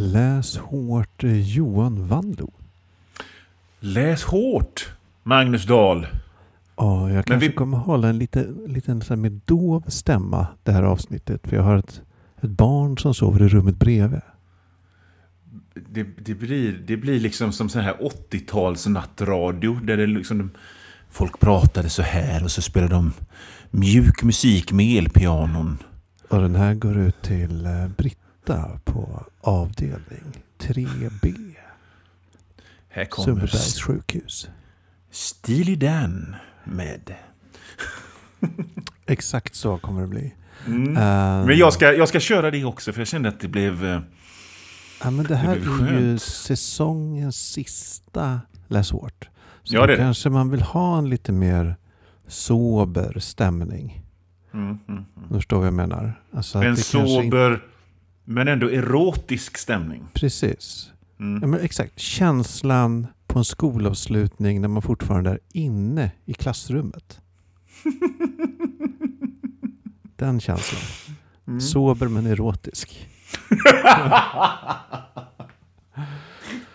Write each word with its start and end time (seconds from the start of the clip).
Läs 0.00 0.56
hårt 0.58 1.24
eh, 1.24 1.40
Johan 1.40 2.06
Wandlo. 2.08 2.50
Läs 3.80 4.22
hårt, 4.24 4.88
Magnus 5.22 5.66
Dahl. 5.66 6.06
Ja, 6.76 7.10
jag 7.10 7.24
kanske 7.24 7.48
vi- 7.48 7.54
kommer 7.54 7.78
hålla 7.78 8.08
en 8.08 8.18
lite, 8.18 8.46
liten 8.66 9.00
så 9.02 9.08
här 9.14 9.16
med 9.16 9.40
dov 9.44 9.84
stämma 9.86 10.46
det 10.62 10.72
här 10.72 10.82
avsnittet. 10.82 11.46
För 11.46 11.56
jag 11.56 11.62
har 11.62 11.76
ett, 11.76 12.00
ett 12.40 12.50
barn 12.50 12.98
som 12.98 13.14
sover 13.14 13.42
i 13.42 13.48
rummet 13.48 13.78
bredvid. 13.78 14.20
Det, 15.74 16.02
det, 16.18 16.34
blir, 16.34 16.72
det 16.86 16.96
blir 16.96 17.20
liksom 17.20 17.52
som 17.52 17.68
sån 17.68 17.82
här 17.82 17.94
80-tals 18.30 18.86
nattradio. 18.86 19.74
Där 19.74 19.96
det 19.96 20.06
liksom, 20.06 20.50
folk 21.10 21.40
pratade 21.40 21.88
så 21.90 22.02
här 22.02 22.44
och 22.44 22.50
så 22.50 22.62
spelade 22.62 22.94
de 22.94 23.12
mjuk 23.70 24.22
musik 24.22 24.72
med 24.72 24.98
elpianon. 24.98 25.78
Och 26.28 26.40
den 26.40 26.54
här 26.54 26.74
går 26.74 26.96
ut 26.98 27.22
till 27.22 27.66
eh, 27.66 27.88
Britta 28.48 28.80
på 28.84 29.24
avdelning 29.40 30.42
3B. 30.58 31.54
Här 32.88 33.04
kommer 33.04 33.24
Sundbybergs 33.26 33.80
sjukhus. 33.80 34.48
Steely 35.10 35.76
Dan 35.76 36.36
med... 36.64 37.14
Exakt 39.06 39.54
så 39.54 39.78
kommer 39.78 40.00
det 40.00 40.06
bli. 40.08 40.34
Mm. 40.66 40.96
Eh, 40.96 41.46
Men 41.46 41.56
jag 41.56 41.72
ska, 41.72 41.92
jag 41.92 42.08
ska 42.08 42.20
köra 42.20 42.50
det 42.50 42.64
också 42.64 42.92
för 42.92 43.00
jag 43.00 43.08
kände 43.08 43.28
att 43.28 43.40
det 43.40 43.48
blev... 43.48 43.84
eh, 43.84 44.00
ja, 45.02 45.10
men 45.10 45.24
det 45.24 45.36
här 45.36 45.56
det 45.56 45.86
är 45.96 46.00
ju 46.00 46.18
säsongens 46.18 47.36
sista 47.52 48.40
Läs 48.68 48.90
hårt. 48.90 49.28
Så 49.62 49.76
Ja, 49.76 49.86
det 49.86 49.96
kanske 49.96 50.30
man 50.30 50.50
vill 50.50 50.62
ha 50.62 50.98
en 50.98 51.08
lite 51.10 51.32
mer 51.32 51.76
sober 52.26 53.18
stämning. 53.18 54.04
Mm, 54.54 54.66
mm, 54.66 54.80
mm. 54.88 55.04
Du 55.28 55.34
förstår 55.34 55.56
vad 55.58 55.66
jag 55.66 55.74
menar? 55.74 56.22
Alltså 56.32 56.58
En 56.58 56.64
kanske 56.64 56.98
inte- 56.98 57.08
sober 57.22 57.62
men 58.28 58.48
ändå 58.48 58.70
erotisk 58.70 59.58
stämning. 59.58 60.08
Precis. 60.14 60.90
Mm. 61.20 61.42
Ja, 61.42 61.46
men 61.46 61.60
exakt. 61.60 61.98
Känslan 61.98 63.06
på 63.26 63.38
en 63.38 63.44
skolavslutning 63.44 64.60
när 64.60 64.68
man 64.68 64.82
fortfarande 64.82 65.30
är 65.30 65.38
inne 65.52 66.10
i 66.24 66.34
klassrummet. 66.34 67.20
Den 70.16 70.40
känslan. 70.40 70.80
Mm. 71.46 71.60
Sober 71.60 72.08
men 72.08 72.26
erotisk. 72.26 73.08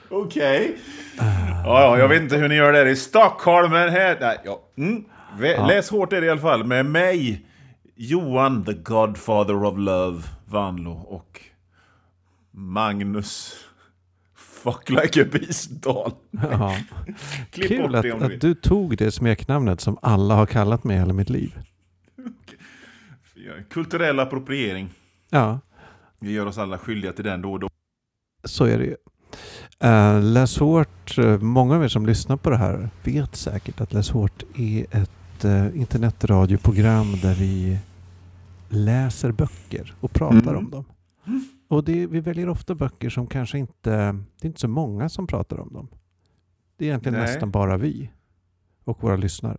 Okej. 0.10 0.78
Ja, 1.17 1.82
ja, 1.82 1.98
jag 1.98 2.08
vet 2.08 2.22
inte 2.22 2.38
hur 2.38 2.50
ni 2.50 2.56
gör 2.56 2.73
där 2.73 2.86
i 2.86 2.95
Stockholm, 2.95 3.72
men 3.72 3.90
här... 3.90 4.17
Nej, 4.22 4.38
ja. 4.45 4.60
Mm. 4.78 5.04
Läs 5.67 5.90
hårt 5.90 6.14
är 6.14 6.22
det 6.22 6.28
i 6.28 6.30
alla 6.30 6.42
fall. 6.42 6.64
Med 6.64 6.86
mig, 6.86 7.45
Johan, 7.95 8.66
the 8.66 8.73
Godfather 8.73 9.63
of 9.63 9.77
Love, 9.77 10.23
Vanlo 10.45 10.91
och 10.91 11.41
Magnus, 12.52 13.55
Fuck 14.36 14.89
like 14.89 15.22
a 15.22 15.25
beast 15.31 15.69
Dahl. 15.69 16.11
Ja. 16.31 16.75
Kul 17.52 17.95
att, 17.95 18.21
att 18.21 18.41
du 18.41 18.55
tog 18.55 18.97
det 18.97 19.11
smeknamnet 19.11 19.81
som 19.81 19.97
alla 20.02 20.36
har 20.36 20.45
kallat 20.45 20.83
mig 20.83 20.97
hela 20.97 21.14
mitt 21.14 21.30
liv. 21.30 21.58
Kulturell 23.69 24.19
appropriering. 24.19 24.89
Ja, 25.30 25.59
Vi 26.19 26.31
gör 26.31 26.45
oss 26.45 26.58
alla 26.58 26.77
skyldiga 26.77 27.14
till 27.14 27.25
den 27.25 27.41
då 27.41 27.52
och 27.52 27.59
då. 27.59 27.69
så 28.44 28.66
är 28.66 28.77
det 28.77 28.86
ju. 28.86 28.95
Uh, 29.83 30.21
Läs 30.23 30.58
hårt, 30.58 31.17
eh, 31.17 31.39
många 31.39 31.75
av 31.75 31.83
er 31.83 31.88
som 31.88 32.05
lyssnar 32.05 32.38
på 32.38 32.49
det 32.49 32.58
här 32.58 32.89
vet 33.03 33.36
säkert 33.36 33.81
att 33.81 33.94
Läs 33.94 34.09
hårt 34.09 34.44
är 34.58 34.86
ett 34.91 35.11
uh, 35.45 35.78
internetradioprogram 35.78 37.12
där 37.22 37.34
vi 37.36 37.80
läser 38.70 39.31
böcker 39.31 39.94
och 40.00 40.14
pratar 40.14 40.38
Mm. 40.52 40.58
om 40.58 40.70
dem. 40.72 40.86
Och 41.67 41.84
det, 41.84 42.08
vi 42.08 42.20
väljer 42.20 42.50
ofta 42.50 42.76
böcker 42.76 43.09
som 43.09 43.28
kanske 43.28 43.58
inte, 43.58 43.89
det 43.92 44.45
är 44.45 44.45
inte 44.45 44.59
så 44.59 44.67
många 44.67 45.09
som 45.09 45.28
pratar 45.28 45.59
om 45.59 45.73
dem. 45.73 45.88
Det 46.78 46.86
är 46.86 46.89
egentligen 46.89 47.17
Nej. 47.20 47.28
nästan 47.28 47.52
bara 47.52 47.78
vi 47.78 48.09
och 48.84 49.04
våra 49.04 49.16
lyssnare. 49.16 49.58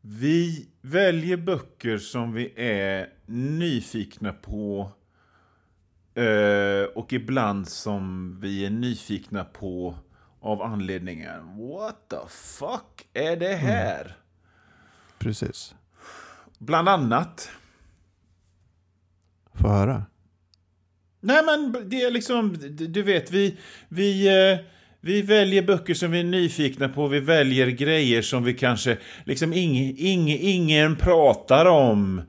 Vi 0.00 0.68
väljer 0.82 1.36
böcker 1.36 1.98
som 1.98 2.32
vi 2.32 2.52
är 2.56 3.06
nyfikna 3.26 4.32
på. 4.32 4.90
eh, 6.14 6.84
och 6.94 7.12
ibland 7.12 7.68
som 7.68 8.36
vi 8.40 8.66
är 8.66 8.70
nyfikna 8.70 9.44
på 9.44 9.94
av 10.40 10.62
anledningen 10.62 11.58
What 11.68 12.08
the 12.10 12.28
fuck 12.28 13.08
är 13.12 13.36
det 13.36 13.54
här? 13.54 14.16
Precis. 15.24 15.74
Bland 16.58 16.88
annat. 16.88 17.50
Få 19.54 19.68
höra. 19.68 20.04
Nej 21.20 21.42
men 21.44 21.88
det 21.90 22.02
är 22.02 22.10
liksom, 22.10 22.56
du 22.70 23.02
vet, 23.02 23.30
vi, 23.30 23.56
vi, 23.88 24.26
eh, 24.26 24.58
vi 25.00 25.22
väljer 25.22 25.62
böcker 25.62 25.94
som 25.94 26.10
vi 26.10 26.20
är 26.20 26.24
nyfikna 26.24 26.88
på. 26.88 27.08
Vi 27.08 27.20
väljer 27.20 27.66
grejer 27.66 28.22
som 28.22 28.44
vi 28.44 28.54
kanske, 28.54 28.98
liksom 29.24 29.52
ing, 29.52 29.96
ing, 29.98 30.38
ingen 30.40 30.96
pratar 30.96 31.66
om. 31.66 32.22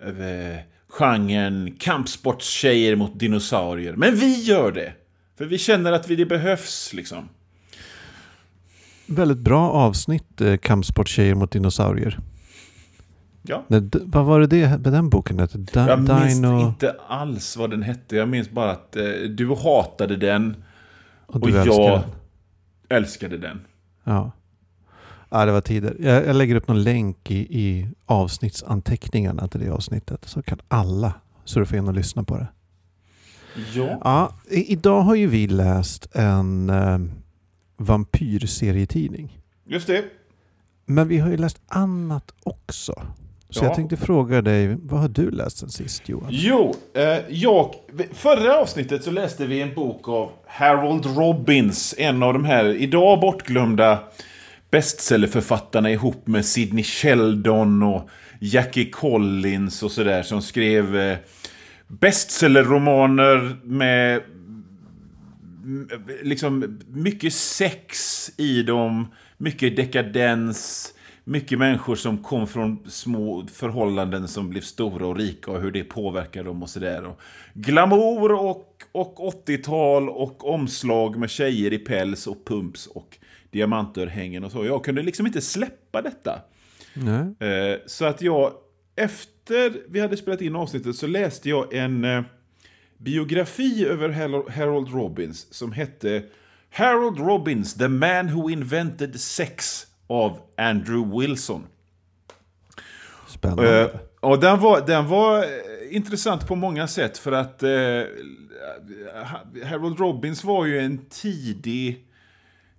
Eh, 0.00 0.60
genren 0.88 1.76
kampsportstjejer 1.78 2.96
mot 2.96 3.18
dinosaurier. 3.18 3.92
Men 3.96 4.16
vi 4.16 4.42
gör 4.42 4.72
det. 4.72 4.92
För 5.38 5.44
vi 5.44 5.58
känner 5.58 5.92
att 5.92 6.10
vi, 6.10 6.16
det 6.16 6.26
behövs 6.26 6.92
liksom. 6.92 7.28
Väldigt 9.06 9.38
bra 9.38 9.70
avsnitt, 9.70 10.40
eh, 10.40 10.56
Kampsporttjejer 10.56 11.34
mot 11.34 11.52
dinosaurier. 11.52 12.18
Ja. 13.48 13.64
Nej, 13.68 13.82
vad 13.92 14.24
var 14.24 14.40
det 14.40 14.46
det 14.46 14.68
med 14.68 14.92
den 14.92 15.08
boken 15.10 15.38
hette? 15.38 15.58
Da- 15.58 15.88
Jag 15.88 15.98
minns 16.00 16.34
Dino 16.34 16.60
inte 16.68 16.96
alls 17.08 17.56
vad 17.56 17.70
den 17.70 17.82
hette. 17.82 18.16
Jag 18.16 18.28
minns 18.28 18.50
bara 18.50 18.70
att 18.70 18.96
eh, 18.96 19.02
du 19.36 19.54
hatade 19.54 20.16
den 20.16 20.56
och 21.26 21.42
och 21.42 21.50
jag 21.50 21.66
den. 21.66 22.02
älskade 22.88 23.38
den. 23.38 23.60
Ja. 24.04 24.30
ja, 25.30 25.44
det 25.44 25.52
var 25.52 25.60
tider. 25.60 25.96
Jag, 26.00 26.26
jag 26.26 26.36
lägger 26.36 26.54
upp 26.54 26.68
någon 26.68 26.82
länk 26.82 27.30
i, 27.30 27.36
i 27.60 27.88
avsnittsanteckningarna 28.06 29.48
till 29.48 29.60
det 29.60 29.70
avsnittet. 29.70 30.24
Så 30.24 30.42
kan 30.42 30.58
alla 30.68 31.12
surfa 31.44 31.76
in 31.76 31.88
och 31.88 31.94
lyssna 31.94 32.24
på 32.24 32.36
det. 32.36 32.46
Ja. 33.74 34.00
Ja, 34.04 34.36
i, 34.50 34.72
idag 34.72 35.00
har 35.02 35.14
ju 35.14 35.26
vi 35.26 35.46
läst 35.46 36.08
en 36.16 36.70
eh, 36.70 36.98
vampyrserietidning. 37.76 39.38
Just 39.64 39.86
det. 39.86 40.04
Men 40.86 41.08
vi 41.08 41.18
har 41.18 41.30
ju 41.30 41.36
läst 41.36 41.60
annat 41.68 42.32
också. 42.42 43.02
Så 43.50 43.60
Ja. 43.64 43.66
jag 43.68 43.74
tänkte 43.74 43.96
fråga 43.96 44.42
dig, 44.42 44.76
vad 44.82 45.00
har 45.00 45.08
du 45.08 45.30
läst 45.30 45.58
sen 45.58 45.68
sist 45.68 46.08
Johan? 46.08 46.28
Jo, 46.30 46.74
eh, 46.94 47.18
jag, 47.28 47.74
förra 48.12 48.56
avsnittet 48.58 49.04
så 49.04 49.10
läste 49.10 49.46
vi 49.46 49.60
en 49.62 49.74
bok 49.74 50.08
av 50.08 50.30
Harold 50.46 51.06
Robbins, 51.06 51.94
en 51.98 52.22
av 52.22 52.32
de 52.32 52.44
här 52.44 52.64
idag 52.74 53.20
bortglömda 53.20 53.98
bestsellerförfattarna 54.70 55.90
ihop 55.90 56.26
med 56.26 56.44
Sidney 56.44 56.84
Sheldon 56.84 57.82
och 57.82 58.08
Jackie 58.40 58.90
Collins 58.90 59.82
och 59.82 59.92
sådär 59.92 60.22
som 60.22 60.42
skrev 60.42 60.96
eh, 60.96 61.16
bestsellerromaner 61.88 63.56
med 63.64 64.22
liksom 66.22 66.78
mycket 66.88 67.32
sex 67.32 68.30
i 68.36 68.62
dem, 68.62 69.12
mycket 69.38 69.76
dekadens, 69.76 70.92
mycket 71.28 71.58
människor 71.58 71.96
som 71.96 72.18
kom 72.18 72.46
från 72.46 72.90
små 72.90 73.46
förhållanden 73.52 74.28
som 74.28 74.50
blev 74.50 74.60
stora 74.60 75.06
och 75.06 75.16
rika 75.16 75.50
och 75.50 75.60
hur 75.60 75.70
det 75.70 75.84
påverkar 75.84 76.44
dem 76.44 76.62
och 76.62 76.70
sådär. 76.70 77.14
Glamour 77.54 78.32
och, 78.32 78.82
och 78.92 79.44
80-tal 79.46 80.08
och 80.08 80.48
omslag 80.48 81.16
med 81.16 81.30
tjejer 81.30 81.72
i 81.72 81.78
päls 81.78 82.26
och 82.26 82.44
pumps 82.44 82.86
och 82.86 83.18
diamantörhängen 83.50 84.44
och 84.44 84.52
så. 84.52 84.64
Jag 84.64 84.84
kunde 84.84 85.02
liksom 85.02 85.26
inte 85.26 85.40
släppa 85.40 86.02
detta. 86.02 86.42
Nej. 86.94 87.48
Eh, 87.50 87.78
Så 87.86 88.04
att 88.04 88.22
jag, 88.22 88.52
efter 88.96 89.72
vi 89.88 90.00
hade 90.00 90.16
spelat 90.16 90.40
in 90.40 90.56
avsnittet 90.56 90.96
så 90.96 91.06
läste 91.06 91.48
jag 91.48 91.74
en 91.74 92.04
eh, 92.04 92.22
biografi 92.98 93.86
över 93.86 94.08
Harold 94.50 94.88
Robbins 94.94 95.54
som 95.54 95.72
hette 95.72 96.22
Harold 96.70 97.18
Robbins, 97.18 97.74
the 97.74 97.88
man 97.88 98.28
who 98.28 98.50
invented 98.50 99.20
sex 99.20 99.86
av 100.06 100.38
Andrew 100.56 101.20
Wilson. 101.20 101.66
Spännande. 103.28 103.80
Eh, 103.80 104.00
och 104.20 104.40
den 104.40 104.60
var, 104.60 104.86
den 104.86 105.08
var 105.08 105.38
eh, 105.38 105.96
intressant 105.96 106.46
på 106.46 106.54
många 106.54 106.88
sätt 106.88 107.18
för 107.18 107.32
att 107.32 107.62
eh, 107.62 108.02
Harold 109.64 109.98
Robbins 109.98 110.44
var 110.44 110.66
ju 110.66 110.80
en 110.80 111.06
tidig 111.10 112.06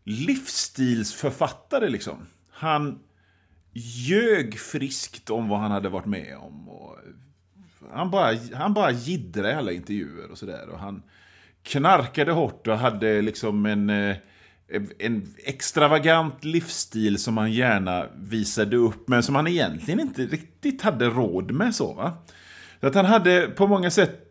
livsstilsförfattare 0.03 1.89
liksom. 1.89 2.17
Han 2.51 2.99
ljög 3.73 4.59
friskt 4.59 5.29
om 5.29 5.49
vad 5.49 5.59
han 5.59 5.71
hade 5.71 5.89
varit 5.89 6.05
med 6.05 6.37
om. 6.37 6.69
Och 6.69 6.97
han 7.93 8.11
bara, 8.11 8.35
han 8.53 8.73
bara 8.73 8.91
jiddrade 8.91 9.51
i 9.51 9.53
alla 9.53 9.71
intervjuer 9.71 10.31
och 10.31 10.37
sådär. 10.37 10.67
Han 10.79 11.03
knarkade 11.63 12.31
hårt 12.31 12.67
och 12.67 12.77
hade 12.77 13.21
liksom 13.21 13.65
en, 13.65 13.89
eh, 13.89 14.15
en 14.99 15.33
extravagant 15.43 16.45
livsstil 16.45 17.17
som 17.17 17.37
han 17.37 17.51
gärna 17.51 18.05
visade 18.15 18.77
upp, 18.77 19.07
men 19.07 19.23
som 19.23 19.35
han 19.35 19.47
egentligen 19.47 19.99
inte 19.99 20.21
riktigt 20.21 20.81
hade 20.81 21.05
råd 21.05 21.51
med. 21.51 21.75
så 21.75 21.93
va? 21.93 22.13
Så 22.81 22.87
att 22.87 22.95
han 22.95 23.05
hade 23.05 23.47
på 23.47 23.67
många 23.67 23.91
sätt 23.91 24.23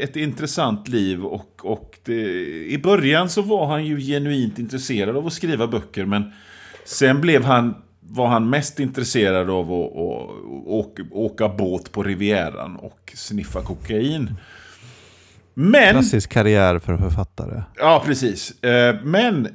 ett 0.00 0.16
intressant 0.16 0.88
liv 0.88 1.24
och, 1.24 1.60
och 1.62 1.98
det, 2.04 2.22
i 2.66 2.78
början 2.82 3.28
så 3.28 3.42
var 3.42 3.66
han 3.66 3.84
ju 3.84 4.00
genuint 4.00 4.58
intresserad 4.58 5.16
av 5.16 5.26
att 5.26 5.32
skriva 5.32 5.66
böcker 5.66 6.04
men 6.04 6.32
sen 6.84 7.20
blev 7.20 7.44
han, 7.44 7.74
var 8.00 8.26
han 8.26 8.50
mest 8.50 8.80
intresserad 8.80 9.50
av 9.50 9.72
att, 9.72 9.90
att, 9.90 10.66
åka, 10.66 11.02
åka 11.10 11.48
båt 11.48 11.92
på 11.92 12.02
Rivieran 12.02 12.76
och 12.76 13.12
sniffa 13.14 13.62
kokain. 13.62 14.34
Men... 15.54 15.92
Klassisk 15.92 16.30
karriär 16.30 16.78
för 16.78 16.96
författare. 16.96 17.62
Ja, 17.76 18.02
precis. 18.06 18.62
Eh, 18.64 18.96
men 19.02 19.48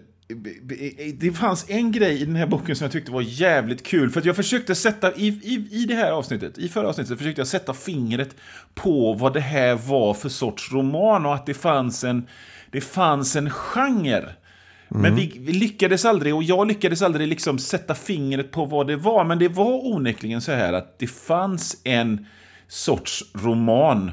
det 1.14 1.32
fanns 1.32 1.70
en 1.70 1.92
grej 1.92 2.22
i 2.22 2.26
den 2.26 2.36
här 2.36 2.48
boken 2.48 2.76
som 2.76 2.86
jag 2.86 2.92
tyckte 2.92 3.12
var 3.12 3.22
jävligt 3.22 3.84
kul. 3.84 4.10
För 4.10 4.20
att 4.20 4.26
jag 4.26 4.36
försökte 4.36 4.76
sätta, 4.76 5.16
i, 5.16 5.28
i, 5.28 5.68
i 5.72 5.86
det 5.86 5.96
här 5.96 6.12
avsnittet, 6.12 6.58
i 6.58 6.70
förra 6.70 6.90
avsnittet, 6.90 7.18
försökte 7.18 7.42
jag 7.42 7.48
sätta 7.48 7.74
fingret 7.74 8.36
på 8.74 9.14
vad 9.14 9.34
det 9.34 9.40
här 9.40 9.76
var 9.76 10.14
för 10.14 10.30
sorts 10.30 10.72
roman 10.72 11.26
och 11.26 11.36
att 11.36 11.46
det 11.46 11.54
fanns 11.54 12.04
en, 12.04 12.28
det 12.72 12.82
fanns 12.82 13.36
en 13.36 13.50
genre. 13.50 14.18
Mm. 14.18 15.02
Men 15.02 15.16
vi, 15.16 15.34
vi, 15.40 15.54
lyckades 15.54 16.06
aldrig, 16.06 16.36
och 16.36 16.44
jag 16.44 16.68
lyckades 16.68 17.02
aldrig 17.02 17.28
liksom 17.28 17.60
sätta 17.60 17.96
fingret 17.96 18.52
på 18.52 18.66
vad 18.66 18.88
det 18.88 18.96
var. 18.96 19.24
Men 19.24 19.40
det 19.40 19.48
var 19.48 19.94
onekligen 19.94 20.42
så 20.42 20.52
här 20.52 20.74
att 20.74 21.00
det 21.00 21.08
fanns 21.08 21.82
en 21.84 22.26
sorts 22.68 23.24
roman 23.34 24.12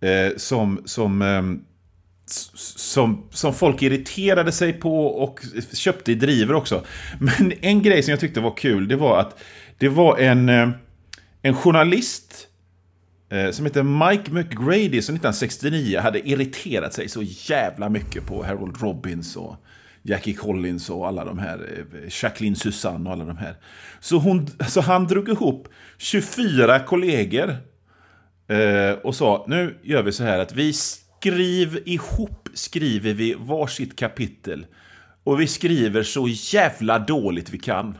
eh, 0.00 0.36
som, 0.36 0.82
som 0.84 1.22
eh, 1.22 1.71
som, 2.32 3.26
som 3.30 3.54
folk 3.54 3.82
irriterade 3.82 4.52
sig 4.52 4.72
på 4.72 5.06
och 5.06 5.40
köpte 5.72 6.12
i 6.12 6.14
driver 6.14 6.54
också. 6.54 6.84
Men 7.20 7.52
en 7.60 7.82
grej 7.82 8.02
som 8.02 8.10
jag 8.10 8.20
tyckte 8.20 8.40
var 8.40 8.56
kul, 8.56 8.88
det 8.88 8.96
var 8.96 9.20
att 9.20 9.42
det 9.78 9.88
var 9.88 10.18
en, 10.18 10.48
eh, 10.48 10.68
en 11.42 11.54
journalist 11.54 12.48
eh, 13.30 13.50
som 13.50 13.66
heter 13.66 13.82
Mike 13.82 14.30
McGrady 14.30 15.02
som 15.02 15.14
1969 15.14 16.00
hade 16.00 16.28
irriterat 16.28 16.94
sig 16.94 17.08
så 17.08 17.22
jävla 17.22 17.88
mycket 17.88 18.26
på 18.26 18.44
Harold 18.44 18.82
Robbins 18.82 19.36
och 19.36 19.56
Jackie 20.02 20.34
Collins 20.34 20.90
och 20.90 21.08
alla 21.08 21.24
de 21.24 21.38
här, 21.38 21.86
eh, 21.92 22.22
Jacqueline 22.22 22.56
Susanne 22.56 23.08
och 23.08 23.12
alla 23.12 23.24
de 23.24 23.36
här. 23.36 23.56
Så, 24.00 24.18
hon, 24.18 24.46
så 24.68 24.80
han 24.80 25.06
drog 25.06 25.28
ihop 25.28 25.68
24 25.98 26.80
kollegor 26.80 27.56
och 29.02 29.14
sa, 29.14 29.44
nu 29.48 29.78
gör 29.82 30.02
vi 30.02 30.12
så 30.12 30.24
här 30.24 30.38
att 30.38 30.54
vi 30.54 30.72
skriv 31.22 31.78
ihop 31.84 32.48
skriver 32.54 33.14
vi 33.14 33.34
varsitt 33.34 33.96
kapitel. 33.96 34.66
Och 35.24 35.40
vi 35.40 35.46
skriver 35.46 36.02
så 36.02 36.28
jävla 36.28 36.98
dåligt 36.98 37.50
vi 37.50 37.58
kan. 37.58 37.98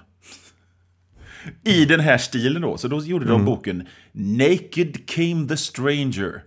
I 1.65 1.85
den 1.85 2.01
här 2.01 2.19
stilen 2.19 2.63
då. 2.63 2.79
Så 2.79 2.89
då 2.89 3.01
gjorde 3.01 3.25
de 3.25 3.35
mm. 3.35 3.45
boken 3.45 3.87
Naked 4.13 5.07
Came 5.07 5.49
the 5.49 5.57
Stranger. 5.57 6.43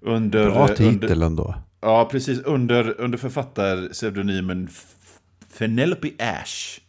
Under, 0.00 0.50
Bra 0.50 0.68
titel 0.68 1.22
ändå. 1.22 1.54
Ja, 1.80 2.08
precis. 2.12 2.40
Under, 2.40 3.00
under 3.00 3.18
författarpseudonymen 3.18 4.68
Penelope 5.58 6.10
Ash. 6.18 6.80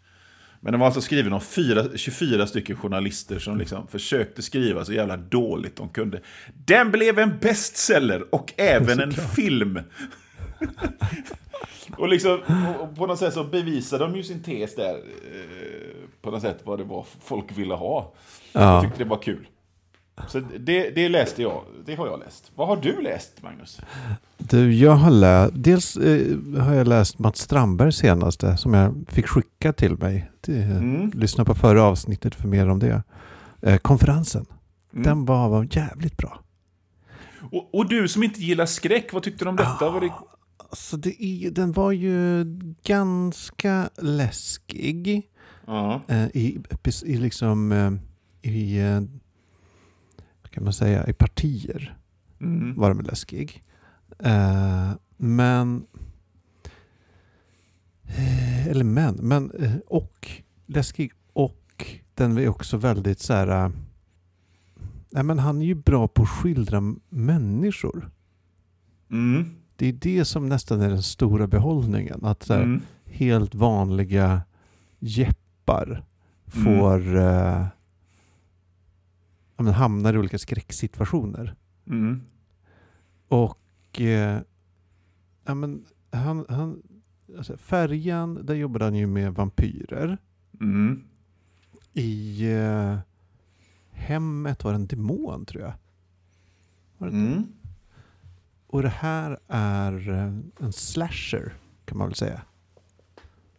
Men 0.59 0.71
den 0.71 0.79
var 0.79 0.85
alltså 0.87 1.01
skriven 1.01 1.33
av 1.33 1.39
fyra, 1.39 1.85
24 1.95 2.47
stycken 2.47 2.75
journalister 2.75 3.39
som 3.39 3.57
liksom 3.57 3.87
försökte 3.87 4.41
skriva 4.41 4.85
så 4.85 4.93
jävla 4.93 5.17
dåligt 5.17 5.75
de 5.75 5.89
kunde. 5.89 6.21
Den 6.65 6.91
blev 6.91 7.19
en 7.19 7.37
bestseller 7.41 8.35
och 8.35 8.53
även 8.57 8.99
en 8.99 9.11
film. 9.11 9.79
och 11.97 12.07
liksom, 12.07 12.39
och 12.79 12.95
på 12.95 13.05
något 13.07 13.19
sätt 13.19 13.33
så 13.33 13.43
bevisade 13.43 14.03
de 14.03 14.15
ju 14.15 14.23
sin 14.23 14.43
tes 14.43 14.75
där. 14.75 14.95
Eh, 14.95 16.09
på 16.21 16.31
något 16.31 16.41
sätt 16.41 16.59
vad 16.63 16.79
det 16.79 16.83
var 16.83 17.05
folk 17.23 17.57
ville 17.57 17.73
ha. 17.73 18.13
Ja. 18.53 18.73
Jag 18.73 18.83
tyckte 18.83 19.03
det 19.03 19.09
var 19.09 19.21
kul. 19.21 19.47
Så 20.27 20.39
det, 20.59 20.89
det 20.89 21.09
läste 21.09 21.41
jag. 21.41 21.63
Det 21.85 21.95
har 21.95 22.07
jag 22.07 22.19
läst. 22.19 22.51
Vad 22.55 22.67
har 22.67 22.77
du 22.77 23.01
läst, 23.01 23.43
Magnus? 23.43 23.81
Du, 24.37 24.73
jag 24.73 24.91
har 24.91 25.11
läst... 25.11 25.53
Dels 25.55 25.97
eh, 25.97 26.37
har 26.57 26.73
jag 26.73 26.87
läst 26.87 27.19
Mats 27.19 27.39
Strandbergs 27.39 27.97
senaste 27.97 28.57
som 28.57 28.73
jag 28.73 28.95
fick 29.07 29.27
skicka 29.27 29.73
till 29.73 29.97
mig. 29.97 30.31
Det, 30.41 30.61
mm. 30.61 31.11
Lyssna 31.15 31.45
på 31.45 31.55
förra 31.55 31.83
avsnittet 31.83 32.35
för 32.35 32.47
mer 32.47 32.69
om 32.69 32.79
det. 32.79 33.03
Eh, 33.61 33.77
konferensen. 33.77 34.45
Mm. 34.93 35.03
Den 35.03 35.25
var, 35.25 35.49
var 35.49 35.67
jävligt 35.71 36.17
bra. 36.17 36.39
Och, 37.51 37.75
och, 37.75 37.89
du 37.89 38.07
som 38.07 38.23
inte 38.23 38.39
gillar 38.41 38.65
skräck, 38.65 39.13
vad 39.13 39.23
tyckte 39.23 39.45
du 39.45 39.49
om 39.49 39.55
detta? 39.55 39.85
Ah, 39.85 39.91
var 39.91 40.01
det... 40.01 40.11
alltså 40.69 40.97
det 40.97 41.23
är, 41.23 41.51
den 41.51 41.71
var 41.71 41.91
ju 41.91 42.45
ganska 42.83 43.89
läskig. 43.97 45.07
Uh 45.67 45.73
-huh. 45.73 46.01
eh, 46.07 46.27
i, 46.33 46.59
i, 47.05 47.17
liksom, 47.17 47.71
eh, 47.71 48.51
i 48.51 48.79
eh, 48.79 49.01
kan 50.59 50.63
man 50.63 50.73
säga, 50.73 51.07
i 51.07 51.13
partier 51.13 51.97
mm. 52.41 52.75
var 52.75 52.93
den 52.93 53.05
läskig. 53.05 53.63
Uh, 54.25 54.91
men... 55.17 55.85
Uh, 58.09 58.67
eller 58.67 58.83
men, 58.83 59.15
men 59.15 59.51
uh, 59.51 59.77
och 59.87 60.31
läskig 60.65 61.11
och 61.33 61.85
den 62.13 62.37
är 62.37 62.47
också 62.47 62.77
väldigt 62.77 63.19
så 63.19 63.33
här... 63.33 63.71
nej 65.09 65.23
men 65.23 65.39
han 65.39 65.61
är 65.61 65.65
ju 65.65 65.75
bra 65.75 66.07
på 66.07 66.21
att 66.23 66.29
skildra 66.29 66.81
människor. 67.09 68.11
Mm. 69.11 69.45
Det 69.75 69.85
är 69.87 69.93
det 69.93 70.25
som 70.25 70.49
nästan 70.49 70.81
är 70.81 70.89
den 70.89 71.03
stora 71.03 71.47
behållningen. 71.47 72.25
Att 72.25 72.43
så 72.43 72.53
här, 72.53 72.63
mm. 72.63 72.81
helt 73.05 73.55
vanliga 73.55 74.41
jeppar 74.99 76.03
mm. 76.53 76.65
får 76.65 77.19
ja, 79.59 79.63
men 79.63 79.73
hamnar 79.73 80.13
i 80.13 80.17
olika 80.17 80.37
skräcksituationer. 80.37 81.55
Mm. 81.87 82.21
Och 83.27 84.01
eh, 84.01 84.41
ja, 85.45 85.55
men 85.55 85.85
han, 86.11 86.45
han, 86.49 86.81
alltså 87.37 87.57
Färjan, 87.57 88.45
där 88.45 88.55
jobbade 88.55 88.85
han 88.85 88.95
ju 88.95 89.07
med 89.07 89.33
vampyrer. 89.33 90.17
Mm. 90.61 91.03
I 91.93 92.45
eh, 92.51 92.97
Hemmet 93.91 94.63
var 94.63 94.71
det 94.71 94.75
en 94.75 94.87
demon 94.87 95.45
tror 95.45 95.63
jag. 95.63 95.73
Mm. 97.09 97.47
Och 98.67 98.81
det 98.81 98.89
här 98.89 99.39
är 99.47 100.09
eh, 100.09 100.33
en 100.59 100.73
slasher 100.73 101.53
kan 101.85 101.97
man 101.97 102.07
väl 102.07 102.15
säga. 102.15 102.41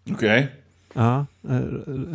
Okej. 0.02 0.14
Okay. 0.14 0.59
Ja, 0.94 1.26
eh, 1.48 1.56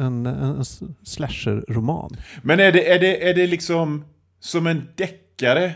en, 0.05 0.25
en 0.25 0.65
slasher-roman. 1.03 2.17
Men 2.43 2.59
är 2.59 2.71
det, 2.71 2.91
är, 2.91 2.99
det, 2.99 3.29
är 3.29 3.33
det 3.33 3.47
liksom 3.47 4.05
som 4.39 4.67
en 4.67 4.87
deckare? 4.95 5.73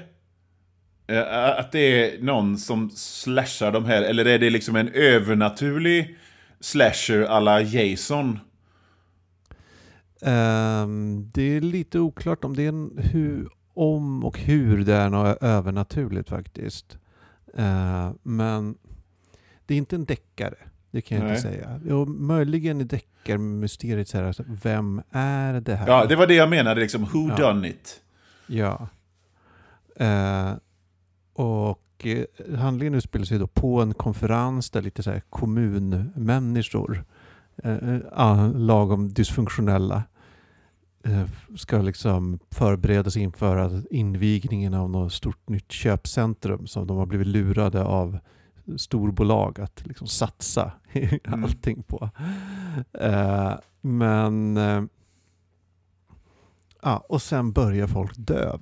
Eh, 1.08 1.60
att 1.60 1.72
det 1.72 1.80
är 1.80 2.22
någon 2.22 2.58
som 2.58 2.90
slashar 2.90 3.72
de 3.72 3.86
här? 3.86 4.02
Eller 4.02 4.26
är 4.26 4.40
det 4.40 4.50
liksom 4.50 4.76
en 4.76 4.90
övernaturlig 4.90 6.18
slasher 6.60 7.22
alla 7.22 7.62
Jason? 7.62 8.40
Um, 10.22 11.32
det 11.34 11.42
är 11.42 11.62
lite 11.62 12.00
oklart 12.00 12.44
om 12.44 12.56
det 12.56 12.64
är 12.64 12.70
en, 12.70 12.98
hur, 12.98 13.50
om 13.74 14.26
och 14.26 14.40
hur 14.40 14.84
det 14.86 14.94
är 14.94 15.10
något 15.10 15.44
övernaturligt 15.44 16.30
faktiskt. 16.30 16.98
Uh, 17.60 18.12
men 18.24 18.78
det 19.66 19.74
är 19.74 19.78
inte 19.78 19.96
en 19.96 20.06
deckare. 20.06 20.69
Det 20.92 21.02
kan 21.02 21.18
jag 21.18 21.26
Nej. 21.26 21.36
inte 21.36 21.50
säga. 21.50 21.80
Jo, 21.86 22.06
möjligen 22.06 22.82
i 22.82 22.84
deckarmysteriet 22.84 24.08
så 24.08 24.18
här, 24.18 24.24
alltså, 24.24 24.44
vem 24.64 25.02
är 25.12 25.62
det 25.62 25.76
här? 25.76 25.88
Ja, 25.88 26.06
det 26.06 26.16
var 26.16 26.28
det 26.28 26.34
jag 26.34 26.50
menade, 26.50 26.82
liksom, 26.82 27.04
who 27.04 27.30
ja. 27.30 27.36
done 27.38 27.68
it? 27.68 28.02
Ja. 28.48 28.88
Eh, 29.96 30.54
och 31.34 32.06
eh, 32.06 32.58
handlingen 32.58 32.96
utspelar 32.96 33.26
sig 33.26 33.40
då 33.40 33.48
på 33.48 33.82
en 33.82 33.94
konferens 33.94 34.70
där 34.70 34.82
lite 34.82 35.04
så 35.04 35.12
här 35.12 35.22
kommunmänniskor, 35.30 37.06
eh, 37.64 37.96
eh 37.96 38.52
lagom 38.56 39.14
dysfunktionella, 39.14 40.04
eh, 41.04 41.26
ska 41.58 41.78
liksom 41.78 42.40
förbereda 42.52 43.12
sig 43.12 43.22
inför 43.22 43.84
invigningen 43.94 44.74
av 44.74 44.90
något 44.90 45.14
stort 45.14 45.50
nytt 45.50 45.72
köpcentrum 45.72 46.68
som 46.68 46.88
de 46.88 46.98
har 46.98 47.06
blivit 47.06 47.28
lurade 47.28 47.84
av 47.84 48.20
storbolag 48.78 49.60
att 49.60 49.88
liksom 49.88 50.08
satsa 50.08 50.72
mm. 50.92 51.44
allting 51.44 51.84
på. 51.84 52.10
Uh, 53.04 53.54
men 53.82 54.58
uh, 54.58 54.84
ja, 56.82 57.06
och 57.10 57.22
sen 57.22 57.52
börjar 57.52 57.88
folk 57.88 58.12
dö. 58.18 58.58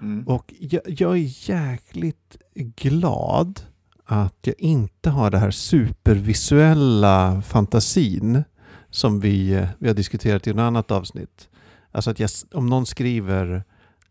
Mm. 0.00 0.28
Och 0.28 0.54
jag, 0.58 0.82
jag, 0.86 1.12
är 1.12 1.50
jäkligt 1.50 2.36
glad 2.54 3.60
att 4.04 4.38
jag 4.42 4.54
inte 4.58 5.10
har 5.10 5.30
det 5.30 5.38
här 5.38 5.50
supervisuella 5.50 7.42
fantasin 7.42 8.44
som 8.90 9.20
vi, 9.20 9.66
vi 9.78 9.88
har 9.88 9.94
diskuterat 9.94 10.46
i 10.46 10.50
ett 10.50 10.58
annat 10.58 10.90
avsnitt. 10.90 11.48
Alltså 11.92 12.10
att 12.10 12.20
jag, 12.20 12.30
om 12.52 12.66
någon 12.66 12.86
skriver 12.86 13.64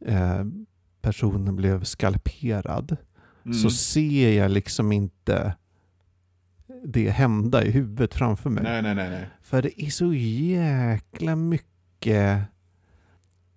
eh, 0.06 0.46
personen 1.02 1.56
blev 1.56 1.84
skalperad 1.84 2.98
så 3.54 3.68
mm. 3.68 3.70
ser 3.70 4.34
jag 4.34 4.52
liksom 4.52 4.92
inte 4.92 5.56
det 6.84 7.10
hända 7.10 7.64
i 7.64 7.72
huvudet 7.72 8.14
framför 8.14 8.50
mig. 8.50 8.64
Nej, 8.64 8.82
nej, 8.82 8.96
nej, 8.96 9.10
nej. 9.10 9.30
För 9.42 9.62
det 9.62 9.84
är 9.84 9.90
så 9.90 10.14
jäkla 10.14 11.36
mycket 11.36 12.42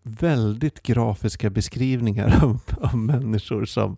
väldigt 0.03 0.83
grafiska 0.83 1.51
beskrivningar 1.51 2.45
av, 2.45 2.61
av 2.81 2.99
människor 2.99 3.65
som, 3.65 3.97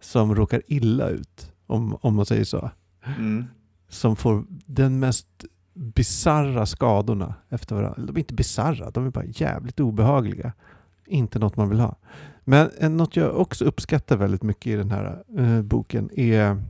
som 0.00 0.34
råkar 0.34 0.62
illa 0.66 1.08
ut, 1.08 1.52
om, 1.66 1.98
om 2.00 2.14
man 2.14 2.26
säger 2.26 2.44
så. 2.44 2.70
Mm. 3.04 3.44
Som 3.88 4.16
får 4.16 4.44
den 4.66 4.98
mest 4.98 5.44
bizarra 5.74 6.66
skadorna 6.66 7.34
efter 7.48 7.74
varandra. 7.76 8.02
De 8.06 8.16
är 8.16 8.18
inte 8.18 8.34
bizarra, 8.34 8.90
de 8.90 9.06
är 9.06 9.10
bara 9.10 9.24
jävligt 9.24 9.80
obehagliga. 9.80 10.52
Inte 11.06 11.38
något 11.38 11.56
man 11.56 11.68
vill 11.68 11.80
ha. 11.80 11.96
Men 12.48 12.70
eh, 12.80 12.90
något 12.90 13.16
jag 13.16 13.36
också 13.40 13.64
uppskattar 13.64 14.16
väldigt 14.16 14.42
mycket 14.42 14.66
i 14.66 14.76
den 14.76 14.90
här 14.90 15.22
eh, 15.38 15.62
boken 15.62 16.10
är 16.18 16.62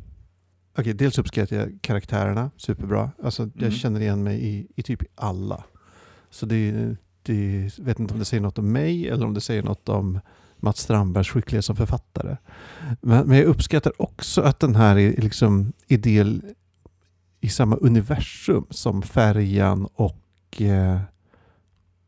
Okej, 0.78 0.94
dels 0.94 1.18
uppskattar 1.18 1.56
jag 1.56 1.78
karaktärerna 1.80 2.50
superbra. 2.56 3.10
Alltså, 3.22 3.42
Jag 3.42 3.62
Mm. 3.62 3.70
känner 3.74 4.00
igen 4.00 4.22
mig 4.22 4.44
i, 4.48 4.66
i 4.76 4.82
typ 4.82 5.02
alla. 5.14 5.64
Så 6.30 6.46
det, 6.46 6.96
det 7.22 7.70
vet 7.78 7.98
inte 8.00 8.12
om 8.14 8.18
det 8.18 8.24
säger 8.24 8.40
något 8.40 8.58
om 8.58 8.72
mig 8.72 9.08
eller 9.08 9.26
om 9.26 9.34
det 9.34 9.40
säger 9.40 9.62
något 9.62 9.88
om 9.88 10.20
Mats 10.56 10.78
Strandbergs 10.80 11.28
skicklighet 11.28 11.64
som 11.64 11.76
författare. 11.76 12.36
Men, 13.00 13.26
men 13.28 13.36
jag 13.38 13.46
uppskattar 13.46 13.92
också 14.02 14.42
att 14.42 14.60
den 14.60 14.74
här 14.74 14.98
är 14.98 15.16
liksom 15.20 15.72
i 15.86 15.96
del 15.96 16.42
i 17.40 17.48
samma 17.48 17.76
universum 17.76 18.66
som 18.70 19.02
Färjan 19.02 19.86
och, 19.94 20.62
eh, 20.62 21.00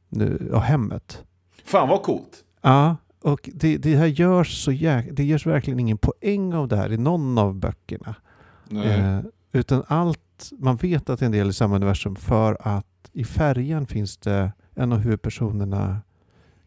nu, 0.08 0.50
och 0.52 0.62
Hemmet. 0.62 1.24
Fan 1.64 1.88
vad 1.88 2.02
coolt. 2.02 2.44
Ja, 2.62 2.96
och 3.22 3.50
det, 3.54 3.76
det 3.78 3.96
här 3.96 4.06
görs 4.06 4.64
så 4.64 4.72
jäk, 4.72 5.06
det 5.12 5.24
görs 5.24 5.46
verkligen 5.46 5.80
ingen 5.80 5.98
poäng 5.98 6.54
av 6.54 6.68
det 6.68 6.76
här 6.76 6.92
i 6.92 6.96
någon 6.96 7.38
av 7.38 7.54
böckerna. 7.54 8.14
Eh, 8.84 9.20
utan 9.52 9.82
allt, 9.86 10.50
man 10.58 10.76
vet 10.76 11.10
att 11.10 11.18
det 11.18 11.22
är 11.24 11.26
en 11.26 11.32
del 11.32 11.50
i 11.50 11.52
samma 11.52 11.76
universum 11.76 12.16
för 12.16 12.56
att 12.60 12.86
i 13.12 13.24
Färjan 13.24 13.86
finns 13.86 14.16
det 14.16 14.52
en 14.74 14.92
av 14.92 14.98
huvudpersonerna 14.98 16.00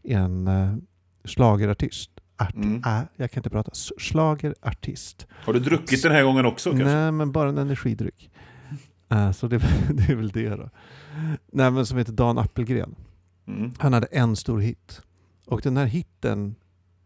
en 0.02 0.48
uh, 0.48 0.76
slagerartist. 1.24 2.10
Art, 2.36 2.54
Mm. 2.54 2.82
äh, 2.86 3.00
jag 3.16 3.30
kan 3.30 3.40
inte 3.40 3.50
prata. 3.50 3.70
Slagerartist. 4.00 5.26
Har 5.30 5.52
du 5.52 5.60
druckit 5.60 6.02
den 6.02 6.12
här 6.12 6.22
gången 6.22 6.46
också 6.46 6.70
kanske? 6.70 6.86
Nej, 6.86 7.12
men 7.12 7.32
bara 7.32 7.48
en 7.48 7.58
energidryck. 7.58 8.30
Eh, 9.08 9.32
så 9.32 9.48
det, 9.48 9.58
det 9.92 10.12
är 10.12 10.14
väl 10.16 10.28
det 10.30 10.48
då. 10.48 10.70
Nej, 11.52 11.70
men 11.70 11.86
som 11.86 11.98
heter 11.98 12.12
Dan 12.12 12.38
Appelgren. 12.38 12.94
Mm. 13.46 13.72
Han 13.78 13.92
hade 13.92 14.06
en 14.06 14.36
stor 14.36 14.58
hit. 14.58 15.00
Och 15.46 15.60
den 15.60 15.76
här 15.76 15.86
hitten 15.86 16.54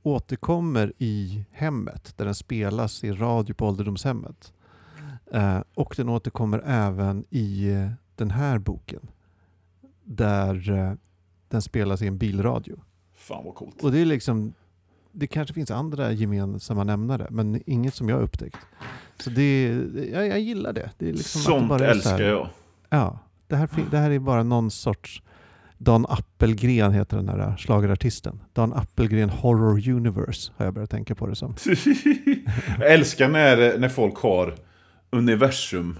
återkommer 0.02 0.92
i 0.98 1.44
hemmet 1.50 2.14
där 2.16 2.24
den 2.24 2.34
spelas 2.34 3.04
i 3.04 3.12
radio 3.12 3.54
på 3.54 3.66
ålderdomshemmet. 3.66 4.52
Eh, 5.32 5.60
och 5.74 5.94
den 5.96 6.08
återkommer 6.08 6.62
även 6.66 7.24
i 7.30 7.68
eh, 7.68 7.90
den 8.16 8.30
här 8.30 8.58
boken. 8.58 9.10
Där 10.04 10.70
eh, 10.70 10.92
den 11.48 11.62
spelas 11.62 12.02
i 12.02 12.06
en 12.06 12.18
bilradio. 12.18 12.80
Fan 13.14 13.44
vad 13.44 13.54
coolt. 13.54 13.84
Och 13.84 13.92
det 13.92 13.98
är 13.98 14.06
liksom 14.06 14.52
det 15.12 15.26
kanske 15.26 15.54
finns 15.54 15.70
andra 15.70 16.12
gemensamma 16.12 16.84
nämnare 16.84 17.26
men 17.30 17.62
inget 17.66 17.94
som 17.94 18.08
jag 18.08 18.20
upptäckt. 18.20 18.58
Så 19.18 19.30
det, 19.30 19.68
jag, 20.12 20.26
jag 20.26 20.40
gillar 20.40 20.72
det. 20.72 20.90
det 20.98 21.08
är 21.08 21.12
liksom 21.12 21.40
Sånt 21.40 21.68
bara 21.68 21.86
älskar 21.86 22.20
jag. 22.20 22.48
Ja, 22.88 23.18
det 23.46 23.56
här, 23.56 23.68
det 23.90 23.98
här 23.98 24.10
är 24.10 24.18
bara 24.18 24.42
någon 24.42 24.70
sorts... 24.70 25.22
Dan 25.78 26.06
Appelgren 26.08 26.92
heter 26.92 27.16
den 27.16 27.28
här 27.28 27.56
slagerartisten. 27.56 28.40
Dan 28.52 28.72
Appelgren 28.72 29.30
Horror 29.30 29.88
Universe 29.88 30.52
har 30.56 30.64
jag 30.64 30.74
börjat 30.74 30.90
tänka 30.90 31.14
på 31.14 31.26
det 31.26 31.36
som. 31.36 31.54
jag 32.78 32.92
älskar 32.92 33.28
när, 33.28 33.78
när 33.78 33.88
folk 33.88 34.16
har 34.16 34.54
universum. 35.10 35.98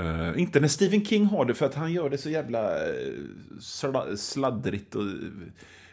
Uh, 0.00 0.40
inte 0.40 0.60
när 0.60 0.68
Stephen 0.68 1.04
King 1.04 1.24
har 1.24 1.44
det, 1.44 1.54
för 1.54 1.66
att 1.66 1.74
han 1.74 1.92
gör 1.92 2.10
det 2.10 2.18
så 2.18 2.30
jävla 2.30 2.70
uh, 2.74 4.16
sladdrigt 4.16 4.94
och, 4.94 5.06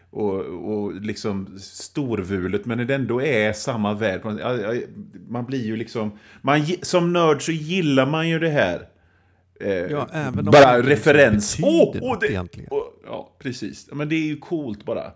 och, 0.10 0.74
och 0.74 0.96
liksom 0.96 1.58
storvulet. 1.60 2.65
Men 2.65 2.77
när 2.77 2.86
det 2.86 2.96
ändå 2.96 3.22
är 3.22 3.53
samma 3.53 3.93
värld. 3.93 4.22
Man, 4.24 4.39
man 5.27 5.46
blir 5.46 5.65
ju 5.65 5.75
liksom... 5.75 6.20
Man, 6.41 6.65
som 6.81 7.13
nörd 7.13 7.41
så 7.41 7.51
gillar 7.51 8.05
man 8.05 8.29
ju 8.29 8.39
det 8.39 8.50
här. 8.50 8.88
Eh, 9.63 9.72
Ja, 9.91 10.08
även 10.13 10.39
om 10.39 10.51
bara 10.51 10.82
referens. 10.82 11.58
Åh, 11.63 11.96
åh, 12.01 12.10
något 12.10 12.22
det, 12.22 12.27
egentligen. 12.30 12.70
och, 12.72 13.01
ja, 13.06 13.36
precis. 13.39 13.89
Men 13.91 14.10
det 14.10 14.15
är 14.15 14.25
ju 14.27 14.38
coolt 14.38 14.86
bara. 14.86 15.12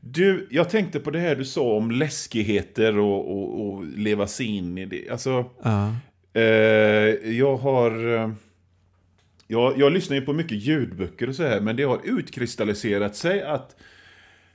Du, 0.00 0.48
jag 0.50 0.70
tänkte 0.70 1.00
på 1.00 1.10
det 1.10 1.18
här 1.18 1.36
du 1.36 1.44
sa 1.44 1.76
om 1.76 1.90
läskigheter 1.90 2.98
och, 2.98 3.30
och, 3.30 3.66
och 3.66 3.84
leva 3.84 4.26
sig 4.26 4.46
in 4.46 4.78
i 4.78 4.84
det. 4.86 5.08
Alltså, 5.10 5.44
Ja, 5.62 5.92
eh, 6.32 6.42
jag 7.38 7.56
har... 7.56 8.14
eh, 8.14 8.30
Jag, 9.48 9.78
jag 9.78 9.92
lyssnar 9.92 10.16
ju 10.16 10.22
på 10.22 10.32
mycket 10.32 10.58
ljudböcker 10.58 11.28
och 11.28 11.34
så 11.34 11.42
här, 11.42 11.60
men 11.60 11.76
det 11.76 11.82
har 11.82 12.00
utkristalliserat 12.04 13.16
sig 13.16 13.42
att 13.42 13.76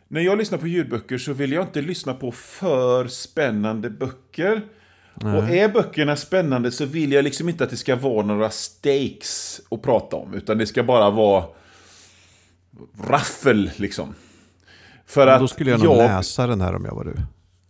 när 0.08 0.22
jag 0.22 0.38
lyssnar 0.38 0.58
på 0.58 0.68
ljudböcker 0.68 1.18
så 1.18 1.34
vill 1.34 1.52
jag 1.52 1.64
inte 1.64 1.82
lyssna 1.82 2.14
på 2.14 2.32
för 2.32 3.08
spännande 3.08 3.90
böcker. 3.90 4.62
Och 5.16 5.50
är 5.50 5.70
böckerna 5.70 6.16
spännande 6.16 6.72
så 6.72 6.86
vill 6.86 7.12
jag 7.12 7.24
liksom 7.24 7.50
inte 7.50 7.64
att 7.64 7.70
det 7.70 7.78
ska 7.78 7.96
vara 7.96 8.26
några 8.26 8.50
stakes 8.50 9.62
att 9.72 9.82
prata 9.82 10.16
om, 10.16 10.34
utan 10.34 10.58
det 10.58 10.66
ska 10.66 10.84
bara 10.84 11.10
vara 11.10 11.46
raffel 13.04 13.72
liksom. 13.76 14.16
För 15.06 15.26
Men 15.26 15.36
att 15.36 15.42
då 15.42 15.48
skulle 15.48 15.72
jag 15.72 15.84
nog 15.84 15.98
läsa 15.98 16.48
den 16.48 16.62
här 16.62 16.76
om 16.76 16.86
jag 16.86 16.96
var 16.96 17.04
du. 17.04 17.16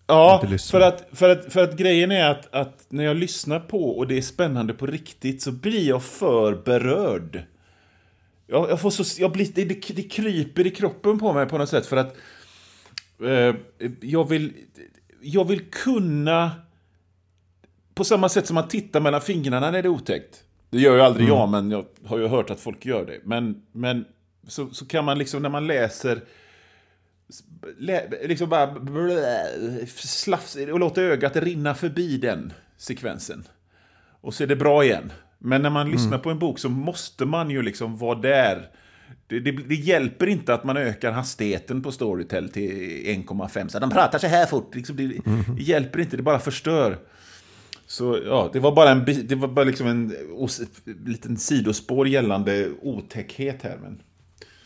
Ja, 0.07 0.43
för 0.71 0.81
att, 0.81 1.07
för, 1.11 1.29
att, 1.29 1.53
för 1.53 1.63
att 1.63 1.77
grejen 1.77 2.11
är 2.11 2.29
att, 2.29 2.53
att 2.53 2.85
när 2.89 3.03
jag 3.03 3.17
lyssnar 3.17 3.59
på 3.59 3.97
och 3.97 4.07
det 4.07 4.17
är 4.17 4.21
spännande 4.21 4.73
på 4.73 4.85
riktigt 4.85 5.41
så 5.41 5.51
blir 5.51 5.87
jag 5.87 6.03
för 6.03 6.55
berörd. 6.65 7.43
Jag, 8.47 8.69
jag 8.69 8.81
får 8.81 8.89
så, 8.89 9.21
jag 9.21 9.31
blir, 9.31 9.47
det, 9.53 9.65
det, 9.65 9.93
det 9.95 10.03
kryper 10.03 10.67
i 10.67 10.71
kroppen 10.71 11.19
på 11.19 11.33
mig 11.33 11.45
på 11.45 11.57
något 11.57 11.69
sätt 11.69 11.85
för 11.85 11.97
att 11.97 12.15
eh, 13.23 13.55
jag, 14.01 14.29
vill, 14.29 14.53
jag 15.21 15.47
vill 15.47 15.65
kunna... 15.65 16.51
På 17.93 18.03
samma 18.03 18.29
sätt 18.29 18.47
som 18.47 18.55
man 18.55 18.67
tittar 18.67 19.01
mellan 19.01 19.21
fingrarna 19.21 19.71
när 19.71 19.81
det 19.81 19.87
är 19.87 19.87
otäckt. 19.87 20.43
Det 20.69 20.79
gör 20.79 20.95
ju 20.95 21.01
aldrig 21.01 21.29
jag, 21.29 21.49
men 21.49 21.71
jag 21.71 21.85
har 22.05 22.17
ju 22.17 22.27
hört 22.27 22.49
att 22.49 22.59
folk 22.59 22.85
gör 22.85 23.05
det. 23.05 23.19
Men, 23.23 23.61
men 23.71 24.05
så, 24.47 24.69
så 24.69 24.85
kan 24.85 25.05
man 25.05 25.17
liksom 25.17 25.41
när 25.41 25.49
man 25.49 25.67
läser 25.67 26.21
lä, 27.77 28.09
liksom 28.23 28.49
bara 28.49 28.67
blä, 28.67 29.45
slafs, 29.87 30.55
och 30.55 30.79
låta 30.79 31.01
ögat 31.01 31.35
rinna 31.35 31.75
förbi 31.75 32.17
den 32.17 32.53
sekvensen. 32.77 33.43
Och 34.21 34.33
så 34.33 34.43
är 34.43 34.47
det 34.47 34.55
bra 34.55 34.83
igen. 34.83 35.11
Men 35.37 35.61
när 35.61 35.69
man 35.69 35.91
lyssnar 35.91 36.17
på 36.17 36.29
en 36.29 36.39
bok 36.39 36.59
så 36.59 36.69
måste 36.69 37.25
man 37.25 37.49
ju 37.49 37.61
liksom 37.61 37.97
vara 37.97 38.19
där. 38.19 38.69
Det, 39.27 39.39
det, 39.39 39.51
det 39.51 39.75
hjälper 39.75 40.27
inte 40.27 40.53
att 40.53 40.63
man 40.63 40.77
ökar 40.77 41.11
hastigheten 41.11 41.81
på 41.81 41.91
Storytel 41.91 42.49
till 42.49 42.71
1,5. 43.05 43.67
Så 43.67 43.79
de 43.79 43.89
pratar 43.89 44.19
så 44.19 44.27
här 44.27 44.45
fort. 44.45 44.75
Liksom 44.75 44.95
det, 44.95 45.07
det 45.57 45.63
hjälper 45.63 45.99
inte, 45.99 46.17
det 46.17 46.23
bara 46.23 46.39
förstör. 46.39 46.97
Så 47.91 48.19
ja, 48.25 48.49
det 48.53 48.59
var 48.59 48.75
bara 48.75 48.89
en, 48.89 49.05
det 49.27 49.35
var 49.35 49.47
bara 49.47 49.65
liksom 49.65 49.87
en 49.87 50.15
os, 50.33 50.61
liten 51.05 51.37
sidospår 51.37 52.07
gällande 52.07 52.71
otäckhet 52.81 53.61
här. 53.61 53.77
Men... 53.81 54.01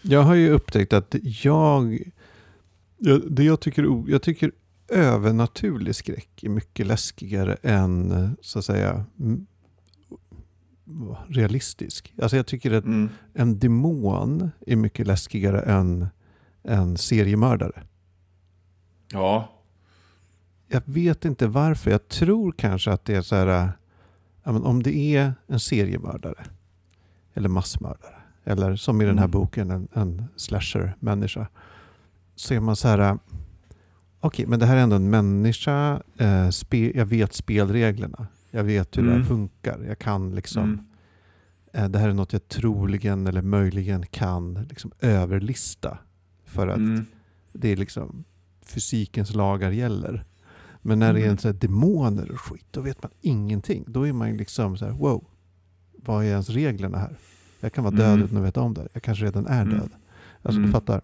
Jag 0.01 0.22
har 0.22 0.36
ju 0.36 0.50
upptäckt 0.50 0.94
att 0.94 1.15
jag... 1.22 2.00
jag 2.98 3.22
det 3.32 3.44
jag 3.44 3.60
tycker, 3.60 4.03
jag 4.08 4.22
tycker 4.22 4.51
övernaturlig 4.88 5.96
skräck 5.96 6.44
är 6.44 6.50
mycket 6.50 6.88
läskigare 6.88 7.58
än 7.63 8.38
så 8.41 8.60
att 8.60 8.65
säga 8.65 9.05
realistisk. 11.27 12.13
Alltså 12.22 12.38
jag 12.38 12.46
tycker 12.46 12.72
att 12.72 12.86
Mm. 12.86 13.10
en 13.34 13.60
demon 13.60 14.51
är 14.67 14.75
mycket 14.75 15.08
läskigare 15.08 15.62
än 15.62 16.08
en 16.63 16.98
seriemördare. 16.98 17.84
Ja. 19.12 19.55
Jag 20.67 20.81
vet 20.86 21.25
inte 21.25 21.48
varför. 21.48 21.91
Jag 21.91 22.07
tror 22.07 22.51
kanske 22.51 22.91
att 22.91 23.05
det 23.05 23.15
är 23.15 23.22
så 23.22 23.36
här... 23.36 23.69
äh, 24.43 24.55
om 24.65 24.84
det 24.84 24.95
är 24.98 25.34
en 25.48 25.60
seriemördare 25.60 26.43
eller 27.34 27.50
massmördare 27.50 28.15
eller 28.43 28.75
som 28.75 29.01
i 29.01 29.05
den 29.05 29.17
här 29.17 29.25
Mm. 29.25 29.31
boken 29.31 29.72
en, 29.72 29.88
en 29.93 30.24
slasher-människa 30.36 31.48
så 32.36 32.53
är 32.53 32.60
man 32.60 32.75
så 32.75 32.88
här... 32.88 33.00
äh, 33.00 33.15
Okej, 34.19 34.45
men 34.48 34.60
det 34.60 34.65
här 34.65 34.77
är 34.77 34.81
ändå 34.81 34.95
en 34.95 35.10
människa. 35.10 36.01
Eh, 36.17 36.50
spe, 36.50 36.98
jag 36.98 37.05
vet 37.05 37.34
spelreglerna. 37.34 38.27
Jag 38.51 38.63
vet 38.63 38.98
hur 38.98 39.01
det 39.03 39.10
Mm. 39.10 39.22
här 39.22 39.27
funkar. 39.29 39.79
Jag 39.88 40.00
kan 40.00 40.36
liksom... 40.36 40.63
Mm. 40.63 40.86
Eh, 41.74 41.89
det 41.89 42.00
här 42.00 42.10
är 42.10 42.13
något 42.13 42.34
jag 42.34 42.48
troligen 42.48 43.27
eller 43.27 43.41
möjligen 43.41 44.05
kan 44.05 44.53
liksom 44.69 44.91
överlista. 45.00 45.98
För 46.45 46.67
att 46.67 46.77
Mm. 46.77 47.05
det 47.53 47.69
är 47.69 47.75
liksom 47.77 48.24
fysikens 48.65 49.34
lagar 49.36 49.72
gäller. 49.72 50.25
Men 50.88 51.00
när 51.00 51.13
det 51.13 51.22
är 51.22 51.30
en 51.30 51.38
så 51.38 51.48
här 51.48 51.54
demoner 51.56 52.32
och 52.32 52.39
skit, 52.42 52.65
då 52.72 52.82
vet 52.82 53.04
man 53.04 53.12
ingenting. 53.22 53.84
Då 53.88 54.08
är 54.08 54.13
man 54.13 54.38
liksom 54.38 54.77
så 54.77 54.86
här, 54.86 54.92
wow, 54.92 55.24
vad 56.04 56.24
är 56.24 56.27
ens 56.30 56.50
reglerna 56.50 56.98
här? 56.98 57.15
Jag 57.60 57.74
kan 57.74 57.84
vara 57.84 57.96
död 57.96 58.13
Mm. 58.13 58.25
utan 58.25 58.38
att 58.38 58.44
veta 58.44 58.62
om 58.62 58.74
det. 58.74 58.88
Jag 58.94 59.04
kanske 59.04 59.25
redan 59.25 59.48
är 59.48 59.62
Mm. 59.62 59.74
död. 59.80 59.89
Alltså 60.42 60.58
Mm. 60.60 60.65
du 60.65 60.72
fattar. 60.72 61.01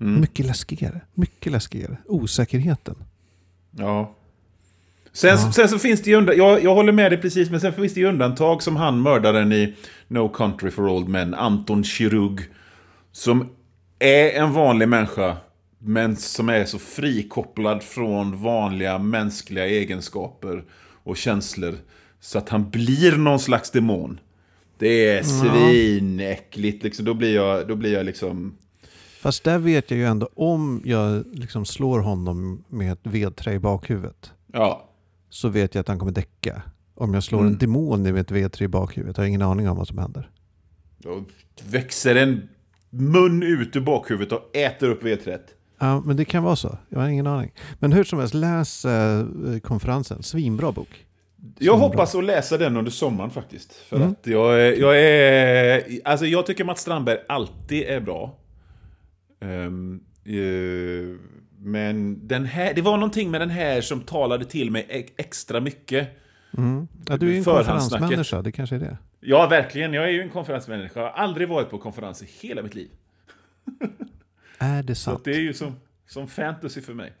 Mm. 0.00 0.20
Mycket 0.20 0.46
läskigare. 0.46 1.00
Mycket 1.14 1.52
läskigare. 1.52 1.96
Osäkerheten. 2.06 2.94
Ja. 3.70 4.14
Sen, 5.12 5.30
Ja. 5.30 5.52
sen 5.52 5.68
så 5.68 5.78
finns 5.78 6.02
det 6.02 6.10
ju 6.10 6.16
undantag, 6.16 6.38
jag, 6.38 6.62
jag 6.64 6.74
håller 6.74 6.92
med 6.92 7.12
dig 7.12 7.20
precis, 7.20 7.50
men 7.50 7.60
sen 7.60 7.72
finns 7.72 7.94
det 7.94 8.00
ju 8.00 8.06
undantag 8.06 8.62
som 8.62 8.76
han 8.76 9.02
mördaren 9.02 9.52
i 9.52 9.74
No 10.08 10.28
Country 10.28 10.70
for 10.70 10.88
Old 10.88 11.08
Men, 11.08 11.34
Anton 11.34 11.84
Chirug. 11.84 12.40
Som 13.12 13.48
är 13.98 14.30
en 14.30 14.52
vanlig 14.52 14.88
människa, 14.88 15.36
men 15.78 16.16
som 16.16 16.48
är 16.48 16.64
så 16.64 16.78
frikopplad 16.78 17.82
från 17.82 18.42
vanliga 18.42 18.98
mänskliga 18.98 19.66
egenskaper 19.66 20.64
och 21.02 21.16
känslor. 21.16 21.74
Så 22.20 22.38
att 22.38 22.48
han 22.48 22.70
blir 22.70 23.16
någon 23.16 23.38
slags 23.40 23.70
demon. 23.70 24.20
Det 24.78 25.08
är 25.08 25.22
svinäckligt. 25.22 26.82
Liksom. 26.84 27.04
Då, 27.04 27.14
blir 27.14 27.34
jag, 27.34 27.68
då 27.68 27.74
blir 27.76 27.92
jag 27.92 28.06
liksom... 28.06 28.56
Fast 29.20 29.44
där 29.44 29.58
vet 29.58 29.90
jag 29.90 29.98
ju 29.98 30.06
ändå 30.06 30.28
om 30.34 30.82
jag 30.84 31.24
liksom 31.32 31.64
slår 31.64 32.00
honom 32.00 32.64
med 32.68 32.92
ett 32.92 33.00
vedträ 33.02 33.52
i 33.52 33.58
bakhuvudet. 33.58 34.32
Ja. 34.52 34.90
Så 35.30 35.48
vet 35.48 35.74
jag 35.74 35.80
att 35.80 35.88
han 35.88 35.98
kommer 35.98 36.12
däcka. 36.12 36.62
Om 36.94 37.14
jag 37.14 37.22
slår 37.24 37.40
Mm. 37.40 37.52
en 37.52 37.58
demon 37.58 38.02
med 38.02 38.16
ett 38.16 38.30
vedträ 38.30 38.64
i 38.64 38.68
bakhuvudet 38.68 39.16
har 39.16 39.24
jag 39.24 39.28
ingen 39.28 39.42
aning 39.42 39.68
om 39.68 39.76
vad 39.76 39.88
som 39.88 39.98
händer. 39.98 40.30
Då 40.98 41.24
växer 41.70 42.14
en 42.14 42.48
mun 42.90 43.42
ut 43.42 43.76
ur 43.76 43.80
bakhuvudet 43.80 44.32
och 44.32 44.56
äter 44.56 44.88
upp 44.90 45.02
vedträet. 45.02 45.54
Ja, 45.78 46.00
men 46.00 46.16
det 46.16 46.24
kan 46.24 46.42
vara 46.42 46.56
så. 46.56 46.78
Jag 46.88 47.00
har 47.00 47.08
ingen 47.08 47.26
aning. 47.26 47.52
Men 47.78 47.92
hur 47.92 48.04
som 48.04 48.18
helst, 48.18 48.34
läs 48.34 48.84
eh, 48.84 49.26
konferensen. 49.62 50.22
Svinbra 50.22 50.72
bok. 50.72 51.06
Jag 51.38 51.56
Svinbra. 51.58 51.76
hoppas 51.88 52.14
att 52.14 52.24
läsa 52.24 52.58
den 52.58 52.76
under 52.76 52.90
sommaren 52.90 53.30
faktiskt. 53.30 53.72
För 53.72 53.96
Mm. 53.96 54.08
att 54.10 54.26
jag 54.26 54.78
jag 54.78 55.00
är... 55.00 55.82
Alltså 56.04 56.26
jag 56.26 56.46
tycker 56.46 56.64
Mats 56.64 56.80
Strandberg 56.80 57.18
alltid 57.28 57.82
är 57.82 58.00
bra. 58.00 58.36
Ehm, 59.40 60.00
eh, 60.24 61.16
men 61.58 62.26
den 62.28 62.44
här, 62.44 62.74
det 62.74 62.82
var 62.82 62.96
någonting 62.96 63.30
med 63.30 63.40
den 63.40 63.50
här 63.50 63.80
som 63.80 64.00
talade 64.00 64.44
till 64.44 64.70
mig 64.70 65.12
extra 65.16 65.60
mycket. 65.60 66.08
Mm. 66.58 66.88
Ja, 67.08 67.16
du 67.16 67.26
är 67.28 67.30
ju 67.32 67.38
en 67.38 67.44
konferensmänniska, 67.44 68.42
det 68.42 68.52
kanske 68.52 68.76
är 68.76 68.80
det. 68.80 68.98
Ja, 69.20 69.46
verkligen. 69.46 69.92
Jag 69.92 70.04
är 70.04 70.08
ju 70.10 70.22
en 70.22 70.30
konferensmänniska. 70.30 71.00
Jag 71.00 71.06
har 71.06 71.14
aldrig 71.14 71.48
varit 71.48 71.70
på 71.70 71.78
konferens 71.78 72.22
i 72.22 72.26
hela 72.46 72.62
mitt 72.62 72.74
liv. 72.74 72.88
Är 74.58 74.82
det 74.82 74.94
Så 74.94 75.00
sant? 75.02 75.18
att 75.18 75.24
det 75.24 75.30
är 75.34 75.40
ju 75.40 75.54
som, 75.54 75.72
som 76.08 76.28
fantasy 76.28 76.80
för 76.80 76.94
mig. 76.94 77.12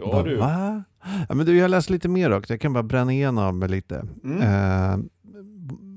Ja, 0.00 0.22
du. 0.22 0.36
Va? 0.36 0.84
Ja, 1.28 1.34
men 1.34 1.46
du, 1.46 1.56
jag 1.56 1.64
har 1.64 1.68
läst 1.68 1.90
lite 1.90 2.08
mer 2.08 2.30
också. 2.32 2.52
Jag 2.52 2.60
kan 2.60 2.72
bara 2.72 2.82
bränna 2.82 3.12
igenom 3.12 3.60
lite. 3.62 4.06
Mm. 4.24 4.42
Eh, 4.42 4.98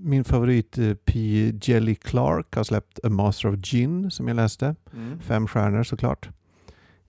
min 0.03 0.23
favorit 0.23 0.77
eh, 0.77 0.93
P. 0.93 1.19
Jelly 1.61 1.95
Clark 1.95 2.55
har 2.55 2.63
släppt 2.63 2.99
A 3.03 3.09
Master 3.09 3.49
of 3.53 3.55
Gin 3.65 4.11
som 4.11 4.27
jag 4.27 4.35
läste. 4.35 4.75
Mm. 4.93 5.19
Fem 5.19 5.47
stjärnor 5.47 5.83
såklart. 5.83 6.29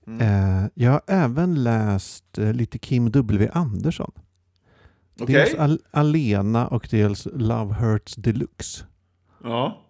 Mm. 0.06 0.20
Eh, 0.20 0.70
jag 0.74 0.90
har 0.92 1.00
även 1.06 1.62
läst 1.64 2.38
eh, 2.38 2.52
lite 2.52 2.78
Kim 2.78 3.10
W. 3.10 3.48
Andersson. 3.52 4.12
Okej. 5.20 5.34
Dels 5.34 5.54
Al- 5.54 5.80
Alena 5.90 6.66
och 6.68 6.88
dels 6.90 7.28
Love 7.34 7.74
Hurts 7.74 8.14
Deluxe. 8.16 8.84
Ja. 9.44 9.82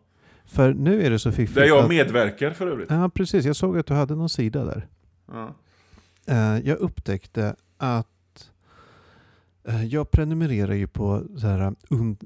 För 0.50 0.74
nu 0.74 1.02
är 1.02 1.10
det 1.10 1.18
så 1.18 1.32
fiffigt 1.32 1.54
Där 1.54 1.64
jag 1.64 1.82
att- 1.82 1.88
medverkar 1.88 2.50
för 2.50 2.66
övrigt. 2.66 2.90
Ja, 2.90 3.08
precis. 3.08 3.44
Jag 3.44 3.56
såg 3.56 3.78
att 3.78 3.86
du 3.86 3.94
hade 3.94 4.14
någon 4.14 4.28
sida 4.28 4.64
där. 4.64 4.86
Ja. 5.26 5.54
Eh, 6.26 6.58
jag 6.68 6.78
upptäckte 6.78 7.54
att 7.76 8.50
eh, 9.64 9.84
jag 9.84 10.10
prenumererar 10.10 10.74
ju 10.74 10.86
på 10.86 11.22
så 11.36 11.46
här 11.46 11.74
un, 11.90 12.16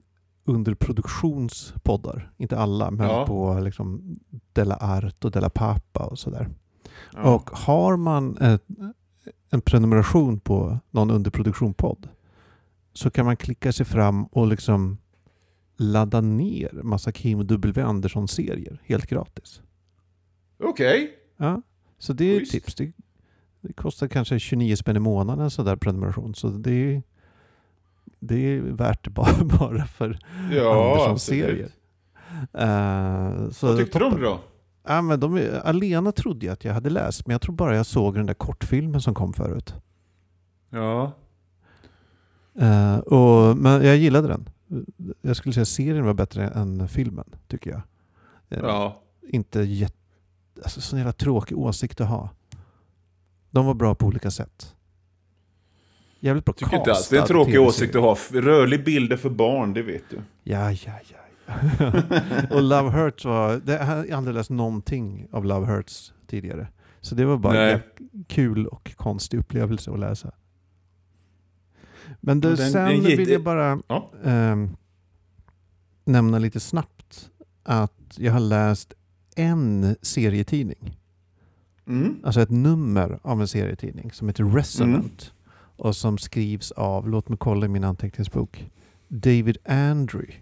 underproduktionspoddar. 0.45 2.31
Inte 2.37 2.59
alla, 2.59 2.91
men 2.91 3.07
Ja. 3.09 3.27
på 3.27 3.59
liksom 3.61 4.19
Della 4.53 4.77
Art 4.81 5.25
och 5.25 5.31
Della 5.31 5.51
Pappa 5.51 6.05
och 6.07 6.19
sådär. 6.19 6.49
Ja. 7.15 7.35
Och 7.35 7.51
har 7.51 7.97
man 7.97 8.37
ett, 8.37 8.65
en 9.51 9.61
prenumeration 9.61 10.41
på 10.41 10.79
någon 10.91 11.11
underproduktion-podd 11.11 12.09
så 12.93 13.11
kan 13.11 13.25
man 13.27 13.37
klicka 13.37 13.73
sig 13.73 13.87
fram 13.87 14.25
och 14.25 14.47
liksom 14.47 14.99
ladda 15.77 16.21
ner 16.21 16.81
massa 16.83 17.13
Kim 17.13 17.47
W. 17.47 17.83
Andersson-serier 17.83 18.81
helt 18.85 19.07
gratis. 19.07 19.63
Okej. 20.63 21.11
Ja, 21.37 21.63
så 21.99 22.13
det 22.13 22.25
är 22.25 22.43
ett 22.43 22.51
tips. 22.51 22.75
Det, 22.75 22.93
det 23.61 23.73
kostar 23.73 24.09
kanske 24.09 24.39
29 24.39 24.77
spänn 24.77 24.97
i 24.97 25.01
månaden 25.01 25.51
så 25.51 25.63
där 25.63 25.77
prenumeration. 25.77 26.35
Så 26.35 26.49
det 26.49 26.71
är, 26.95 27.03
det 28.21 28.37
är 28.37 28.61
värt 28.61 29.09
bara, 29.15 29.45
bara 29.45 29.85
för 29.87 30.19
Ja, 30.53 30.93
Andersson-serier. 30.93 31.69
Uh, 32.59 33.51
så 33.51 33.67
Vad 33.67 33.77
tyckte 33.79 33.99
du 33.99 34.05
om 34.05 34.11
toppen. 34.11 34.25
det 34.25 34.31
då? 34.31 34.41
Ja, 34.87 35.03
men 35.03 35.21
de, 35.21 35.49
Alena 35.65 36.13
trodde 36.13 36.47
jag 36.47 36.53
att 36.53 36.65
jag 36.65 36.75
hade 36.75 36.91
läst, 36.91 37.27
men 37.27 37.35
jag 37.35 37.41
tror 37.41 37.55
bara 37.55 37.77
jag 37.77 37.87
såg 37.87 38.15
den 38.15 38.27
där 38.27 38.35
kortfilmen 38.35 39.01
som 39.01 39.15
kom 39.15 39.33
förut. 39.33 39.75
Ja. 40.71 41.13
Eh, 42.61 42.99
och, 42.99 43.57
men 43.57 43.85
jag 43.85 43.97
gillade 43.97 44.29
den. 44.29 44.49
Jag 45.21 45.37
skulle 45.37 45.53
säga 45.53 45.65
serien 45.65 46.05
var 46.05 46.15
bättre 46.15 46.49
än 46.49 46.89
filmen, 46.89 47.25
tycker 47.49 47.71
jag. 47.71 47.83
Eh, 48.51 48.65
Ja. 48.65 49.01
Inte 49.29 49.61
jätte... 49.61 49.95
Alltså, 50.63 50.81
sån 50.81 50.99
jävla 50.99 51.13
tråkig 51.13 51.59
åsikt 51.59 52.01
att 52.01 52.09
ha. 52.09 52.31
De 53.51 53.67
var 53.67 53.75
bra 53.75 53.95
på 53.95 54.07
olika 54.07 54.31
sätt. 54.31 54.75
Jävligt 56.21 56.45
bra 56.45 56.55
Tycker 56.55 56.77
inte 56.77 56.91
alls. 56.91 57.09
Det 57.09 57.17
är 57.17 57.21
en 57.21 57.27
tråkig 57.27 57.61
åsikt 57.61 57.97
att 57.97 58.03
ha. 58.03 58.17
Rörlig 58.33 58.85
bilder 58.85 59.17
för 59.17 59.31
barn, 59.31 59.75
det 59.75 59.83
vet 59.83 60.03
du. 60.11 60.17
Ja, 60.43 60.73
ja, 60.73 60.93
ja. 61.11 61.19
och 62.51 62.63
Love 62.63 62.91
Hurts 62.91 63.25
var... 63.25 63.57
Det, 63.57 63.73
jag 63.73 63.85
har 63.85 64.11
aldrig 64.13 64.35
läst 64.35 64.51
någonting 64.51 65.27
av 65.33 65.45
Love 65.45 65.67
Hurts 65.67 66.13
tidigare. 66.27 66.69
Så 67.01 67.15
det 67.15 67.25
var 67.25 67.37
bara 67.37 67.53
Nej. 67.53 67.73
en 67.73 68.25
kul 68.29 68.67
och 68.67 68.93
konstig 68.97 69.39
upplevelse 69.39 69.91
att 69.91 69.99
läsa. 69.99 70.33
Men 72.27 72.41
du, 72.41 72.49
den- 72.57 72.71
sen 72.73 72.85
den 72.89 73.03
gick- 73.03 73.19
vill 73.19 73.29
jag 73.31 73.43
bara 73.43 73.79
Ja. 73.89 74.11
ehm, 74.25 74.77
nämna 76.05 76.39
lite 76.39 76.61
snabbt 76.61 77.31
att 77.63 78.15
jag 78.19 78.33
har 78.33 78.41
läst 78.41 78.95
en 79.37 79.97
serietidning. 80.03 80.99
Mm. 81.87 82.17
Alltså 82.25 82.41
ett 82.41 82.51
nummer 82.51 83.19
av 83.23 83.41
en 83.41 83.49
serietidning 83.49 84.13
som 84.13 84.29
heter 84.29 84.45
Resonant. 84.45 85.33
Och 85.77 85.97
som 85.97 86.19
skrivs 86.19 86.73
av, 86.73 87.09
låt 87.09 87.29
mig 87.29 87.39
kolla 87.39 87.67
i 87.67 87.69
min 87.69 87.85
anteckningsbok, 87.85 88.71
David 89.09 89.59
Andrew 89.65 90.35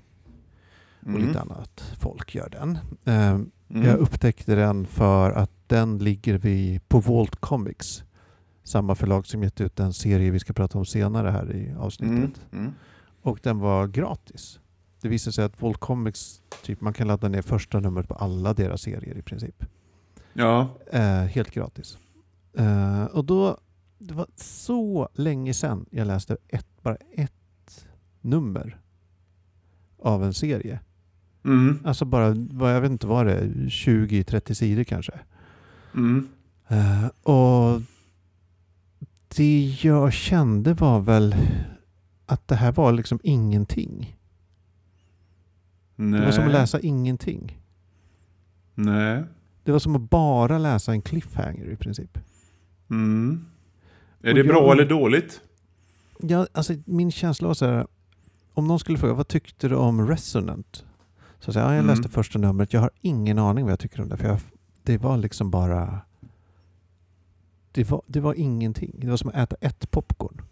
och 1.01 1.07
Mm. 1.09 1.27
lite 1.27 1.41
annat 1.41 1.95
folk 2.01 2.35
gör 2.35 2.49
den. 2.49 2.79
Mm. 3.05 3.51
Jag 3.69 3.99
upptäckte 3.99 4.55
den 4.55 4.87
för 4.87 5.31
att 5.31 5.51
den 5.67 5.99
ligger 5.99 6.39
vid, 6.39 6.89
på 6.89 7.01
Vault 7.01 7.37
Comics. 7.37 8.05
Samma 8.63 8.95
förlag 8.95 9.27
som 9.27 9.43
gett 9.43 9.61
ut 9.61 9.81
en 9.81 9.93
serie 9.93 10.31
vi 10.31 10.39
ska 10.39 10.53
prata 10.53 10.79
om 10.79 10.85
senare 10.87 11.31
här 11.31 11.57
i 11.57 11.75
avsnittet. 11.79 12.41
Mm. 12.53 12.65
Mm. 12.65 12.75
Och 13.23 13.39
den 13.43 13.59
var 13.59 13.87
gratis. 13.87 14.61
Det 15.01 15.09
visade 15.09 15.33
sig 15.33 15.45
att 15.45 15.63
Vault 15.63 15.79
Comics, 15.79 16.43
typ, 16.63 16.81
man 16.81 16.93
kan 16.93 17.07
ladda 17.07 17.29
ner 17.29 17.43
första 17.43 17.81
numret 17.81 18.09
på 18.09 18.15
alla 18.15 18.55
deras 18.55 18.83
serier 18.83 19.19
i 19.19 19.23
princip. 19.23 19.65
Ja. 20.33 20.69
Eh, 20.93 21.23
helt 21.23 21.51
gratis. 21.51 21.99
Eh, 22.57 23.05
och 23.05 23.25
då, 23.25 23.59
det 23.99 24.15
var 24.15 24.27
så 24.37 25.09
länge 25.15 25.55
sedan 25.55 25.87
jag 25.91 26.07
läste 26.07 26.37
ett, 26.49 26.67
bara 26.83 26.97
ett 27.13 27.87
nummer 28.21 28.81
av 29.99 30.25
en 30.25 30.35
serie. 30.35 30.81
Mm. 31.45 31.79
Alltså 31.85 32.05
bara, 32.05 32.35
vad 32.51 32.75
jag 32.75 32.81
vet 32.81 32.91
inte 32.91 33.07
vad 33.07 33.27
det 33.27 33.35
är, 33.35 33.45
20-30 33.47 34.55
sidor 34.55 34.85
kanske. 34.85 35.13
Mm. 35.95 36.29
Eh, 36.69 37.07
och 37.23 37.81
det 39.37 39.79
jag 39.83 40.13
kände 40.13 40.75
var 40.75 41.01
väl 41.01 41.35
att 42.27 42.49
det 42.49 42.55
här 42.57 42.73
var 42.73 42.93
liksom 42.93 43.21
ingenting. 43.23 44.17
Nej. 45.97 46.21
Det 46.21 46.27
var 46.27 46.33
som 46.33 46.45
att 46.47 46.53
läsa 46.53 46.81
ingenting. 46.81 47.59
Nej. 48.75 49.25
Det 49.65 49.73
var 49.73 49.79
som 49.79 49.97
att 49.97 50.11
bara 50.11 50.59
läsa 50.59 50.93
en 50.93 51.03
cliffhanger 51.03 51.65
i 51.71 51.77
princip. 51.77 52.19
Mm. 52.91 53.45
Är 54.23 54.29
Och 54.29 54.35
det 54.35 54.45
bra 54.45 54.63
jag- 54.63 54.73
eller 54.73 54.89
dåligt? 54.89 55.41
Ja, 56.21 56.47
alltså, 56.53 56.75
min 56.85 57.11
känsla 57.13 57.49
var 57.49 57.55
så 57.55 57.67
här, 57.67 57.87
om 58.55 58.67
någon 58.69 58.79
skulle 58.79 58.99
fråga 58.99 59.15
vad 59.15 59.29
tyckte 59.29 59.69
du 59.69 59.75
om 59.75 60.09
Resonant? 60.09 60.85
Så 61.41 61.53
säger 61.53 61.67
jag, 61.67 61.73
ja, 61.73 61.77
jag 61.77 61.85
Mm. 61.85 61.97
läste 61.97 62.09
första 62.09 62.39
numret, 62.39 62.73
jag 62.73 62.81
har 62.81 62.91
ingen 63.01 63.39
aning 63.39 63.65
vad 63.65 63.73
jag 63.73 63.79
tycker 63.79 64.01
om 64.03 64.09
det. 64.09 64.17
För 64.17 64.29
jag, 64.29 64.41
det 64.83 64.99
var 64.99 65.17
liksom 65.17 65.51
bara... 65.51 66.01
Det 67.73 67.91
var, 67.91 68.03
det 68.07 68.21
var 68.21 68.35
ingenting. 68.35 68.95
Det 68.99 69.07
var 69.11 69.17
som 69.17 69.29
att 69.29 69.37
äta 69.37 69.57
ett 69.61 69.91
popcorn. 69.91 70.43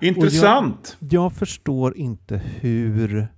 Intressant. 0.00 0.96
Jag 1.00 1.32
förstår 1.32 1.96
inte 1.96 2.36
hur... 2.36 3.28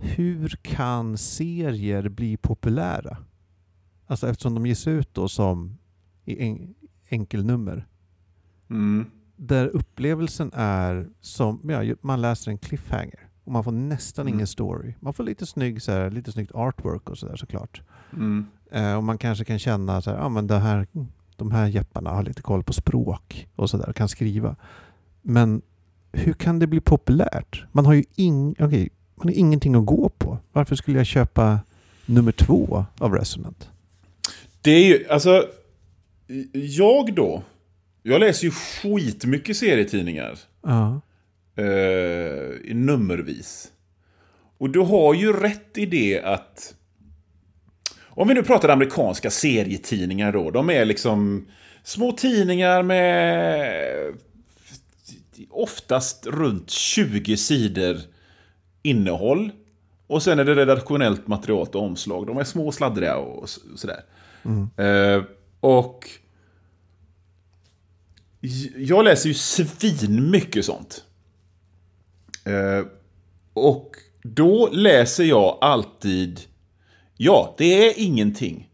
Hur 0.00 0.48
kan 0.62 1.18
serier 1.18 2.08
bli 2.08 2.36
populära? 2.36 3.16
Alltså 4.06 4.28
eftersom 4.28 4.54
de 4.54 4.66
ges 4.66 4.86
ut 4.86 5.14
då 5.14 5.28
som 5.28 5.78
i 6.24 6.46
en, 6.46 6.74
enkelnummer. 7.08 7.86
Mm. 8.70 9.06
Där 9.36 9.66
upplevelsen 9.66 10.50
är 10.54 11.08
som, 11.20 11.60
ja, 11.70 11.94
man 12.00 12.20
läser 12.20 12.50
en 12.50 12.58
cliffhanger. 12.58 13.28
Och 13.44 13.52
man 13.52 13.64
får 13.64 13.72
nästan 13.72 14.26
Mm. 14.26 14.34
ingen 14.34 14.46
story. 14.46 14.94
Man 15.00 15.12
får 15.14 15.24
lite, 15.24 15.46
snygg, 15.46 15.82
så 15.82 15.92
här, 15.92 16.10
lite 16.10 16.32
snyggt 16.32 16.52
artwork 16.52 17.10
och 17.10 17.18
sådär 17.18 17.36
såklart. 17.36 17.82
Mm. 18.12 18.46
Eh, 18.72 18.96
och 18.96 19.04
man 19.04 19.18
kanske 19.18 19.44
kan 19.44 19.58
känna 19.58 20.02
så 20.02 20.10
här, 20.10 20.28
men 20.28 20.46
det 20.46 20.58
här, 20.58 20.86
de 21.36 21.52
här 21.52 21.66
jepparna 21.66 22.10
har 22.10 22.22
lite 22.22 22.42
koll 22.42 22.62
på 22.62 22.72
språk 22.72 23.48
och 23.56 23.70
sådär, 23.70 23.92
kan 23.92 24.08
skriva. 24.08 24.56
Men 25.22 25.62
hur 26.12 26.32
kan 26.32 26.58
det 26.58 26.66
bli 26.66 26.80
populärt? 26.80 27.64
Man 27.72 27.86
har 27.86 27.94
ju 27.94 28.04
ing, 28.14 28.50
okay, 28.50 28.88
man 29.14 29.28
har 29.28 29.34
ingenting 29.34 29.74
att 29.74 29.86
gå 29.86 30.08
på. 30.08 30.38
Varför 30.52 30.76
skulle 30.76 30.98
jag 30.98 31.06
köpa 31.06 31.60
nummer 32.06 32.32
två 32.32 32.84
av 32.98 33.14
Resonant? 33.14 33.70
Det 34.60 34.70
är 34.70 34.84
ju, 34.84 35.08
alltså, 35.08 35.46
jag 36.52 37.14
då, 37.14 37.42
jag 38.02 38.20
läser 38.20 38.44
ju 38.44 38.50
skitmycket 38.50 39.56
serietidningar. 39.56 40.38
Ja. 40.62 41.00
Eh, 41.62 42.74
nummervis. 42.74 43.72
Och 44.58 44.70
du 44.70 44.80
har 44.80 45.14
ju 45.14 45.32
rätt 45.32 45.78
i 45.78 45.86
det 45.86 46.22
att... 46.22 46.74
Om 48.18 48.28
vi 48.28 48.34
nu 48.34 48.42
pratar 48.42 48.68
amerikanska 48.68 49.30
serietidningar 49.30 50.32
då. 50.32 50.50
De 50.50 50.70
är 50.70 50.84
liksom 50.84 51.46
små 51.82 52.12
tidningar 52.12 52.82
med 52.82 54.14
oftast 55.50 56.26
runt 56.26 56.70
20 56.70 57.36
sidor 57.36 57.96
innehåll. 58.82 59.50
Och 60.06 60.22
sen 60.22 60.38
är 60.38 60.44
det 60.44 60.54
redaktionellt 60.54 61.26
material 61.26 61.66
och 61.72 61.82
omslag. 61.82 62.26
De 62.26 62.38
är 62.38 62.44
små 62.44 62.66
och 62.66 62.74
sladdriga 62.74 63.16
och 63.16 63.48
sådär. 63.76 64.00
Mm. 64.44 64.68
Eh, 64.76 65.24
och 65.60 66.08
jag 68.76 69.04
läser 69.04 69.28
ju 69.28 69.34
svin 69.34 70.30
mycket 70.30 70.64
sånt. 70.64 71.04
Eh, 72.44 72.86
och 73.52 73.96
då 74.22 74.68
läser 74.72 75.24
jag 75.24 75.58
alltid, 75.60 76.40
ja, 77.18 77.54
det 77.58 77.88
är 77.88 77.94
ingenting. 77.96 78.70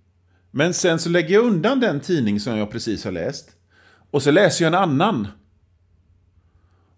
Men 0.51 0.75
sen 0.75 0.99
så 0.99 1.09
lägger 1.09 1.35
jag 1.35 1.45
undan 1.45 1.81
den 1.81 2.01
tidning 2.01 2.41
som 2.41 2.59
jag 2.59 2.71
precis 2.71 3.05
har 3.05 3.13
läst. 3.13 3.51
Och 4.11 4.23
så 4.23 4.31
läser 4.31 4.65
jag 4.65 4.75
en 4.75 4.81
annan. 4.81 5.29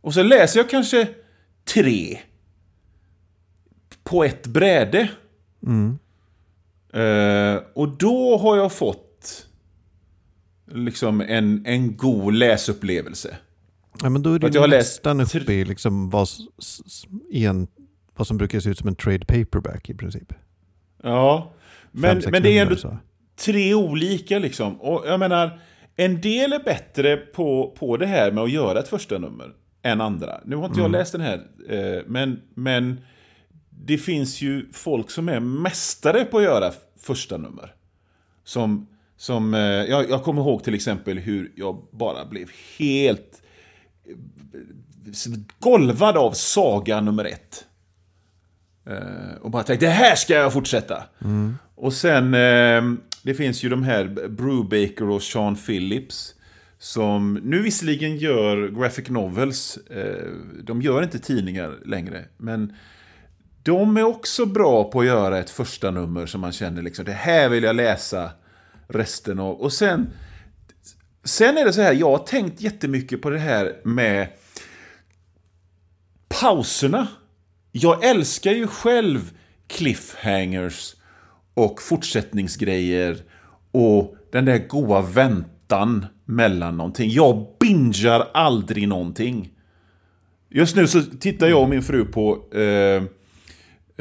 Och 0.00 0.14
så 0.14 0.22
läser 0.22 0.60
jag 0.60 0.70
kanske 0.70 1.08
tre. 1.74 2.18
På 4.04 4.24
ett 4.24 4.46
bräde. 4.46 5.10
Mm. 5.66 5.98
Uh, 6.96 7.62
och 7.74 7.88
då 7.88 8.38
har 8.38 8.56
jag 8.56 8.72
fått 8.72 9.46
liksom 10.72 11.20
en, 11.20 11.66
en 11.66 11.96
god 11.96 12.34
läsupplevelse. 12.34 13.36
Ja, 14.02 14.10
men 14.10 14.22
då 14.22 14.34
är 14.34 14.38
det 14.38 14.66
nästan 14.66 15.20
uppe 15.20 15.52
i 15.52 15.64
liksom 15.64 16.10
vad, 16.10 16.28
en, 17.32 17.66
vad 18.16 18.26
som 18.26 18.36
brukar 18.36 18.60
se 18.60 18.70
ut 18.70 18.78
som 18.78 18.88
en 18.88 18.94
trade 18.94 19.24
paperback 19.24 19.90
i 19.90 19.94
princip. 19.94 20.32
Ja, 21.06 21.52
men, 21.92 22.22
men 22.30 22.42
det 22.42 22.58
är 22.58 22.62
ändå 22.62 22.76
tre 23.36 23.74
olika 23.74 24.38
liksom. 24.38 24.80
Och 24.80 25.04
jag 25.06 25.20
menar, 25.20 25.60
en 25.96 26.20
del 26.20 26.52
är 26.52 26.58
bättre 26.58 27.16
på, 27.16 27.74
på 27.78 27.96
det 27.96 28.06
här 28.06 28.30
med 28.32 28.44
att 28.44 28.50
göra 28.50 28.78
ett 28.78 28.88
första 28.88 29.18
nummer 29.18 29.52
än 29.82 30.00
andra. 30.00 30.40
Nu 30.44 30.56
har 30.56 30.64
inte 30.64 30.80
mm. 30.80 30.92
jag 30.92 30.98
läst 30.98 31.12
den 31.12 31.20
här, 31.20 31.46
eh, 31.68 32.02
men, 32.06 32.40
men 32.54 33.00
det 33.70 33.98
finns 33.98 34.42
ju 34.42 34.72
folk 34.72 35.10
som 35.10 35.28
är 35.28 35.40
mästare 35.40 36.24
på 36.24 36.38
att 36.38 36.44
göra 36.44 36.72
första 37.00 37.36
nummer. 37.36 37.74
Som, 38.44 38.88
som 39.16 39.54
eh, 39.54 39.60
jag, 39.60 40.10
jag 40.10 40.22
kommer 40.22 40.42
ihåg 40.42 40.64
till 40.64 40.74
exempel 40.74 41.18
hur 41.18 41.52
jag 41.56 41.86
bara 41.90 42.24
blev 42.24 42.50
helt 42.78 43.42
golvad 45.58 46.16
av 46.16 46.32
saga 46.32 47.00
nummer 47.00 47.24
ett. 47.24 47.66
Eh, 48.86 49.36
och 49.40 49.50
bara 49.50 49.62
tänkte, 49.62 49.86
det 49.86 49.92
här 49.92 50.14
ska 50.14 50.34
jag 50.34 50.52
fortsätta. 50.52 51.02
Mm. 51.24 51.58
Och 51.74 51.92
sen, 51.92 52.34
ehm, 52.34 53.00
det 53.22 53.34
finns 53.34 53.62
ju 53.62 53.68
de 53.68 53.82
här 53.82 54.28
Brubaker 54.28 55.08
och 55.08 55.22
Sean 55.22 55.56
Phillips. 55.56 56.32
Som 56.78 57.34
nu 57.34 57.62
visserligen 57.62 58.16
gör 58.16 58.68
graphic 58.68 59.08
novels. 59.08 59.76
Eh, 59.76 60.30
de 60.62 60.82
gör 60.82 61.02
inte 61.02 61.18
tidningar 61.18 61.74
längre. 61.84 62.24
Men 62.36 62.72
de 63.62 63.96
är 63.96 64.02
också 64.02 64.46
bra 64.46 64.84
på 64.84 65.00
att 65.00 65.06
göra 65.06 65.38
ett 65.38 65.50
första 65.50 65.90
nummer 65.90 66.26
som 66.26 66.40
man 66.40 66.52
känner 66.52 66.82
liksom, 66.82 67.04
det 67.04 67.12
här 67.12 67.48
vill 67.48 67.64
jag 67.64 67.76
läsa 67.76 68.30
resten 68.88 69.38
av. 69.38 69.54
Och 69.54 69.72
sen 69.72 70.10
Sen 71.24 71.58
är 71.58 71.64
det 71.64 71.72
så 71.72 71.80
här, 71.80 71.92
jag 71.92 72.10
har 72.10 72.24
tänkt 72.24 72.60
jättemycket 72.60 73.22
på 73.22 73.30
det 73.30 73.38
här 73.38 73.76
med 73.84 74.28
pauserna. 76.28 77.08
Jag 77.78 78.04
älskar 78.04 78.52
ju 78.52 78.66
själv 78.66 79.30
cliffhangers 79.66 80.94
och 81.54 81.82
fortsättningsgrejer 81.82 83.22
och 83.72 84.16
den 84.32 84.44
där 84.44 84.68
goa 84.68 85.00
väntan 85.00 86.06
mellan 86.24 86.76
någonting. 86.76 87.10
Jag 87.10 87.46
bingar 87.60 88.28
aldrig 88.34 88.88
någonting. 88.88 89.52
Just 90.48 90.76
nu 90.76 90.86
så 90.86 91.02
tittar 91.02 91.48
jag 91.48 91.62
och 91.62 91.68
min 91.68 91.82
fru 91.82 92.04
på, 92.04 92.54
eh, 92.54 93.02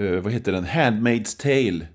eh, 0.05 0.21
vad 0.21 0.33
heter 0.33 0.51
den, 0.51 0.65
Handmaid's 0.65 1.41
Tale. 1.41 1.87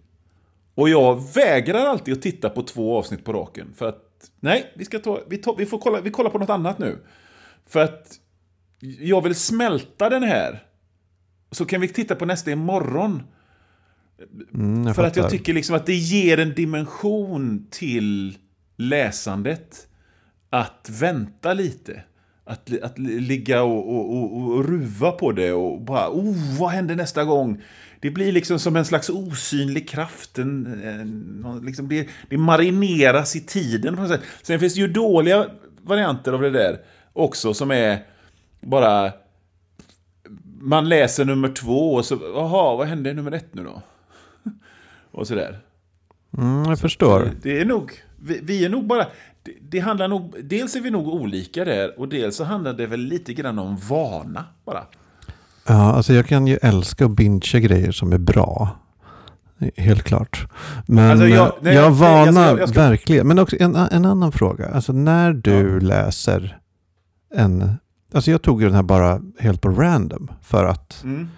Och 0.74 0.88
jag 0.88 1.34
vägrar 1.34 1.86
alltid 1.86 2.14
att 2.14 2.22
titta 2.22 2.50
på 2.50 2.62
två 2.62 2.98
avsnitt 2.98 3.24
på 3.24 3.32
raken. 3.32 3.72
För 3.76 3.88
att 3.88 4.30
Nej, 4.40 4.72
vi, 4.76 4.84
ska 4.84 4.98
ta, 4.98 5.20
vi, 5.28 5.38
ta, 5.38 5.54
vi 5.58 5.66
får 5.66 5.78
kolla, 5.78 6.00
vi 6.00 6.10
kollar 6.10 6.30
på 6.30 6.38
något 6.38 6.50
annat 6.50 6.78
nu. 6.78 6.98
För 7.66 7.80
att 7.80 8.20
jag 8.80 9.22
vill 9.22 9.34
smälta 9.34 10.08
den 10.08 10.22
här. 10.22 10.66
Så 11.50 11.64
kan 11.64 11.80
vi 11.80 11.88
titta 11.88 12.14
på 12.14 12.26
nästa 12.26 12.50
imorgon. 12.50 13.22
Mm, 14.54 14.94
för 14.94 15.04
att 15.04 15.16
jag 15.16 15.30
tycker 15.30 15.54
liksom 15.54 15.76
att 15.76 15.86
det 15.86 15.94
ger 15.94 16.38
en 16.38 16.54
dimension 16.54 17.66
till 17.70 18.38
läsandet. 18.76 19.86
Att 20.50 20.90
vänta 21.00 21.54
lite. 21.54 22.02
Att, 22.44 22.82
att 22.82 22.98
ligga 22.98 23.62
och, 23.62 23.94
och, 23.96 24.16
och, 24.16 24.52
och 24.52 24.68
ruva 24.68 25.12
på 25.12 25.32
det 25.32 25.52
och 25.52 25.80
bara, 25.80 26.08
oh, 26.10 26.58
vad 26.58 26.70
händer 26.70 26.96
nästa 26.96 27.24
gång? 27.24 27.62
Det 28.00 28.10
blir 28.10 28.32
liksom 28.32 28.58
som 28.58 28.76
en 28.76 28.84
slags 28.84 29.10
osynlig 29.10 29.88
kraft. 29.88 30.38
En, 30.38 30.66
en, 30.84 31.62
liksom 31.64 31.88
det, 31.88 32.08
det 32.28 32.38
marineras 32.38 33.36
i 33.36 33.40
tiden 33.40 33.96
på 33.96 34.02
något 34.02 34.10
sätt. 34.10 34.22
Sen 34.42 34.60
finns 34.60 34.74
det 34.74 34.80
ju 34.80 34.88
dåliga 34.88 35.46
varianter 35.82 36.32
av 36.32 36.40
det 36.40 36.50
där 36.50 36.78
också 37.12 37.54
som 37.54 37.70
är 37.70 37.98
bara... 38.60 39.12
Man 40.62 40.88
läser 40.88 41.24
nummer 41.24 41.48
två 41.48 41.94
och 41.94 42.04
så, 42.04 42.18
jaha, 42.34 42.76
vad 42.76 42.86
hände 42.86 43.10
i 43.10 43.14
nummer 43.14 43.32
ett 43.32 43.54
nu 43.54 43.64
då? 43.64 43.82
och 45.10 45.26
sådär. 45.26 45.58
Mm, 46.38 46.64
jag 46.64 46.78
förstår. 46.78 47.20
Det, 47.20 47.30
det 47.42 47.60
är 47.60 47.64
nog, 47.64 47.92
vi, 48.16 48.40
vi, 48.42 48.64
är 48.64 48.68
nog 48.68 48.86
bara... 48.86 49.06
Det, 49.42 49.52
det, 49.60 49.78
handlar 49.78 50.08
nog, 50.08 50.34
dels 50.44 50.76
är 50.76 50.80
vi 50.80 50.90
nog 50.90 51.08
olika 51.08 51.64
där 51.64 52.00
och 52.00 52.08
dels 52.08 52.36
så 52.36 52.44
handlar 52.44 52.72
det 52.72 52.86
väl 52.86 53.00
lite 53.00 53.34
grann 53.34 53.58
om 53.58 53.76
vana 53.76 54.44
bara. 54.64 54.84
Ja, 55.66 55.92
alltså 55.92 56.12
jag 56.12 56.26
kan 56.26 56.46
ju 56.46 56.58
älska 56.62 57.04
att 57.04 57.10
bingea 57.10 57.60
grejer 57.60 57.92
som 57.92 58.12
är 58.12 58.18
bra. 58.18 58.78
Helt 59.76 60.02
klart. 60.02 60.46
Men 60.86 61.10
alltså 61.10 61.26
jag, 61.26 61.52
nej, 61.60 61.74
jag 61.74 61.90
varnar 61.90 62.24
jag 62.24 62.52
ska, 62.52 62.60
jag 62.60 62.68
ska... 62.68 62.80
verkligen. 62.80 63.28
Men 63.28 63.38
också 63.38 63.56
en, 63.60 63.76
en 63.76 64.04
annan 64.04 64.32
fråga. 64.32 64.68
Alltså 64.68 64.92
när 64.92 65.32
du 65.32 65.72
ja. 65.72 65.86
läser 65.86 66.58
en... 67.34 67.74
Alltså 68.12 68.30
jag 68.30 68.42
tog 68.42 68.60
ju 68.60 68.66
den 68.66 68.76
här 68.76 68.82
bara 68.82 69.22
helt 69.38 69.60
på 69.60 69.68
random. 69.68 70.30
För 70.42 70.64
att 70.64 71.02
mm. 71.04 71.28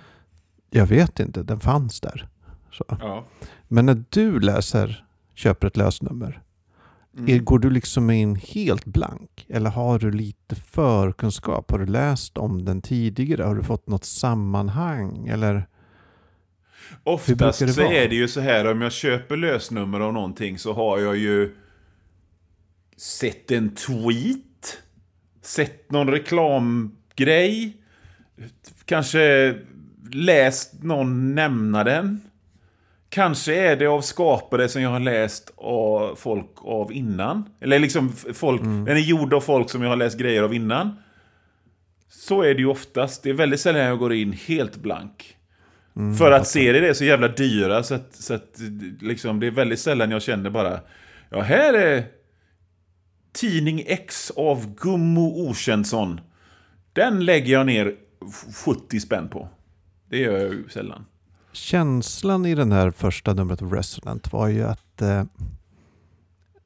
jag 0.70 0.86
vet 0.86 1.20
inte, 1.20 1.42
den 1.42 1.60
fanns 1.60 2.00
där. 2.00 2.28
Så. 2.70 2.84
Ja. 2.88 3.24
Men 3.68 3.86
när 3.86 4.04
du 4.08 4.40
läser, 4.40 5.04
köper 5.34 5.66
ett 5.66 5.76
lösnummer. 5.76 6.42
Mm. 7.18 7.44
Går 7.44 7.58
du 7.58 7.70
liksom 7.70 8.10
in 8.10 8.36
helt 8.36 8.84
blank? 8.84 9.46
Eller 9.48 9.70
har 9.70 9.98
du 9.98 10.10
lite 10.10 10.54
förkunskap? 10.54 11.70
Har 11.70 11.78
du 11.78 11.86
läst 11.86 12.38
om 12.38 12.64
den 12.64 12.82
tidigare? 12.82 13.42
Har 13.42 13.54
du 13.54 13.62
fått 13.62 13.86
något 13.86 14.04
sammanhang? 14.04 15.28
Eller 15.28 15.66
Oftast 17.04 17.58
så 17.58 17.82
vara? 17.82 17.92
är 17.92 18.08
det 18.08 18.14
ju 18.14 18.28
så 18.28 18.40
här 18.40 18.70
om 18.70 18.82
jag 18.82 18.92
köper 18.92 19.36
lösnummer 19.36 20.00
av 20.00 20.12
någonting 20.12 20.58
så 20.58 20.72
har 20.72 20.98
jag 20.98 21.16
ju 21.16 21.56
sett 22.96 23.50
en 23.50 23.74
tweet, 23.74 24.44
sett 25.42 25.90
någon 25.90 26.10
reklamgrej, 26.10 27.76
kanske 28.84 29.54
läst 30.12 30.82
någon 30.82 31.34
nämna 31.34 31.84
den. 31.84 32.20
Kanske 33.08 33.54
är 33.54 33.76
det 33.76 33.86
av 33.86 34.00
skapare 34.00 34.68
som 34.68 34.82
jag 34.82 34.90
har 34.90 35.00
läst 35.00 35.52
av 35.56 36.14
folk 36.16 36.50
av 36.56 36.92
innan. 36.92 37.44
Eller 37.60 37.78
liksom 37.78 38.12
folk, 38.12 38.60
mm. 38.62 38.84
den 38.84 38.96
är 38.96 39.00
gjord 39.00 39.34
av 39.34 39.40
folk 39.40 39.70
som 39.70 39.82
jag 39.82 39.88
har 39.88 39.96
läst 39.96 40.18
grejer 40.18 40.42
av 40.42 40.54
innan. 40.54 40.96
Så 42.08 42.42
är 42.42 42.54
det 42.54 42.60
ju 42.60 42.66
oftast. 42.66 43.22
Det 43.22 43.30
är 43.30 43.34
väldigt 43.34 43.60
sällan 43.60 43.82
jag 43.82 43.98
går 43.98 44.12
in 44.12 44.32
helt 44.32 44.76
blank. 44.76 45.36
Mm, 45.96 46.16
För 46.16 46.32
att 46.32 46.46
serier 46.46 46.82
är 46.82 46.92
så 46.92 47.04
jävla 47.04 47.28
dyra 47.28 47.82
så 47.82 47.94
att, 47.94 48.14
så 48.14 48.34
att 48.34 48.58
liksom, 49.00 49.40
det 49.40 49.46
är 49.46 49.50
väldigt 49.50 49.80
sällan 49.80 50.10
jag 50.10 50.22
känner 50.22 50.50
bara 50.50 50.80
Ja, 51.34 51.40
här 51.40 51.74
är 51.74 52.04
Tidning 53.32 53.84
X 53.86 54.32
av 54.36 54.74
Gummo 54.74 55.48
Okänsson. 55.48 56.20
Den 56.92 57.24
lägger 57.24 57.52
jag 57.52 57.66
ner 57.66 57.94
70 58.64 59.00
spänn 59.00 59.28
på. 59.28 59.48
Det 60.08 60.18
gör 60.18 60.38
jag 60.38 60.54
ju 60.54 60.68
sällan 60.68 61.04
känslan 61.52 62.46
i 62.46 62.54
den 62.54 62.72
här 62.72 62.90
första 62.90 63.34
numret 63.34 63.62
av 63.62 63.72
Resonant 63.72 64.32
var 64.32 64.48
ju 64.48 64.64
att 64.64 65.02
eh, 65.02 65.24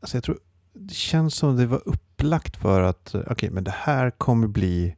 alltså 0.01 0.17
jag 0.17 0.25
tror 0.25 0.39
det 0.73 0.95
känns 0.95 1.35
som 1.35 1.57
det 1.57 1.67
var 1.67 1.83
upplagt 1.89 2.57
för 2.57 2.83
att 2.83 3.09
okej, 3.15 3.33
okay, 3.33 3.51
men 3.51 3.65
det 3.65 3.75
här 3.77 4.11
kommer 4.11 4.47
bli 4.47 4.97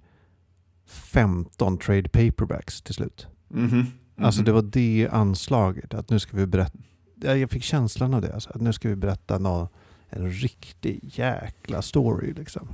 15 0.86 1.78
trade 1.78 2.08
paperbacks 2.08 2.82
till 2.82 2.94
slut. 2.94 3.26
Mm 3.54 3.68
-hmm. 3.68 3.72
Mm 3.72 3.86
-hmm. 4.16 4.24
Alltså 4.24 4.42
det 4.42 4.52
var 4.52 4.62
det 4.62 5.08
anslaget, 5.12 5.94
att 5.94 6.10
nu 6.10 6.18
ska 6.18 6.36
vi 6.36 6.46
berätta 6.46 6.78
jag 7.20 7.50
fick 7.50 7.62
känslan 7.62 8.14
av 8.14 8.22
det. 8.22 8.34
Alltså, 8.34 8.50
att 8.50 8.60
nu 8.60 8.72
ska 8.72 8.88
vi 8.88 8.96
berätta 8.96 9.38
någon, 9.38 9.68
en 10.10 10.30
riktig 10.30 11.00
jäkla 11.02 11.82
story. 11.82 12.32
Liksom. 12.32 12.68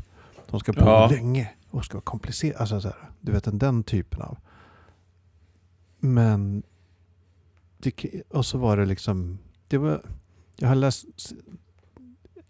De 0.51 0.61
ska 0.61 0.73
på 0.73 0.81
Ja. 0.81 1.09
länge 1.11 1.51
och 1.70 1.85
ska 1.85 1.94
vara 1.97 2.03
komplicerat. 2.05 2.61
Alltså, 2.61 2.81
så 2.81 2.88
här, 2.88 2.97
du 3.20 3.33
vet, 3.33 3.61
den 3.61 3.83
typen 3.83 4.23
av. 4.23 4.38
Men... 5.99 6.62
Det, 7.79 8.23
och 8.31 8.47
så 8.47 8.59
var 8.59 8.77
det 8.77 8.85
liksom... 8.87 9.38
Det 9.68 9.79
var, 9.79 10.03
jag 10.57 10.68
har 10.68 10.75
läst 10.75 11.05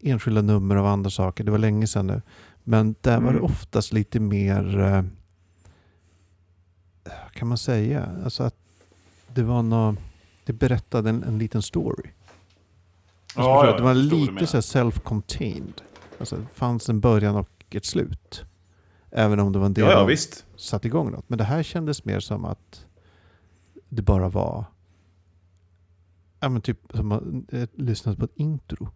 enskilda 0.00 0.42
nummer 0.42 0.76
av 0.76 0.86
andra 0.86 1.10
saker. 1.10 1.44
Det 1.44 1.50
var 1.50 1.58
länge 1.58 1.86
sedan 1.86 2.06
nu. 2.06 2.22
Men 2.64 2.94
där 3.00 3.16
var 3.20 3.32
det 3.32 3.38
Mm. 3.38 3.44
oftast 3.44 3.92
lite 3.92 4.20
mer... 4.20 4.80
eh, 4.80 5.02
kan 7.32 7.48
man 7.48 7.58
säga? 7.58 8.08
Alltså 8.24 8.42
att 8.42 8.56
det 9.34 9.42
var 9.42 9.62
nå 9.62 9.96
Det 10.44 10.52
berättade 10.52 11.10
en, 11.10 11.22
en 11.22 11.38
liten 11.38 11.62
story. 11.62 12.10
Förstår 13.34 13.66
du? 13.66 13.72
det 13.72 13.82
var 13.82 13.94
lite 13.94 14.46
så 14.46 14.56
self-contained. 14.58 15.82
Alltså 16.20 16.36
det 16.36 16.46
fanns 16.54 16.88
en 16.88 17.00
början 17.00 17.36
och 17.36 17.48
ett 17.70 17.84
slut. 17.84 18.44
Även 19.10 19.40
om 19.40 19.52
det 19.52 19.58
var 19.58 19.66
en 19.66 19.74
del 19.74 19.84
Ja, 19.84 19.90
ja, 19.90 19.98
av 19.98 20.06
visst. 20.06 20.46
satt 20.56 20.84
igång 20.84 21.10
något. 21.10 21.28
Men 21.28 21.38
det 21.38 21.44
här 21.44 21.62
kändes 21.62 22.04
mer 22.04 22.20
som 22.20 22.44
att 22.44 22.86
det 23.88 24.02
bara 24.02 24.28
var... 24.28 24.64
Ja 26.40 26.48
men 26.48 26.62
typ 26.62 26.78
som 26.94 27.12
att 27.12 27.22
eh, 27.52 27.68
lyssna 27.74 28.14
på 28.14 28.24
ett 28.24 28.36
intro. 28.36 28.88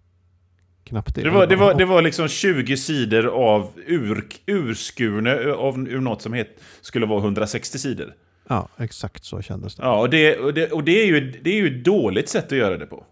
Knappt 0.85 1.14
det. 1.14 1.22
Det 1.22 1.31
var, 1.31 1.46
det, 1.46 1.57
var, 1.57 1.74
det 1.74 1.85
var 1.85 2.03
liksom 2.03 2.29
20 2.29 2.77
sidor 2.77 3.27
av 3.27 3.70
ur, 3.87 4.24
urskurna 4.46 5.31
av, 5.55 5.79
ur 5.88 6.01
något 6.01 6.22
som 6.22 6.33
het, 6.33 6.61
skulle 6.81 7.07
vara 7.07 7.20
160 7.22 7.79
sidor. 7.79 8.14
Ja, 8.48 8.68
exakt 8.77 9.24
så 9.24 9.42
kändes 9.42 9.74
det. 9.74 9.83
Ja, 9.83 10.01
och 10.01 10.11
det, 10.11 10.38
och 10.38 10.55
det, 10.55 10.72
och 10.72 10.85
det, 10.85 11.03
är, 11.03 11.07
ju, 11.07 11.40
det 11.42 11.51
är 11.51 11.55
ju 11.55 11.79
ett 11.79 11.85
dåligt 11.85 12.29
sätt 12.29 12.44
att 12.44 12.59
göra 12.59 12.77
det 12.77 12.87
på. 12.87 13.05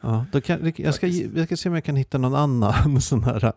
Ja, 0.00 0.26
då 0.32 0.40
kan, 0.40 0.72
jag, 0.76 0.94
ska, 0.94 1.06
jag 1.06 1.46
ska 1.46 1.56
se 1.56 1.68
om 1.68 1.74
jag 1.74 1.84
kan 1.84 1.96
hitta 1.96 2.18
någon 2.18 2.34
annan 2.34 3.00
sån 3.00 3.24
här 3.24 3.44
äh, 3.44 3.52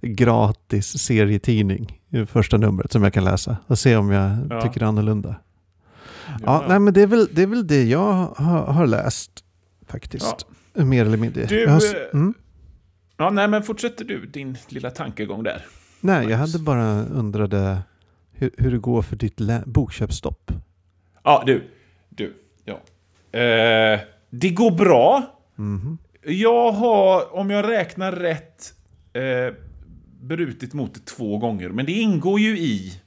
gratis 0.00 0.98
serietidning 0.98 2.00
i 2.10 2.26
första 2.26 2.56
numret 2.56 2.92
som 2.92 3.02
jag 3.02 3.12
kan 3.14 3.24
läsa 3.24 3.56
och 3.66 3.78
se 3.78 3.96
om 3.96 4.10
jag 4.10 4.46
Ja. 4.50 4.60
tycker 4.62 4.82
annorlunda. 4.82 5.34
Ja, 6.46 6.64
nej 6.68 6.78
men 6.80 6.94
det 6.94 7.02
är 7.02 7.06
väl 7.06 7.28
det, 7.32 7.42
är 7.42 7.46
väl 7.46 7.66
det 7.66 7.82
jag 7.84 8.12
har, 8.36 8.66
har 8.66 8.86
läst 8.86 9.44
faktiskt. 9.86 10.46
Mer 10.74 11.04
eller 11.04 11.16
mindre. 11.18 11.44
Du, 11.44 11.66
har, 11.66 11.76
eh, 11.76 12.10
mm, 12.12 12.34
Ja, 13.16 13.30
nej, 13.30 13.48
men 13.48 13.62
fortsätter 13.62 14.04
du 14.04 14.26
din 14.26 14.56
lilla 14.68 14.90
tankegång 14.90 15.42
där? 15.42 15.64
nej, 16.00 16.28
jag 16.30 16.38
hade 16.38 16.58
bara 16.58 17.02
undrade 17.04 17.78
hur, 18.32 18.50
hur 18.58 18.70
det 18.70 18.78
går 18.78 19.02
för 19.02 19.16
ditt 19.16 19.40
bokköpsstopp. 19.66 20.52
Ja, 21.22 21.42
du. 21.46 21.70
Du. 22.08 22.34
Ja. 22.64 22.80
Eh, 23.40 24.00
det 24.30 24.50
går 24.50 24.70
bra. 24.70 25.22
Mhm. 25.56 25.98
Jag 26.22 26.72
har, 26.72 27.34
om 27.34 27.50
jag 27.50 27.68
räknar 27.68 28.12
rätt, 28.12 28.74
eh, 29.12 29.54
brutit 30.20 30.74
mot 30.74 30.94
det 30.94 31.06
två 31.06 31.38
gånger. 31.38 31.68
Men 31.68 31.86
det 31.86 31.92
ingår 31.92 32.40
ju 32.40 32.58
i 32.58 33.00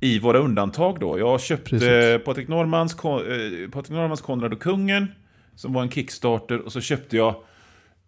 i 0.00 0.18
våra 0.18 0.38
undantag 0.38 1.00
då. 1.00 1.18
Jag 1.18 1.40
köpte 1.40 1.70
Precis. 1.70 2.24
Patrik 2.24 2.48
Normans, 2.48 2.94
eh, 2.94 3.70
Patrik 3.70 3.90
Normans 3.90 4.20
Konrad 4.20 4.52
och 4.52 4.62
Kungen, 4.62 5.08
som 5.54 5.72
var 5.72 5.82
en 5.82 5.90
Kickstarter, 5.90 6.58
och 6.58 6.72
så 6.72 6.80
köpte 6.80 7.16
jag 7.16 7.34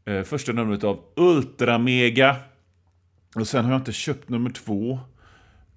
eh, 0.04 0.22
första 0.22 0.52
numret 0.52 0.84
av 0.84 1.00
Ultramega. 1.16 2.36
Och 3.36 3.46
sen 3.46 3.64
har 3.64 3.72
jag 3.72 3.80
inte 3.80 3.92
köpt 3.92 4.28
nummer 4.28 4.50
två. 4.50 4.98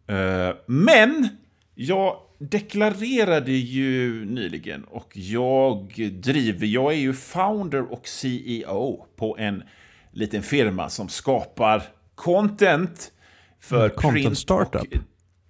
Eh, 0.08 0.56
men 0.66 1.28
jag 1.76 2.18
deklarerade 2.50 3.52
ju 3.52 4.26
nyligen 4.26 4.84
och 4.84 5.12
jag 5.14 5.94
driver, 6.12 6.66
jag 6.68 6.94
är 6.94 6.98
ju 6.98 7.14
founder 7.14 7.92
och 7.94 8.08
CEO 8.08 9.06
på 9.16 9.38
en 9.40 9.64
liten 10.12 10.44
firma 10.44 10.90
som 10.90 11.10
skapar 11.10 11.84
content 12.16 13.12
för 13.60 13.80
Mm, 13.86 13.92
content 13.96 14.38
startup. 14.38 14.82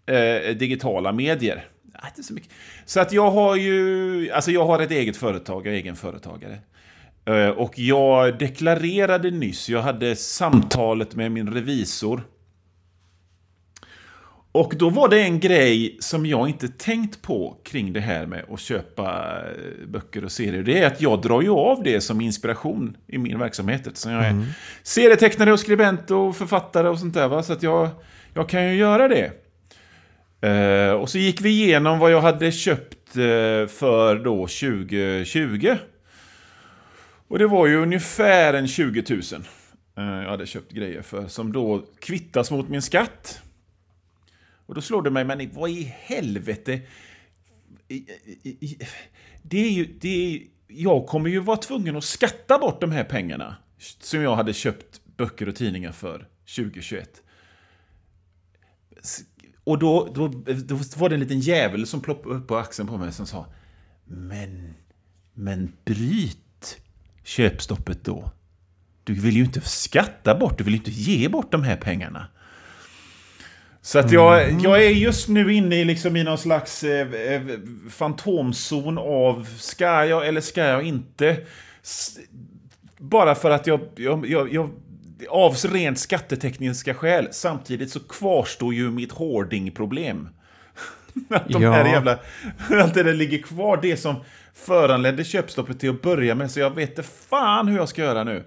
och 0.08 0.14
eh, 0.14 0.56
digitala 0.56 1.12
medier. 1.12 1.66
Nej, 1.84 2.02
inte 2.08 2.24
så 2.24 2.34
mycket. 2.34 2.50
Så 2.86 3.00
att 3.00 3.12
jag 3.14 3.32
har 3.32 3.56
ju, 3.56 4.32
alltså 4.32 4.52
jag 4.52 4.66
har 4.66 4.80
ett 4.80 4.92
eget 4.92 5.18
företag, 5.18 5.68
jag 5.68 5.74
är 5.74 5.78
egen 5.78 5.96
företagare. 5.96 6.58
Eh, 7.26 7.50
Och 7.50 7.80
jag 7.80 8.40
deklarerade 8.40 9.32
nyss, 9.32 9.70
jag 9.70 9.82
hade 9.82 10.16
samtalet 10.16 11.16
med 11.16 11.32
min 11.32 11.54
revisor. 11.54 12.22
Och 14.54 14.74
då 14.78 14.90
var 14.90 15.10
det 15.10 15.22
en 15.22 15.40
grej 15.40 15.98
som 16.00 16.26
jag 16.26 16.50
inte 16.50 16.68
tänkt 16.68 17.22
på 17.22 17.58
kring 17.64 17.94
det 17.94 18.00
här 18.00 18.26
med 18.26 18.46
att 18.52 18.60
köpa 18.60 19.38
eh, 19.40 19.88
böcker 19.88 20.26
och 20.26 20.32
serier. 20.32 20.64
Det 20.64 20.80
är 20.80 20.88
att 20.88 21.02
jag 21.02 21.22
drar 21.22 21.42
ju 21.42 21.50
av 21.50 21.84
det 21.84 22.02
som 22.02 22.22
inspiration 22.22 22.98
i 23.08 23.18
min 23.18 23.40
verksamhet. 23.40 23.98
Så 23.98 24.10
jag 24.10 24.26
är 24.26 24.46
serietecknare 24.84 25.54
och 25.54 25.60
skribent 25.60 26.12
och 26.12 26.36
författare 26.36 26.88
och 26.88 27.00
sånt 27.00 27.14
där. 27.14 27.28
Va? 27.28 27.44
Så 27.44 27.54
att 27.54 27.64
jag, 27.64 27.90
jag 28.34 28.50
kan 28.50 28.70
ju 28.70 28.76
göra 28.76 29.08
det. 29.08 29.32
Eh, 30.48 30.94
och 30.94 31.10
så 31.10 31.18
gick 31.18 31.42
vi 31.42 31.50
igenom 31.50 32.00
vad 32.00 32.12
jag 32.12 32.22
hade 32.22 32.52
köpt 32.52 33.18
eh, 33.18 33.68
för 33.68 34.24
då 34.24 34.36
2020. 34.36 35.76
Och 37.28 37.40
det 37.40 37.48
var 37.48 37.68
ju 37.68 37.82
ungefär 37.82 38.54
en 38.54 38.68
20 38.68 39.04
000 39.10 39.22
eh, 39.98 40.24
jag 40.24 40.30
hade 40.30 40.46
köpt 40.46 40.72
grejer 40.72 41.02
för. 41.02 41.28
Som 41.28 41.54
då 41.54 41.84
kvittas 42.00 42.52
mot 42.52 42.70
min 42.70 42.82
skatt. 42.82 43.42
Och 44.74 44.76
då 44.76 44.82
slår 44.82 45.02
det 45.02 45.10
mig, 45.10 45.26
men 45.26 45.50
vad 45.54 45.70
i 45.70 45.84
helvete? 45.84 46.82
Det 49.42 49.58
är 49.58 49.72
ju, 49.72 49.98
det 50.02 50.36
är, 50.36 50.42
jag 50.68 51.08
kommer 51.08 51.30
ju 51.30 51.40
vara 51.40 51.58
tvungen 51.58 51.96
att 51.96 52.04
skatta 52.04 52.60
bort 52.60 52.82
de 52.82 52.92
här 52.92 53.04
pengarna. 53.04 53.56
Som 53.78 54.22
jag 54.22 54.36
hade 54.36 54.54
köpt 54.54 55.02
böcker 55.18 55.50
och 55.50 55.56
tidningar 55.56 55.92
för 55.92 56.28
2021. 56.56 57.22
Och 59.64 59.80
då, 59.80 60.14
då, 60.16 60.28
då 60.56 60.76
var 60.98 61.10
det 61.10 61.16
en 61.16 61.20
liten 61.20 61.40
jävel 61.40 61.88
som 61.88 62.02
ploppade 62.02 62.36
upp 62.36 62.48
på 62.48 62.58
axeln 62.58 62.88
på 62.88 62.98
mig 62.98 63.14
som 63.14 63.28
sa 63.28 63.46
Men, 64.06 64.74
men 65.34 65.74
bryt 65.86 66.82
köpstoppet 67.24 68.04
då. 68.04 68.32
Du 69.04 69.14
vill 69.14 69.36
ju 69.36 69.44
inte 69.44 69.62
skatta 69.62 70.36
bort, 70.36 70.58
du 70.58 70.64
vill 70.64 70.74
ju 70.74 70.80
inte 70.80 70.92
ge 70.92 71.30
bort 71.30 71.52
de 71.52 71.64
här 71.64 71.78
pengarna. 71.78 72.28
Så 73.86 74.00
att 74.00 74.12
jag, 74.12 74.52
jag 74.62 74.84
är 74.86 74.90
just 74.90 75.28
nu 75.28 75.54
inne 75.54 75.76
i, 75.76 75.86
liksom 75.86 76.16
i 76.16 76.24
någon 76.24 76.38
slags 76.38 76.84
eh, 76.84 77.14
eh, 77.14 77.42
fantomzon 77.90 78.98
av 78.98 79.48
ska 79.60 80.06
jag 80.06 80.28
eller 80.28 80.42
ska 80.42 80.62
jag 80.64 80.84
inte? 80.84 81.38
S- 81.84 82.18
Bara 82.98 83.36
för 83.36 83.50
att 83.52 83.68
jag, 83.68 83.80
jag, 83.96 84.28
jag, 84.30 84.54
jag 84.54 84.70
av 85.30 85.54
rent 85.56 86.00
skattetekniska 86.00 86.94
skäl. 86.94 87.28
Samtidigt 87.32 87.92
så 87.92 88.00
kvarstår 88.00 88.74
ju 88.74 88.92
mitt 88.92 89.12
hoarding-problem. 89.12 90.30
Att 91.30 91.50
de 91.50 91.62
Ja. 91.64 91.72
här 91.72 91.86
jävla... 91.86 92.12
Att 92.84 92.94
det 92.94 93.04
där 93.04 93.14
ligger 93.14 93.38
kvar, 93.38 93.80
det 93.82 93.98
som 93.98 94.16
föranledde 94.54 95.24
köpstoppet 95.24 95.80
till 95.80 95.90
att 95.90 96.02
börja 96.02 96.36
med. 96.36 96.52
Så 96.52 96.60
jag 96.60 96.76
vet 96.76 96.90
inte 96.90 97.04
fan 97.04 97.68
hur 97.68 97.78
jag 97.78 97.90
ska 97.90 98.02
göra 98.02 98.24
nu. 98.24 98.44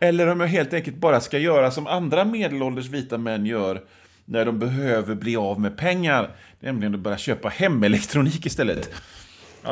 Eller 0.00 0.26
om 0.26 0.40
jag 0.40 0.46
helt 0.48 0.72
enkelt 0.72 0.96
bara 0.96 1.20
ska 1.20 1.38
göra 1.38 1.70
som 1.70 1.86
andra 1.86 2.24
medelålders 2.24 2.86
vita 2.86 3.18
män 3.18 3.46
gör 3.46 3.80
när 4.26 4.44
de 4.44 4.58
behöver 4.58 5.14
bli 5.14 5.36
av 5.36 5.60
med 5.60 5.76
pengar. 5.76 6.36
Nämligen 6.60 6.94
att 6.94 7.00
börja 7.00 7.18
köpa 7.18 7.48
hemelektronik 7.48 8.46
istället. 8.46 8.90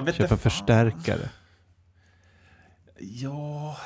Vet 0.05 0.14
Köpa 0.14 0.37
förstärkare. 0.37 1.29
Ja... 2.99 3.77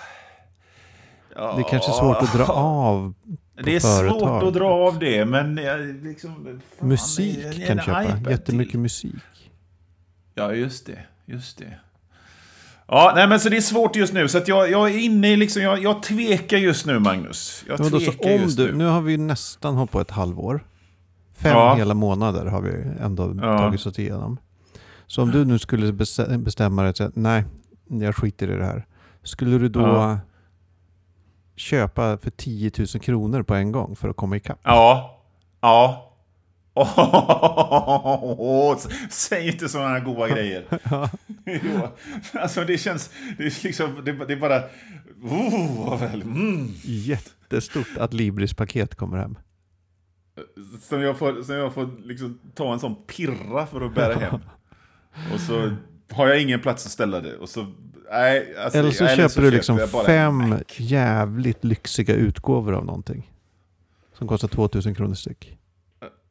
Det 1.34 1.40
är 1.60 1.68
kanske 1.70 1.92
svårt 1.92 2.16
att 2.16 2.32
dra 2.32 2.44
av 2.52 3.14
Det 3.64 3.76
är 3.76 3.80
företag. 3.80 4.20
svårt 4.20 4.42
att 4.42 4.54
dra 4.54 4.68
av 4.70 4.98
det, 4.98 5.24
men 5.24 5.54
liksom... 6.02 6.60
Musik 6.80 7.38
en- 7.44 7.52
kan 7.66 7.78
en 7.78 7.84
köpa. 7.84 8.04
iPad 8.04 8.30
Jättemycket 8.30 8.70
till. 8.70 8.80
musik. 8.80 9.14
Ja, 10.34 10.52
just 10.54 10.86
det. 10.86 10.98
Just 11.26 11.58
det. 11.58 11.78
Ja, 12.88 13.12
nej 13.14 13.28
men 13.28 13.40
så 13.40 13.48
det 13.48 13.56
är 13.56 13.60
svårt 13.60 13.96
just 13.96 14.12
nu. 14.12 14.28
Så 14.28 14.40
jag, 14.46 14.70
jag 14.70 14.90
är 14.90 14.98
inne 14.98 15.28
i 15.32 15.36
liksom, 15.36 15.62
jag, 15.62 15.82
jag 15.82 16.02
tvekar 16.02 16.56
just 16.56 16.86
nu 16.86 16.98
Magnus. 16.98 17.64
Jag 17.68 17.78
då, 17.78 17.98
tvekar 17.98 18.34
om 18.34 18.40
just 18.42 18.56
du, 18.56 18.66
nu. 18.66 18.72
nu 18.78 18.86
har 18.86 19.00
vi 19.00 19.12
ju 19.12 19.18
nästan 19.18 19.74
hållit 19.74 19.90
på 19.90 20.00
ett 20.00 20.10
halvår. 20.10 20.64
Fem 21.36 21.52
Ja. 21.56 21.74
hela 21.74 21.94
månader 21.94 22.46
har 22.46 22.60
vi 22.60 22.70
ändå 23.00 23.34
Ja. 23.42 23.58
tagit 23.58 23.86
oss 23.86 23.98
igenom. 23.98 24.38
Så 25.06 25.22
om 25.22 25.30
du 25.30 25.44
nu 25.44 25.58
skulle 25.58 25.92
bes- 25.92 26.38
bestämma 26.38 26.82
dig 26.82 26.90
att 27.06 27.16
nej, 27.16 27.44
jag 27.86 28.16
skiter 28.16 28.50
i 28.50 28.56
det 28.56 28.64
här. 28.64 28.86
Skulle 29.22 29.58
du 29.58 29.68
då 29.68 29.80
Ja. 29.80 30.18
köpa 31.56 32.18
för 32.18 32.30
10 32.30 32.70
000 32.78 32.86
kronor 32.86 33.42
på 33.42 33.54
en 33.54 33.72
gång 33.72 33.96
för 33.96 34.08
att 34.08 34.16
komma 34.16 34.36
ikapp? 34.36 34.58
Ja. 34.62 35.18
Ja. 35.60 36.07
Åh, 38.38 38.78
säg 39.10 39.48
inte 39.48 39.68
sådana 39.68 39.88
här 39.88 40.00
goda 40.00 40.28
grejer. 40.28 40.64
jo, 41.44 41.88
alltså 42.32 42.64
det 42.64 42.78
känns, 42.78 43.10
det 43.38 43.44
är 43.44 43.64
liksom, 43.64 44.04
det, 44.04 44.12
det 44.12 44.32
är 44.32 44.36
bara, 44.36 44.62
oh, 45.22 46.00
väl, 46.00 46.22
mm. 46.22 46.68
Jättestort 46.82 47.96
att 47.98 48.12
Libris-paket 48.12 48.94
kommer 48.94 49.18
hem. 49.18 49.38
Som 50.82 51.02
jag 51.02 51.18
får, 51.18 51.42
som 51.42 51.54
jag 51.54 51.74
får 51.74 52.06
liksom 52.06 52.38
ta 52.54 52.72
en 52.72 52.80
sån 52.80 52.96
pirra 53.06 53.66
för 53.66 53.80
att 53.80 53.94
bära 53.94 54.14
hem. 54.14 54.40
Och 55.34 55.40
så 55.40 55.76
har 56.10 56.28
jag 56.28 56.42
ingen 56.42 56.60
plats 56.60 56.86
att 56.86 56.92
ställa 56.92 57.20
det. 57.20 57.36
Och 57.36 57.48
så 57.48 57.66
nej, 58.10 58.56
alltså, 58.56 58.78
Eller 58.78 58.90
så 58.90 59.04
eller 59.04 59.28
köper 59.28 59.42
du 59.42 59.50
liksom 59.50 59.76
bara 59.92 60.04
fem 60.04 60.48
Mac. 60.48 60.62
jävligt 60.76 61.64
lyxiga 61.64 62.14
utgåvor 62.14 62.74
av 62.74 62.84
någonting. 62.84 63.32
Som 64.18 64.28
kostar 64.28 64.48
2000 64.48 64.94
kronor 64.94 65.14
styck. 65.14 65.58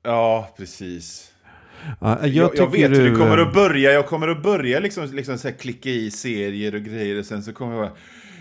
Ja, 0.07 0.53
precis. 0.57 1.31
Ja, 2.01 2.19
jag, 2.21 2.29
Jag, 2.29 2.51
jag, 2.55 2.71
vet 2.71 2.91
hur 2.91 2.95
du, 2.95 3.09
det 3.09 3.15
kommer 3.15 3.37
att 3.37 3.53
börja. 3.53 3.91
Jag 3.91 4.05
kommer 4.05 4.27
att 4.27 4.43
börja 4.43 4.79
liksom, 4.79 5.05
liksom 5.11 5.37
så 5.37 5.51
klicka 5.51 5.89
i 5.89 6.11
serier 6.11 6.75
och 6.75 6.81
grejer 6.81 7.19
och 7.19 7.25
sen 7.25 7.43
så 7.43 7.53
kommer 7.53 7.75
jag 7.75 7.89
bara 7.89 7.97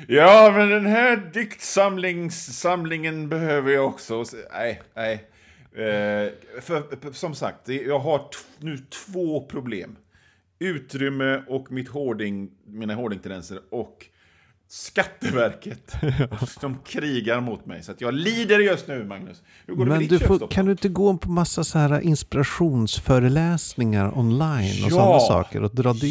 Ja, 0.09 0.53
men 0.57 0.69
den 0.69 0.87
här 0.87 1.31
diktsamlingen 1.33 3.29
behöver 3.29 3.73
jag 3.73 3.87
också. 3.87 4.25
Så, 4.25 4.37
nej, 4.53 4.83
nej. 4.95 5.15
Eh, 5.73 6.33
för, 6.61 7.13
som 7.13 7.35
sagt, 7.35 7.69
jag 7.69 7.99
har 7.99 8.29
nu 8.59 8.79
två 8.79 9.47
problem. 9.47 9.97
Utrymme 10.59 11.43
och 11.49 11.73
mitt 11.73 11.89
hoarding, 11.89 12.51
mina 12.67 12.95
hoardingtendenser 12.95 13.61
och 13.71 14.07
Skatteverket 14.69 15.93
som 16.61 16.79
krigar 16.85 17.41
mot 17.41 17.67
mig. 17.67 17.83
Så 17.83 17.93
att 17.93 18.01
jag 18.01 18.15
lider 18.15 18.59
just 18.59 18.89
nu, 18.89 19.05
Magnus. 19.05 19.43
Hur 19.67 19.75
går 19.75 19.85
det 19.85 19.89
med 19.91 19.99
Men 19.99 20.09
ditt 20.09 20.21
du 20.21 20.27
får, 20.27 20.49
kan 20.49 20.65
du 20.67 20.73
inte 20.73 20.89
gå 20.89 21.17
på 21.17 21.31
massa 21.31 21.65
så 21.65 21.79
här 21.79 22.01
inspirationsföreläsningar 22.01 24.19
online 24.19 24.85
och 24.85 24.91
Ja. 24.91 24.93
sådana 24.97 25.21
saker 25.21 25.63
och 25.63 25.75
dra 25.75 25.93
det? 25.93 26.07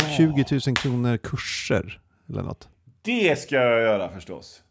Ja. 0.00 0.06
20 0.16 0.44
000 0.66 0.76
kronor 0.76 1.16
kurser 1.16 2.00
eller 2.28 2.42
något. 2.42 2.68
Det 3.02 3.38
ska 3.40 3.56
jag 3.56 3.80
göra 3.82 4.08
förstås. 4.08 4.62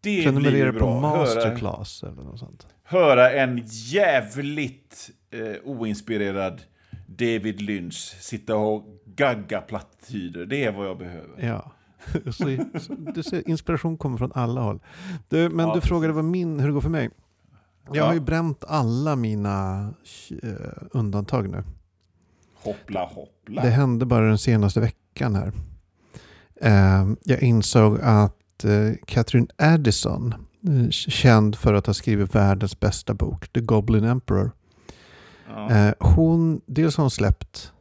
Det 0.00 0.10
blir 0.10 0.22
Prenumerera 0.24 0.72
på 0.72 0.78
bra. 0.78 1.00
Höra, 1.00 1.16
masterclass 1.18 2.02
eller 2.02 2.22
något 2.22 2.38
sånt. 2.38 2.66
höra 2.84 3.30
en 3.32 3.62
jävligt 3.66 5.10
eh, 5.30 5.40
oinspirerad 5.64 6.62
David 7.06 7.62
Lynch 7.62 8.16
sitta 8.20 8.56
och 8.56 8.84
gagga 9.04 9.60
plattityder. 9.60 10.46
Det 10.46 10.64
är 10.64 10.72
vad 10.72 10.86
jag 10.86 10.98
behöver. 10.98 11.46
Ja. 11.46 11.72
Så, 12.32 12.94
du 13.14 13.22
ser, 13.22 13.48
inspiration 13.48 13.96
kommer 13.96 14.18
från 14.18 14.32
alla 14.34 14.60
håll. 14.60 14.80
Du, 15.28 15.48
men 15.48 15.68
Ja, 15.68 15.74
du 15.74 15.80
frågade 15.80 16.12
vad 16.12 16.24
min, 16.24 16.60
hur 16.60 16.66
det 16.66 16.72
går 16.74 16.80
för 16.80 16.88
mig. 16.88 17.10
Jag 17.86 17.96
Ja. 17.96 18.06
har 18.06 18.14
ju 18.14 18.20
bränt 18.20 18.64
alla 18.68 19.16
mina 19.16 19.88
eh, 20.42 20.50
undantag 20.90 21.48
nu. 21.50 21.64
Hoppla 22.54 23.04
hoppla. 23.04 23.62
Det 23.62 23.70
hände 23.70 24.06
bara 24.06 24.28
den 24.28 24.38
senaste 24.38 24.80
veckan 24.80 25.34
här. 25.34 25.52
Eh, 26.60 27.08
jag 27.24 27.42
insåg 27.42 27.98
att 28.02 28.64
eh, 28.64 28.92
Catherine 29.06 29.46
Addison, 29.58 30.34
känd 30.90 31.56
för 31.56 31.74
att 31.74 31.86
ha 31.86 31.94
skrivit 31.94 32.34
världens 32.34 32.80
bästa 32.80 33.14
bok, 33.14 33.48
The 33.52 33.60
Goblin 33.60 34.04
Emperor. 34.04 34.50
Ja. 35.48 35.92
Hon, 36.00 36.60
dels 36.66 36.96
har 36.96 37.04
hon 37.04 37.10
släppt, 37.10 37.72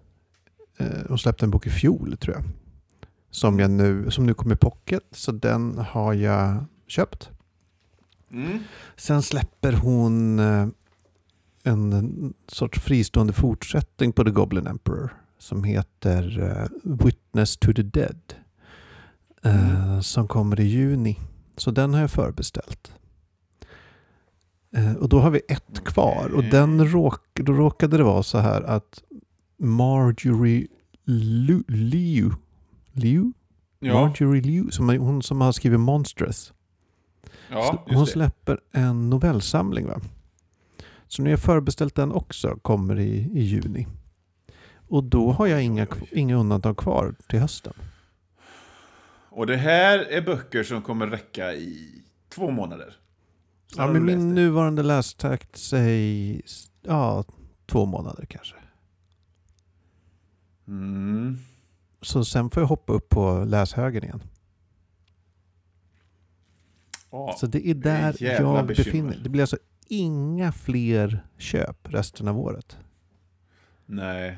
hon 1.10 1.20
släppte 1.20 1.46
en 1.46 1.52
bok 1.52 1.68
i 1.68 1.70
fjol 1.70 2.18
tror 2.18 2.36
jag. 2.36 2.44
Som, 3.32 3.60
jag 3.60 3.72
nu, 3.72 4.12
som 4.12 4.26
nu 4.26 4.34
kom 4.34 4.52
i 4.52 4.56
pocket, 4.56 5.04
så 5.12 5.32
den 5.32 5.78
har 5.78 6.14
jag 6.14 6.66
köpt. 6.88 7.30
Mm. 8.32 8.60
Sen 8.96 9.22
släpper 9.22 9.74
hon 9.74 10.40
eh, 10.40 10.68
en, 11.64 12.34
sorts 12.48 12.80
fristående 12.80 13.34
fortsättning 13.34 14.12
på 14.12 14.24
The 14.24 14.32
Goblin 14.32 14.68
Emperor. 14.68 15.16
Som 15.38 15.64
heter 15.64 16.40
eh, 16.40 16.94
Witness 17.06 17.58
to 17.58 17.74
the 17.74 17.84
Dead. 17.84 18.34
Eh, 19.44 20.00
Som 20.00 20.28
kommer 20.28 20.60
i 20.60 20.64
juni. 20.64 21.20
Så 21.58 21.72
den 21.72 21.94
har 21.94 22.02
jag 22.02 22.12
förbeställt. 22.12 22.92
Och 25.00 25.10
då 25.10 25.20
har 25.20 25.30
vi 25.30 25.42
ett 25.48 25.84
kvar. 25.86 26.32
Och 26.36 26.44
den 26.44 26.88
råk, 26.88 27.22
då 27.34 27.54
råkade 27.54 27.98
det 27.98 28.04
vara 28.04 28.24
så 28.24 28.38
här 28.38 28.62
att 28.62 29.04
Marjorie 29.58 30.68
Liu, 31.06 32.32
Liu? 33.00 33.32
Ja, 33.80 33.94
Marjorie 33.94 34.42
Liu, 34.42 34.72
som 34.72 34.90
är, 34.90 34.98
hon 34.98 35.22
som 35.22 35.42
har 35.42 35.52
skrivit 35.52 35.80
Monstrous. 35.80 36.54
ja 37.50 37.84
hon 37.88 38.06
det. 38.06 38.12
släpper 38.12 38.60
en 38.72 39.10
novellsamling 39.10 39.88
va? 39.88 40.02
Så 41.08 41.22
nu 41.22 41.30
har 41.30 41.32
jag 41.32 41.40
förbeställt 41.40 41.96
den 41.96 42.12
också, 42.12 42.56
kommer 42.62 43.00
i, 43.00 43.30
i 43.34 43.42
juni. 43.42 43.88
Och 44.88 45.04
då 45.04 45.32
har 45.32 45.48
jag 45.48 45.64
inga, 45.64 45.88
inga 46.12 46.36
undantag 46.36 46.78
kvar 46.78 47.16
till 47.28 47.40
hösten. 47.40 47.74
Och 49.30 49.48
det 49.48 49.58
här 49.58 50.00
är 50.00 50.22
böcker 50.22 50.64
som 50.64 50.82
kommer 50.82 51.08
räcka 51.08 51.54
i 51.54 52.02
två 52.30 52.52
månader. 52.52 52.96
Så 53.68 53.82
Ja, 53.82 53.88
men 53.88 54.06
min 54.06 54.34
nuvarande 54.36 54.84
lästakt 54.84 55.58
säger 55.58 56.42
ja, 56.82 57.24
två 57.66 57.86
månader 57.86 58.26
kanske. 58.26 58.56
Mm. 60.68 61.38
Så 62.02 62.26
sen 62.26 62.50
får 62.50 62.64
jag 62.64 62.68
hoppa 62.68 62.94
upp 62.94 63.10
på 63.10 63.44
läshögen 63.48 64.04
igen. 64.04 64.24
Ja. 67.12 67.36
Så 67.40 67.48
det 67.48 67.70
är 67.70 67.74
där 67.74 68.10
ett 68.10 68.22
jävla 68.22 68.56
jag 68.56 68.68
bekymmer. 68.68 68.86
befinner 68.86 69.10
mig. 69.10 69.20
Det 69.24 69.30
blir 69.30 69.42
alltså 69.42 69.58
inga 69.88 70.52
fler 70.52 71.26
köp 71.38 71.78
resten 71.84 72.28
av 72.28 72.40
året. 72.40 72.78
Nej. 73.86 74.38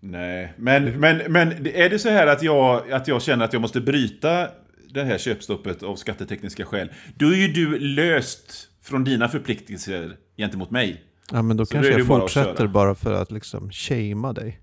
Nej, 0.00 0.52
men, 0.56 1.00
men, 1.00 1.32
men 1.32 1.66
är 1.66 1.90
det 1.90 1.98
så 1.98 2.08
här 2.08 2.26
att 2.26 2.42
jag, 2.42 2.92
att 2.92 3.08
jag 3.08 3.22
känner 3.22 3.44
att 3.44 3.52
jag 3.52 3.62
måste 3.62 3.80
bryta 3.80 4.48
det 4.90 5.04
här 5.04 5.18
köpstoppet 5.18 5.82
av 5.82 5.96
skattetekniska 5.96 6.64
skäl, 6.64 6.92
då 7.16 7.26
är 7.26 7.36
ju 7.36 7.48
du 7.48 7.78
löst 7.78 8.68
från 8.82 9.04
dina 9.04 9.28
förpliktelser 9.28 10.16
gentemot 10.36 10.70
mig. 10.70 11.04
Ja, 11.32 11.42
men 11.42 11.56
då 11.56 11.66
Så 11.66 11.72
kanske 11.72 11.90
då 11.90 11.94
är 11.94 11.98
jag 11.98 12.06
det 12.06 12.08
bara 12.08 12.20
fortsätter 12.20 12.66
bara 12.66 12.94
för 12.94 13.12
att 13.12 13.30
liksom 13.30 13.70
shamea 13.70 14.32
dig. 14.32 14.60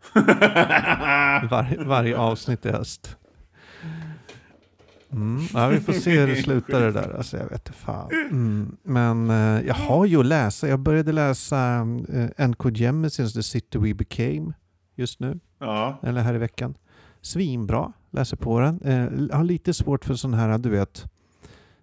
Var, 1.50 1.84
varje 1.84 2.16
avsnitt 2.16 2.66
i 2.66 2.70
höst. 2.70 3.16
Mm, 5.12 5.40
ja, 5.54 5.68
vi 5.68 5.80
får 5.80 5.92
se 5.92 6.20
hur 6.20 6.26
det 6.26 6.36
slutar 6.36 6.80
det 6.80 6.92
där. 6.92 7.16
Alltså, 7.16 7.36
jag 7.36 7.48
vet 7.48 7.68
inte 7.68 7.72
fan. 7.72 8.10
Mm, 8.10 8.76
men 8.82 9.30
eh, 9.30 9.66
jag 9.66 9.74
har 9.74 10.06
ju 10.06 10.20
att 10.20 10.26
läsa. 10.26 10.68
Jag 10.68 10.80
började 10.80 11.12
läsa 11.12 11.82
uh, 11.82 12.28
N.K. 12.36 12.68
Jemisin's 12.68 13.34
The 13.34 13.42
City 13.42 13.78
We 13.78 13.94
Became 13.94 14.52
just 14.94 15.20
nu. 15.20 15.40
Ja, 15.58 15.98
Eller 16.02 16.20
här 16.22 16.34
i 16.34 16.38
veckan. 16.38 16.74
Svinbra. 17.20 17.92
Läser 18.10 18.36
på 18.36 18.60
den. 18.60 18.80
Eh, 18.80 19.36
har 19.36 19.44
lite 19.44 19.74
svårt 19.74 20.04
för 20.04 20.14
sån 20.14 20.34
här, 20.34 20.58
du 20.58 20.70
vet, 20.70 21.10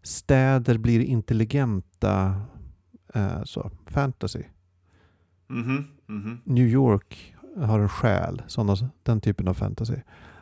städer 0.02 0.78
blir 0.78 1.00
intelligenta. 1.00 2.42
Eh, 3.14 3.44
så, 3.44 3.72
fantasy. 3.88 4.44
mhm, 5.48 5.88
mhm. 6.08 6.40
New 6.44 6.68
York 6.68 7.36
har 7.66 7.80
en 7.80 7.90
själ, 7.90 8.42
såna, 8.48 8.76
den 9.04 9.22
typen 9.22 9.48
av 9.48 9.54
fantasy. 9.54 9.96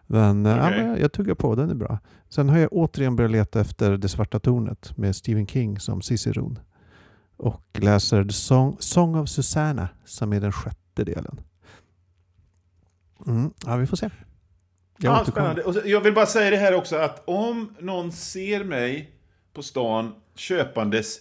Men, 0.07 0.45
eh, 0.45 0.67
Okej. 0.67 0.79
ja, 0.85 0.97
jag 0.97 1.11
tuggar 1.11 1.35
på, 1.35 1.55
den 1.55 1.69
är 1.69 1.75
bra. 1.75 1.99
Sen 2.29 2.49
har 2.49 2.57
jag 2.57 2.69
återigen 2.73 3.15
börjat 3.15 3.31
leta 3.31 3.61
efter 3.61 3.97
Det 3.97 4.09
svarta 4.09 4.39
tornet 4.39 4.97
med 4.97 5.15
Stephen 5.15 5.47
King 5.47 5.79
som 5.79 6.01
Ciceron. 6.01 6.59
Och 7.37 7.63
läser 7.73 8.23
The 8.23 8.33
Song, 8.33 8.77
Song 8.79 9.15
of 9.15 9.29
Susanna 9.29 9.89
som 10.05 10.33
är 10.33 10.39
den 10.41 10.51
sjätte 10.51 11.03
delen. 11.03 11.41
Mm, 13.27 13.51
ja, 13.65 13.75
vi 13.75 13.87
får 13.87 13.97
se. 13.97 14.09
Jag 14.97 15.13
Ja, 15.15 15.21
återkommer. 15.21 15.53
spännande. 15.53 15.79
Och 15.81 15.87
jag 15.89 16.01
vill 16.01 16.13
bara 16.13 16.25
säga 16.25 16.49
det 16.49 16.57
här 16.57 16.73
också 16.75 16.95
att 16.95 17.23
om 17.27 17.75
någon 17.79 18.11
ser 18.11 18.63
mig 18.63 19.11
på 19.53 19.63
stan 19.63 20.11
köpandes 20.35 21.17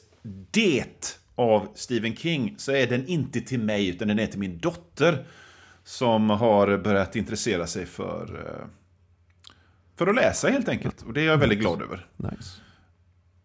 det 0.51 1.19
av 1.35 1.69
Stephen 1.75 2.17
King 2.17 2.55
så 2.59 2.73
är 2.73 2.87
den 2.87 3.07
inte 3.07 3.41
till 3.41 3.61
mig 3.61 3.89
utan 3.89 4.09
den 4.09 4.19
är 4.19 4.27
till 4.27 4.39
min 4.39 4.59
dotter 4.59 5.27
som 5.85 6.31
har 6.31 6.79
börjat 6.79 7.17
intressera 7.17 7.67
sig 7.67 7.87
för, 7.87 8.47
eh, 8.47 8.67
för 9.97 10.07
att 10.07 10.15
läsa 10.15 10.49
helt 10.49 10.69
enkelt. 10.69 11.03
Och 11.03 11.13
det 11.13 11.21
är 11.21 11.25
jag 11.25 11.39
väldigt 11.39 11.59
glad 11.59 11.83
över. 11.83 12.07
Nice. 12.17 12.61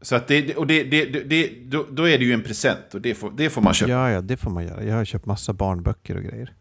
Så 0.01 0.15
att 0.15 0.27
det, 0.27 0.55
och 0.55 0.67
det, 0.67 0.83
det, 0.83 1.05
det, 1.05 1.49
då, 1.65 1.85
då 1.91 2.07
är 2.07 2.17
det 2.17 2.25
ju 2.25 2.33
en 2.33 2.43
present 2.43 2.93
och 2.93 3.01
det 3.01 3.15
får, 3.15 3.31
det 3.31 3.49
får 3.49 3.61
man 3.61 3.73
köpa. 3.73 3.91
Ja, 3.91 4.11
ja, 4.11 4.21
det 4.21 4.37
får 4.37 4.51
man 4.51 4.65
göra. 4.65 4.83
Jag 4.83 4.95
har 4.95 5.05
köpt 5.05 5.25
massa 5.25 5.53
barnböcker 5.53 6.17
och 6.17 6.23
grejer. 6.23 6.53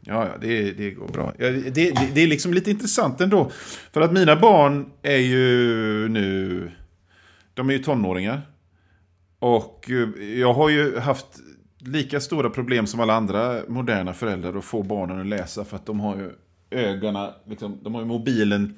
Ja, 0.00 0.26
ja 0.26 0.32
det, 0.40 0.72
det 0.72 0.90
går 0.90 1.08
bra. 1.08 1.32
Ja, 1.38 1.50
det, 1.50 1.70
det, 1.70 2.10
det 2.14 2.20
är 2.20 2.26
liksom 2.26 2.54
lite 2.54 2.70
intressant 2.70 3.20
ändå. 3.20 3.50
För 3.92 4.00
att 4.00 4.12
mina 4.12 4.36
barn 4.36 4.90
är 5.02 5.16
ju 5.16 6.08
nu... 6.08 6.70
De 7.54 7.68
är 7.68 7.72
ju 7.72 7.78
tonåringar. 7.78 8.42
Och 9.38 9.90
eh, 9.90 10.38
jag 10.38 10.54
har 10.54 10.68
ju 10.68 10.98
haft 10.98 11.26
lika 11.80 12.20
stora 12.20 12.50
problem 12.50 12.86
som 12.86 13.00
alla 13.00 13.14
andra 13.14 13.62
moderna 13.68 14.12
föräldrar 14.12 14.58
att 14.58 14.64
få 14.64 14.82
barnen 14.82 15.20
att 15.20 15.26
läsa. 15.26 15.64
För 15.64 15.76
att 15.76 15.86
de 15.86 16.00
har 16.00 16.16
ju 16.16 16.30
ögonen, 16.70 17.30
liksom, 17.46 17.78
de 17.82 17.94
har 17.94 18.02
ju 18.02 18.06
mobilen 18.06 18.74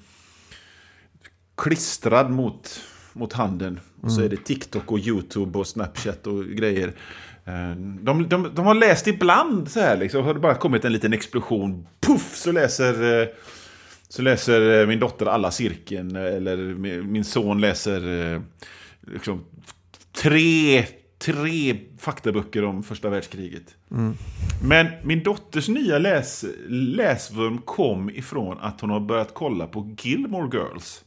klistrad 1.56 2.30
mot, 2.30 2.80
mot 3.12 3.32
handen. 3.32 3.80
Och 4.02 4.12
så 4.12 4.20
är 4.20 4.28
det 4.28 4.44
TikTok 4.44 4.92
och 4.92 4.98
YouTube 4.98 5.58
och 5.58 5.66
Snapchat 5.66 6.26
och 6.26 6.44
grejer. 6.44 6.88
Eh, 7.44 7.76
de, 8.00 8.28
de, 8.28 8.50
de 8.54 8.66
har 8.66 8.74
läst 8.74 9.06
ibland 9.06 9.70
så 9.70 9.80
här 9.80 9.96
liksom. 9.96 10.24
Har 10.24 10.34
det 10.34 10.40
bara 10.40 10.54
kommit 10.54 10.84
en 10.84 10.92
liten 10.92 11.12
explosion. 11.12 11.86
Puff! 12.00 12.36
Så 12.36 12.52
läser, 12.52 13.22
eh, 13.22 13.28
så 14.08 14.22
läser 14.22 14.80
eh, 14.80 14.86
min 14.86 15.00
dotter 15.00 15.26
alla 15.26 15.50
cirkeln. 15.50 16.16
Eller 16.16 16.56
min 17.02 17.24
son 17.24 17.60
läser 17.60 18.42
liksom, 19.06 19.44
tre 20.12 20.84
tre 21.24 21.76
faktaböcker 21.98 22.64
om 22.64 22.82
första 22.82 23.08
världskriget. 23.10 23.76
Mm. 23.90 24.14
Men 24.62 24.86
min 25.02 25.22
dotters 25.22 25.68
nya 25.68 25.98
läs, 25.98 26.44
läsvurm 26.68 27.58
kom 27.58 28.10
ifrån 28.10 28.58
att 28.60 28.80
hon 28.80 28.90
har 28.90 29.00
börjat 29.00 29.34
kolla 29.34 29.66
på 29.66 29.96
Gilmore 29.98 30.58
Girls. 30.58 31.04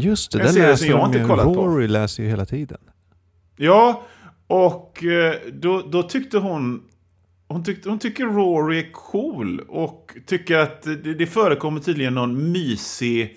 Just 0.00 0.32
det, 0.32 0.38
En 0.38 0.44
den 0.44 0.54
serie 0.54 0.66
läser 0.68 0.86
som 0.86 0.98
jag 0.98 1.08
inte 1.08 1.28
kollat 1.28 1.44
på. 1.44 1.66
Rory 1.66 1.88
läser 1.88 2.22
ju 2.22 2.28
hela 2.28 2.44
tiden. 2.44 2.78
Ja, 3.56 4.06
och 4.46 5.04
eh, 5.04 5.34
då, 5.52 5.82
då 5.82 6.02
tyckte 6.02 6.38
hon... 6.38 6.82
Hon, 7.50 7.64
tyckte, 7.64 7.88
hon 7.88 7.98
tycker 7.98 8.24
Rory 8.24 8.78
är 8.78 8.92
cool 8.92 9.60
och 9.60 10.16
tycker 10.26 10.58
att 10.58 10.82
det, 10.82 11.14
det 11.14 11.26
förekommer 11.26 11.80
tydligen 11.80 12.14
någon 12.14 12.52
mysig 12.52 13.36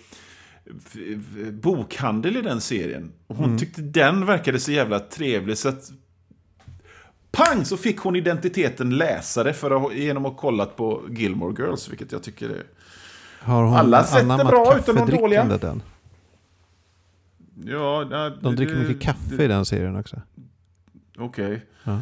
bokhandel 1.51 2.37
i 2.37 2.41
den 2.41 2.61
serien. 2.61 3.11
Och 3.27 3.35
hon 3.35 3.57
tyckte 3.57 3.81
den 3.81 4.25
verkade 4.25 4.59
så 4.59 4.71
jävla 4.71 4.99
trevlig 4.99 5.57
så 5.57 5.69
att... 5.69 5.91
Pang 7.31 7.65
så 7.65 7.77
fick 7.77 7.97
hon 7.99 8.15
identiteten 8.15 8.97
läsare 8.97 9.53
för 9.53 9.71
att, 9.87 9.95
genom 9.95 10.25
att 10.25 10.31
ha 10.31 10.39
kollat 10.39 10.75
på 10.75 11.01
Gilmore 11.09 11.55
Girls, 11.63 11.89
vilket 11.89 12.11
jag 12.11 12.23
tycker 12.23 12.49
är... 12.49 12.63
Har 13.39 13.63
hon 13.63 13.73
Alla 13.75 14.03
sätt 14.03 14.23
är 14.23 14.45
bra 14.45 14.77
utan 14.77 14.95
de 14.95 15.17
dåliga. 15.17 15.41
än? 15.41 15.81
Ja, 17.65 18.07
ja, 18.11 18.29
De 18.41 18.55
dricker 18.55 18.75
det- 18.75 18.79
mycket 18.87 19.01
kaffe 19.03 19.35
det- 19.37 19.43
i 19.45 19.47
den 19.47 19.65
serien 19.65 19.95
också. 19.95 20.21
Okej. 21.17 21.65
Ja. 21.83 21.99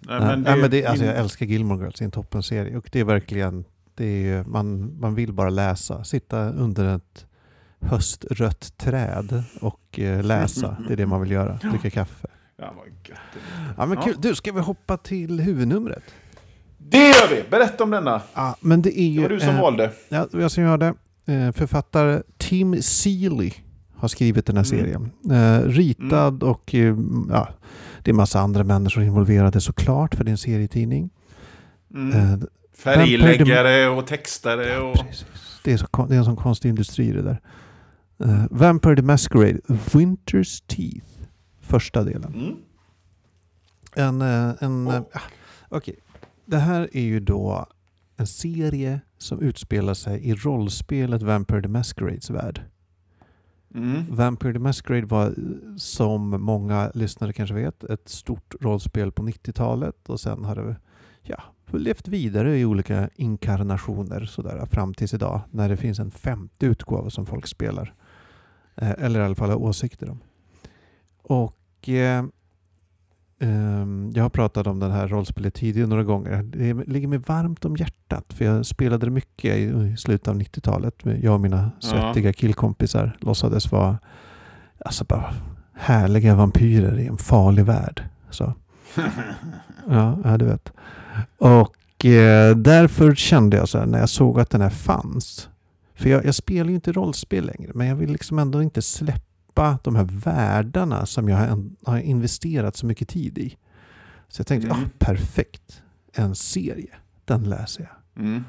Nej, 0.00 0.20
Nej, 0.20 0.36
det- 0.36 0.56
men 0.60 0.70
det, 0.70 0.86
alltså 0.86 1.04
jag 1.04 1.16
älskar 1.16 1.46
Gilmore 1.46 1.82
Girls, 1.82 1.94
det 1.98 2.02
är 2.02 2.04
en 2.04 2.10
toppenserie. 2.10 2.76
Och 2.76 2.88
det 2.92 3.00
är 3.00 3.04
verkligen, 3.04 3.64
det 3.94 4.28
är, 4.28 4.44
man, 4.44 4.98
man 5.00 5.14
vill 5.14 5.32
bara 5.32 5.50
läsa. 5.50 6.04
Sitta 6.04 6.50
under 6.52 6.96
ett 6.96 7.26
höstrött 7.80 8.78
träd 8.78 9.42
och 9.60 9.98
eh, 9.98 10.22
läsa. 10.22 10.76
Det 10.86 10.92
är 10.92 10.96
det 10.96 11.06
man 11.06 11.20
vill 11.20 11.30
göra. 11.30 11.52
Dricka 11.70 11.90
kaffe. 11.90 12.28
Ja, 12.58 12.74
vad 12.76 12.86
gött. 12.86 13.18
Ja 13.76 13.86
men 13.86 13.98
Ja. 13.98 14.02
kul. 14.04 14.14
Du, 14.18 14.34
ska 14.34 14.52
vi 14.52 14.60
hoppa 14.60 14.96
till 14.96 15.40
huvudnumret? 15.40 16.02
Det 16.78 16.98
gör 17.08 17.28
vi! 17.30 17.44
Berätta 17.50 17.84
om 17.84 17.90
denna. 17.90 18.22
Ja, 18.34 18.56
men 18.60 18.82
det 18.82 18.90
är 18.90 18.94
Det 18.94 19.02
ju... 19.02 19.22
var 19.22 19.28
du 19.28 19.40
som 19.40 19.48
eh, 19.48 19.60
valde. 19.60 19.90
Ja, 20.08 20.28
jag 20.32 20.50
som 20.50 20.62
gör 20.64 20.78
det. 20.78 20.94
Eh, 21.26 21.52
Författare 21.52 22.22
Tim 22.36 22.82
Seeley 22.82 23.52
har 23.96 24.08
skrivit 24.08 24.46
den 24.46 24.56
här 24.56 24.72
Mm. 24.72 24.80
serien. 24.84 25.10
Eh, 25.30 25.68
ritad 25.68 26.42
och 26.42 26.74
eh, 26.74 26.96
ja, 27.30 27.48
det 28.02 28.10
är 28.10 28.14
massa 28.14 28.40
andra 28.40 28.64
människor 28.64 29.02
involverade 29.02 29.60
såklart 29.60 30.14
för 30.14 30.24
det 30.24 30.28
är 30.30 30.32
en 30.32 30.38
serietidning. 30.38 31.10
Mm. 31.94 32.32
Eh, 32.32 32.38
Färgläggare 32.78 33.88
och 33.88 34.06
textare 34.06 34.78
och... 34.78 34.94
Precis. 34.96 35.60
Det 35.64 35.72
är, 35.72 35.76
så, 35.76 35.86
det 36.08 36.14
är 36.14 36.18
en 36.18 36.24
sån 36.24 36.36
konstig 36.36 36.68
industri 36.68 37.12
det 37.12 37.22
där. 37.22 37.40
Uh, 38.20 38.46
Vampire 38.50 38.96
the 38.96 39.02
Masquerade, 39.02 39.60
Winter's 39.66 40.62
Teeth. 40.66 41.06
Första 41.60 42.04
delen. 42.04 42.34
Mm. 42.34 42.56
En, 43.94 44.22
eh, 44.22 44.54
en, 44.60 44.88
Oh. 44.88 45.02
Okej, 45.68 45.98
det 46.44 46.58
här 46.58 46.88
är 46.92 47.02
ju 47.02 47.20
då 47.20 47.66
en 48.16 48.26
serie 48.26 49.00
som 49.18 49.40
utspelar 49.40 49.94
sig 49.94 50.20
i 50.20 50.34
rollspelet 50.34 51.22
Vampire 51.22 51.62
the 51.62 51.68
Masquerades 51.68 52.30
värld. 52.30 52.62
Mm. 53.74 54.04
Vampire 54.10 54.52
the 54.52 54.58
Masquerade 54.58 55.06
var, 55.06 55.34
som 55.76 56.30
många 56.42 56.90
lyssnare 56.94 57.32
kanske 57.32 57.54
vet, 57.54 57.84
ett 57.84 58.08
stort 58.08 58.54
rollspel 58.60 59.12
på 59.12 59.22
90-talet 59.22 60.08
och 60.08 60.20
sen 60.20 60.44
har 60.44 60.54
det 60.54 60.76
ja, 61.22 61.42
levt 61.72 62.08
vidare 62.08 62.58
i 62.58 62.64
olika 62.64 63.10
inkarnationer 63.14 64.24
sådär, 64.24 64.66
fram 64.66 64.94
tills 64.94 65.14
idag 65.14 65.40
när 65.50 65.68
det 65.68 65.76
finns 65.76 65.98
en 65.98 66.10
femte 66.10 66.66
utgåva 66.66 67.10
som 67.10 67.26
folk 67.26 67.46
spelar. 67.46 67.94
Eh, 68.82 68.90
eller 68.98 69.20
i 69.20 69.22
alla 69.24 69.34
fall 69.34 69.50
har 69.50 69.56
åsikter 69.56 70.10
om. 70.10 70.18
Och 71.22 71.88
eh, 71.88 72.24
ehm, 73.40 74.12
jag 74.14 74.22
har 74.24 74.30
pratat 74.30 74.66
om 74.66 74.78
det 74.80 74.90
här 74.92 75.08
rollspelet 75.08 75.54
tidigare 75.54 75.88
några 75.88 76.04
gånger. 76.04 76.42
Det 76.42 76.74
ligger 76.74 77.08
mig 77.08 77.18
varmt 77.18 77.64
om 77.64 77.76
hjärtat 77.76 78.24
för 78.32 78.44
jag 78.44 78.66
spelade 78.66 79.06
det 79.06 79.10
mycket 79.10 79.56
i, 79.56 79.96
slutet 79.98 80.28
av 80.28 80.34
90-talet. 80.40 80.94
Jag 81.22 81.34
och 81.34 81.40
mina 81.40 81.70
Ja. 81.80 81.88
svettiga 81.88 82.32
killkompisar 82.32 83.16
låtsades 83.20 83.72
vara 83.72 83.98
alltså 84.84 85.04
bara 85.04 85.34
härliga 85.74 86.34
vampyrer 86.34 86.98
i 86.98 87.06
en 87.06 87.16
farlig 87.18 87.64
värld. 87.64 88.02
Så. 88.30 88.54
Ja, 89.90 90.18
ja, 90.24 90.36
du 90.38 90.44
vet. 90.44 90.72
Och 91.38 92.04
eh, 92.04 92.56
därför 92.56 93.14
kände 93.14 93.56
jag 93.56 93.68
så 93.68 93.78
här 93.78 93.86
när 93.86 93.98
jag 93.98 94.08
såg 94.08 94.40
att 94.40 94.50
den 94.50 94.60
här 94.60 94.70
fanns. 94.70 95.48
För 95.98 96.08
jag, 96.10 96.24
jag 96.24 96.34
spelar 96.34 96.68
ju 96.68 96.74
inte 96.74 96.92
rollspel 96.92 97.46
längre, 97.46 97.72
men 97.74 97.86
jag 97.86 97.96
vill 97.96 98.10
liksom 98.12 98.38
ändå 98.38 98.62
inte 98.62 98.82
släppa 98.82 99.78
de 99.84 99.96
här 99.96 100.04
världarna 100.04 101.06
som 101.06 101.28
jag 101.28 101.58
har, 101.84 101.98
investerat 101.98 102.76
så 102.76 102.86
mycket 102.86 103.08
tid 103.08 103.38
i. 103.38 103.56
Så 104.28 104.40
jag 104.40 104.46
tänkte, 104.46 104.68
Mm. 104.70 104.84
ah, 104.84 104.88
perfekt. 104.98 105.82
En 106.12 106.34
serie, 106.34 106.94
den 107.24 107.44
läser 107.44 107.82
jag. 108.14 108.24
Mm. 108.24 108.44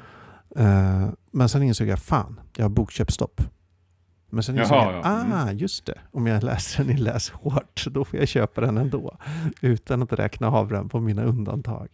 Eh, 0.56 1.08
men 1.30 1.48
sen 1.48 1.62
insåg 1.62 1.88
jag, 1.88 1.98
fan, 1.98 2.40
jag 2.56 2.64
har 2.64 2.70
bokköpsstopp. 2.70 3.40
Men 4.32 4.42
sen 4.42 4.58
insåg 4.58 4.76
Jaha, 4.76 4.92
jag, 4.92 5.04
ja. 5.04 5.20
Mm. 5.20 5.32
ah, 5.32 5.52
just 5.52 5.86
det. 5.86 5.98
Om 6.12 6.26
jag 6.26 6.42
läser 6.42 6.84
den 6.84 6.96
i 6.96 6.98
läs 7.00 7.30
hårt, 7.30 7.86
då 7.90 8.04
får 8.04 8.18
jag 8.18 8.28
köpa 8.28 8.60
den 8.60 8.78
ändå. 8.78 9.18
Utan 9.60 10.02
att 10.02 10.12
räkna 10.12 10.48
av 10.48 10.68
den 10.68 10.88
på 10.88 11.00
mina 11.00 11.22
undantag. 11.24 11.88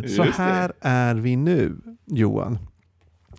Så 0.00 0.24
Just 0.24 0.36
det. 0.36 0.42
här 0.42 0.72
är 0.80 1.14
vi 1.14 1.36
nu, 1.36 1.76
Johan. 2.06 2.58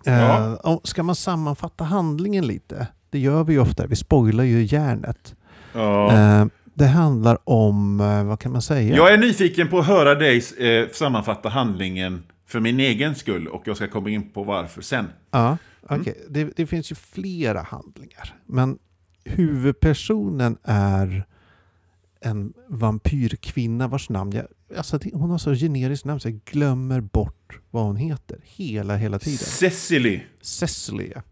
Eh, 0.06 0.20
Ja. 0.20 0.56
och 0.56 0.88
ska 0.88 1.02
man 1.02 1.14
sammanfatta 1.14 1.84
handlingen 1.84 2.46
lite? 2.46 2.86
Det 3.10 3.18
gör 3.18 3.44
vi 3.44 3.52
ju 3.52 3.60
ofta, 3.60 3.86
vi 3.86 3.96
spoilar 3.96 4.44
ju 4.44 4.62
järnet. 4.64 5.34
Ja. 5.72 6.12
Eh, 6.12 6.46
det 6.74 6.86
handlar 6.86 7.38
om, 7.44 8.00
eh, 8.00 8.24
vad 8.24 8.40
kan 8.40 8.52
man 8.52 8.62
säga? 8.62 8.96
Jag 8.96 9.12
är 9.12 9.18
nyfiken 9.18 9.68
på 9.68 9.78
att 9.78 9.86
höra 9.86 10.14
dig 10.14 10.42
eh, 10.58 10.88
sammanfatta 10.92 11.48
handlingen 11.48 12.22
för 12.46 12.60
min 12.60 12.80
egen 12.80 13.14
skull 13.14 13.48
och 13.48 13.62
jag 13.64 13.76
ska 13.76 13.88
komma 13.88 14.10
in 14.10 14.30
på 14.30 14.44
varför 14.44 14.82
sen. 14.82 15.06
Ja, 15.30 15.56
Mm. 15.90 16.00
okej. 16.00 16.24
Det, 16.28 16.44
det 16.56 16.66
finns 16.66 16.90
ju 16.92 16.94
flera 16.94 17.62
handlingar. 17.62 18.34
Men 18.46 18.78
huvudpersonen 19.24 20.56
är 20.64 21.26
en 22.26 22.52
vampyrkvinna 22.68 23.88
vars 23.88 24.08
namn 24.10 24.32
jag... 24.32 24.46
Alltså 24.78 24.98
hon 25.12 25.30
har 25.30 25.38
så 25.38 25.54
generiskt 25.54 26.04
namn 26.04 26.20
så 26.20 26.28
jag 26.28 26.40
glömmer 26.44 27.00
bort 27.00 27.58
vad 27.70 27.84
hon 27.84 27.96
heter 27.96 28.38
hela, 28.44 28.96
hela 28.96 29.18
tiden. 29.18 29.38
Cecily. 29.38 30.20
Cecily. 30.40 31.12
ja. 31.14 31.22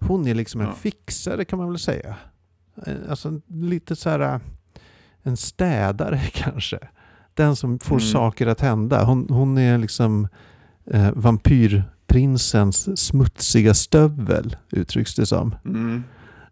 Hon 0.00 0.26
är 0.26 0.34
liksom 0.34 0.60
en 0.60 0.66
Ja. 0.66 0.74
fixare 0.74 1.44
kan 1.44 1.58
man 1.58 1.68
väl 1.68 1.78
säga. 1.78 2.16
Eh, 2.86 2.94
Alltså 3.10 3.40
lite 3.48 3.96
så 3.96 4.10
här 4.10 4.20
eh, 4.34 4.40
en 5.22 5.36
städare 5.36 6.20
kanske. 6.32 6.78
Den 7.34 7.56
som 7.56 7.78
får 7.78 7.96
Mm. 7.96 8.08
saker 8.08 8.46
att 8.46 8.60
hända. 8.60 9.04
Hon, 9.04 9.26
hon 9.30 9.58
är 9.58 9.78
liksom 9.78 10.28
eh, 10.90 11.10
vampyrprinsens 11.14 12.98
smutsiga 13.06 13.74
stövel 13.74 14.56
uttrycks 14.70 15.14
det 15.14 15.26
som. 15.26 15.54
Mm. 15.64 16.04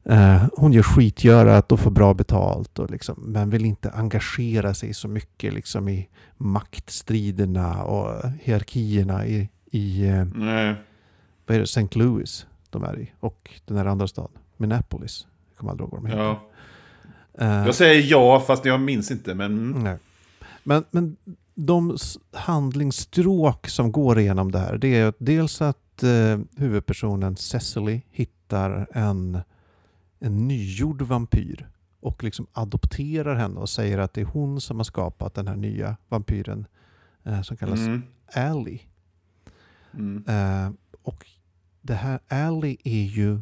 Eh, 0.09 0.45
hon 0.57 0.73
gör 0.73 0.83
skitgörat 0.83 1.73
och 1.73 1.81
får 1.81 1.91
bra 1.91 2.15
betalt 2.15 2.79
och 2.79 2.91
liksom, 2.91 3.15
men 3.19 3.51
vill 3.51 3.65
inte 3.65 3.91
engagera 3.91 4.75
sig 4.75 4.95
så 4.95 5.09
mycket 5.09 5.55
liksom 5.55 5.89
i 5.89 6.09
maktstriderna 6.37 7.83
och 7.85 8.31
hierarkierna 8.43 9.27
i, 9.27 9.49
i 9.71 10.07
eh, 10.07 10.25
Nej. 10.35 10.75
vad 11.47 11.55
är 11.55 11.59
det, 11.59 11.65
St. 11.65 11.99
Louis 11.99 12.47
de 12.71 12.85
är 12.85 12.99
i. 12.99 13.13
Och 13.21 13.51
den 13.65 13.77
här 13.77 13.87
andra 13.87 14.09
staden, 14.09 14.39
Minneapolis. 14.57 15.27
Jag 15.51 15.59
kommer 15.59 15.71
aldrig 15.73 15.85
ihåg 15.89 15.93
vad 15.93 16.03
de 16.03 16.07
heter. 16.07 16.23
Ja. 16.23 16.49
Eh, 17.39 17.67
Jag 17.67 17.75
säger 17.75 18.03
ja, 18.11 18.41
fast 18.47 18.65
jag 18.65 18.81
minns 18.81 19.11
inte. 19.11 19.35
Men... 19.35 19.53
mm. 19.53 19.83
nej. 19.83 19.99
Men, 20.63 20.85
men 20.91 21.17
de 21.55 21.97
handlingsstråk 22.33 23.69
som 23.69 23.93
går 23.93 24.19
igenom 24.19 24.53
det 24.53 24.59
här, 24.59 24.79
det 24.79 24.97
är 24.97 25.13
dels 25.19 25.63
att 25.63 26.03
eh, 26.03 26.39
huvudpersonen 26.57 27.37
Cecily 27.37 28.01
hittar 28.11 28.87
en, 28.93 29.39
en 30.19 30.49
nygjord 30.49 31.03
vampyr 31.03 31.69
och 32.01 32.25
liksom 32.25 32.47
adopterar 32.53 33.35
henne 33.35 33.61
och 33.61 33.69
säger 33.69 33.99
att 33.99 34.13
det 34.15 34.21
är 34.21 34.25
hon 34.25 34.61
som 34.61 34.77
har 34.77 34.85
skapat 34.85 35.35
den 35.35 35.49
här 35.49 35.57
nya 35.57 35.97
vampyren 36.09 36.67
eh, 37.25 37.43
som 37.43 37.57
kallas 37.57 37.81
Mm. 37.81 38.03
Ally. 38.35 38.79
Mm. 39.95 40.25
Eh, 40.29 40.73
och 41.03 41.27
det 41.83 41.95
här 41.95 42.21
Ally 42.29 42.77
är 42.85 43.03
ju, 43.05 43.41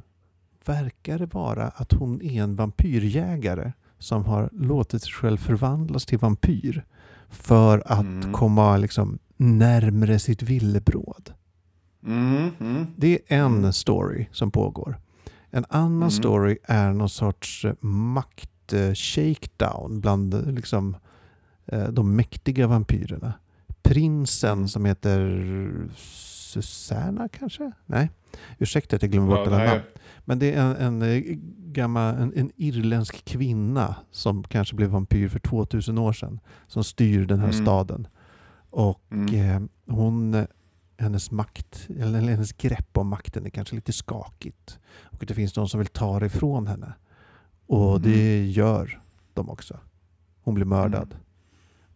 verkar 0.66 1.18
det 1.18 1.34
vara 1.34 1.68
att 1.68 1.92
hon 1.92 2.22
är 2.22 2.42
en 2.42 2.56
vampyrjägare 2.56 3.72
som 3.98 4.24
har 4.24 4.48
låtit 4.52 5.02
sig 5.02 5.12
själv 5.12 5.36
förvandlas 5.36 6.06
till 6.06 6.18
vampyr 6.18 6.84
för 7.28 7.82
att 7.86 8.00
Mm. 8.00 8.32
komma 8.32 8.76
liksom 8.76 9.18
närmre 9.36 10.18
sitt 10.18 10.42
villebråd. 10.42 11.32
Mm. 12.06 12.50
Mm. 12.60 12.86
Det 12.96 13.18
är 13.32 13.38
en 13.38 13.72
story 13.72 14.26
som 14.32 14.50
pågår. 14.50 14.98
En 15.56 15.64
annan 15.68 15.96
Mm. 15.96 16.10
story 16.10 16.58
är 16.64 16.92
någon 16.92 17.08
sorts 17.08 17.64
eh, 17.64 17.72
makt-shakedown 17.80 20.00
bland 20.00 20.34
eh, 20.34 20.46
liksom, 20.46 20.96
eh, 21.66 21.88
de 21.88 22.16
mäktiga 22.16 22.66
vampyrerna. 22.66 23.32
Prinsen 23.82 24.52
Mm. 24.52 24.68
som 24.68 24.84
heter 24.84 25.88
Susanna 25.96 27.28
kanske? 27.28 27.72
Nej, 27.86 28.10
ursäkta 28.58 28.96
att 28.96 29.02
jag 29.02 29.10
glömmer 29.10 29.28
bort 29.28 29.38
Ja, 29.38 29.46
alla 29.46 29.56
nej. 29.58 29.68
namn. 29.68 29.80
Men 30.24 30.38
det 30.38 30.52
är 30.52 30.74
en, 30.74 31.02
en, 31.02 31.40
gammal, 31.72 32.14
en, 32.14 32.32
en 32.36 32.50
irländsk 32.56 33.24
kvinna 33.24 33.96
som 34.10 34.42
kanske 34.44 34.76
blev 34.76 34.90
vampyr 34.90 35.28
för 35.28 35.38
2000 35.38 35.98
år 35.98 36.12
sedan. 36.12 36.40
Som 36.66 36.84
styr 36.84 37.26
den 37.26 37.38
här 37.38 37.48
Mm. 37.52 37.62
staden. 37.64 38.06
Och 38.70 39.02
Mm. 39.12 39.34
eh, 39.34 39.60
hon, 39.94 40.46
hennes 40.98 41.30
makt, 41.30 41.88
eller 41.98 42.20
hennes 42.20 42.52
grepp 42.52 42.98
om 42.98 43.08
makten 43.08 43.46
är 43.46 43.50
kanske 43.50 43.74
lite 43.74 43.92
skakigt. 43.92 44.78
Och 45.02 45.26
det 45.26 45.34
finns 45.34 45.56
någon 45.56 45.68
som 45.68 45.78
vill 45.78 45.86
ta 45.86 46.20
det 46.20 46.26
ifrån 46.26 46.66
henne. 46.66 46.92
Och 47.66 47.90
Mm. 47.96 48.02
det 48.02 48.46
gör 48.46 49.02
de 49.34 49.50
också. 49.50 49.78
Hon 50.42 50.54
blir 50.54 50.64
mördad 50.64 51.16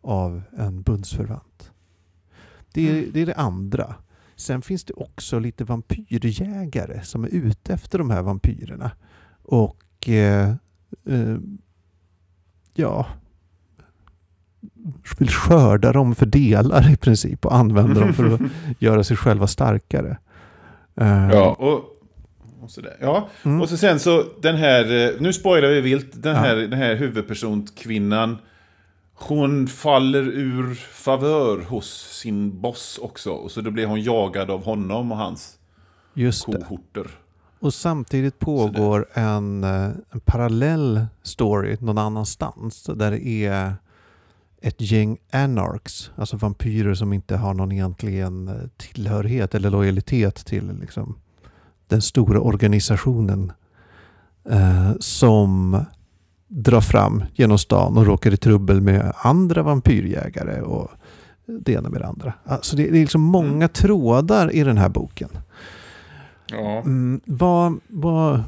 av 0.01 0.43
en 0.57 0.83
bundsförvant. 0.83 1.73
Det 2.73 2.89
är, 2.89 2.99
Mm. 2.99 3.11
det 3.13 3.21
är 3.21 3.27
det 3.27 3.35
andra. 3.35 3.95
Sen 4.37 4.63
finns 4.63 4.85
det 4.85 4.93
också 4.93 5.39
lite 5.39 5.65
vampyrjägare 5.65 7.03
som 7.05 7.25
är 7.25 7.29
ute 7.29 7.75
efter 7.75 7.99
de 7.99 8.11
här 8.11 8.23
vampyrerna. 8.23 8.91
Och 9.43 10.09
eh, 10.09 10.55
eh, 11.05 11.37
ja, 12.75 13.07
vill 15.19 15.31
skörda 15.31 15.93
dem 15.93 16.15
för 16.15 16.27
delar 16.27 16.93
i 16.93 16.97
princip 16.97 17.47
och 17.47 17.55
använda 17.55 18.01
dem 18.01 18.13
för 18.15 18.35
att 18.35 18.41
göra 18.79 19.05
sig 19.05 19.17
själva 19.17 19.47
starkare. 19.47 20.19
Eh, 21.01 21.29
Ja, 21.33 21.57
och, 21.59 21.85
och 22.65 22.71
sådär. 22.71 22.97
Ja, 23.01 23.29
mm. 23.43 23.61
och 23.61 23.69
så 23.69 23.77
sen 23.77 24.01
så 24.01 24.25
den 24.43 24.57
här, 24.57 25.09
eh, 25.09 25.21
nu 25.21 25.33
spoilar 25.33 25.69
vi 25.69 25.81
vilt, 25.81 26.23
den 26.23 26.35
Ja. 26.35 26.41
här, 26.41 26.57
den 26.57 26.73
här 26.79 26.95
huvudpersonkvinnan, 26.95 28.37
hon 29.15 29.67
faller 29.69 30.23
ur 30.23 30.75
favör 30.75 31.63
hos 31.63 32.19
sin 32.21 32.61
boss 32.61 32.99
också. 33.03 33.31
Och 33.31 33.51
så 33.51 33.61
då 33.61 33.71
blir 33.71 33.87
hon 33.87 34.01
jagad 34.03 34.51
av 34.51 34.65
honom 34.65 35.13
och 35.13 35.19
hans 35.19 35.59
Just 36.15 36.47
det. 36.47 36.53
kohorter. 36.53 37.07
Och 37.61 37.75
samtidigt 37.75 38.39
pågår 38.39 39.07
en, 39.15 39.65
eh, 39.65 39.91
en 40.11 40.21
parallell 40.25 41.07
story 41.23 41.77
någon 41.81 41.99
annanstans 41.99 42.91
där 42.95 43.11
det 43.11 43.27
är 43.27 43.75
ett 44.63 44.81
gäng 44.81 45.19
anarchs, 45.33 46.11
alltså 46.17 46.37
vampyrer 46.37 46.95
som 46.95 47.13
inte 47.13 47.37
har 47.37 47.55
någon 47.55 47.73
egentligen 47.73 48.49
eh, 48.49 48.55
tillhörighet 48.77 49.55
eller 49.55 49.71
lojalitet 49.71 50.47
till 50.47 50.79
liksom, 50.81 51.19
den 51.87 52.03
stora 52.03 52.41
organisationen 52.41 53.53
eh, 54.51 54.93
som 55.01 55.85
drar 56.49 56.81
fram 56.81 57.25
genom 57.35 57.59
stan 57.59 57.99
och 57.99 58.07
råkar 58.07 58.35
i 58.35 58.37
trubbel 58.37 58.81
med 58.81 59.13
andra 59.17 59.63
vampyrjägare 59.63 60.61
och 60.61 60.91
det 61.47 61.73
ena 61.73 61.89
med 61.89 62.01
det 62.01 62.07
andra. 62.07 62.33
Alltså 62.45 62.77
det, 62.77 62.83
det 62.83 62.99
är 62.99 63.01
liksom 63.01 63.23
många 63.23 63.69
trådar 63.69 64.55
i 64.55 64.65
den 64.65 64.79
här 64.79 64.89
boken. 64.89 65.31
Ja. 66.47 66.79
Mm, 66.79 67.21
vad, 67.25 67.81
vad, 67.89 68.43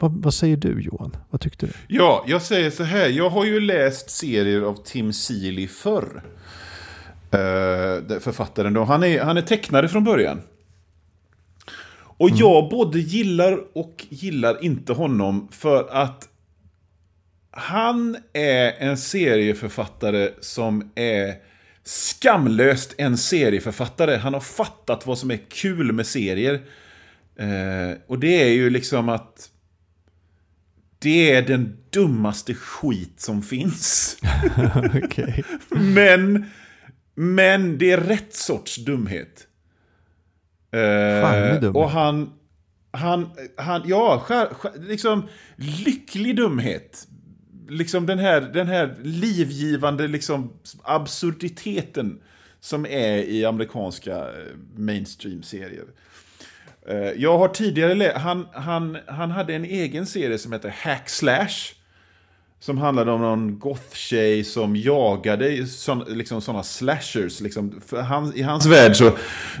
vad, 0.00 0.22
vad 0.22 0.34
säger 0.34 0.56
du 0.56 0.80
Johan? 0.80 1.16
Vad 1.30 1.40
tyckte 1.40 1.66
du? 1.66 1.72
Ja, 1.88 2.24
jag 2.28 2.42
säger 2.42 2.70
så 2.70 2.82
här. 2.82 3.08
Jag 3.08 3.30
har 3.30 3.44
ju 3.44 3.60
läst 3.60 4.10
serier 4.10 4.60
av 4.60 4.74
Tim 4.84 5.12
Seeley 5.12 5.68
förr. 5.68 6.22
Uh, 7.34 8.18
författaren 8.20 8.72
då. 8.72 8.84
Han 8.84 9.04
är, 9.04 9.20
han 9.20 9.36
är 9.36 9.42
tecknare 9.42 9.88
från 9.88 10.04
början. 10.04 10.42
Och 12.20 12.30
jag 12.30 12.70
både 12.70 12.98
gillar 12.98 13.58
och 13.78 14.06
gillar 14.08 14.64
inte 14.64 14.92
honom 14.92 15.48
för 15.52 15.88
att 15.90 16.28
han 17.50 18.16
är 18.32 18.72
en 18.78 18.96
serieförfattare 18.96 20.30
som 20.40 20.90
är 20.94 21.34
skamlöst 21.84 22.94
en 22.98 23.18
serieförfattare. 23.18 24.16
Han 24.16 24.34
har 24.34 24.40
fattat 24.40 25.06
vad 25.06 25.18
som 25.18 25.30
är 25.30 25.40
kul 25.48 25.92
med 25.92 26.06
serier. 26.06 26.54
Eh, 27.36 27.98
och 28.06 28.18
det 28.18 28.42
är 28.42 28.52
ju 28.52 28.70
liksom 28.70 29.08
att 29.08 29.49
det 31.02 31.32
är 31.32 31.42
den 31.42 31.76
dummaste 31.90 32.54
skit 32.54 33.20
som 33.20 33.42
finns. 33.42 34.16
Okej. 35.04 35.44
Men, 35.68 36.44
men 37.14 37.78
det 37.78 37.90
är 37.90 38.00
rätt 38.00 38.34
sorts 38.34 38.76
dumhet. 38.76 39.46
Charmig 40.72 41.54
Eh, 41.54 41.60
dumhet. 41.60 41.76
och 41.76 41.90
han, 41.90 42.32
han, 42.90 43.30
han 43.56 43.82
ja, 43.86 44.20
skär, 44.24 44.46
skär, 44.46 44.72
liksom 44.78 45.28
lycklig 45.56 46.36
dumhet. 46.36 47.06
Liksom 47.68 48.06
den 48.06 48.18
här, 48.18 48.40
den 48.40 48.66
här 48.66 48.96
livgivande 49.02 50.08
liksom 50.08 50.52
absurditeten 50.82 52.20
som 52.60 52.86
är 52.86 53.16
i 53.16 53.44
amerikanska 53.44 54.16
eh, 54.18 54.56
mainstream-serier. 54.76 55.86
Eh, 56.90 57.12
jag 57.16 57.38
har 57.38 57.48
tidigare 57.48 57.94
läst, 57.94 58.16
han, 58.16 58.46
han, 58.52 58.98
han 59.06 59.30
hade 59.30 59.54
en 59.54 59.64
egen 59.64 60.06
serie 60.06 60.38
som 60.38 60.52
heter 60.52 60.74
Hack 60.82 61.08
Slash. 61.08 61.74
Som 62.62 62.78
handlade 62.78 63.12
om 63.12 63.20
någon 63.20 63.58
goth-tjej 63.58 64.44
som 64.44 64.76
jagade 64.76 65.66
sån, 65.66 66.04
liksom 66.08 66.40
sådana 66.40 66.62
slashers. 66.62 67.40
Liksom. 67.40 67.80
För 67.86 68.02
han, 68.02 68.32
I 68.34 68.42
hans 68.42 68.66
värld 68.66 68.96
så, 68.96 69.12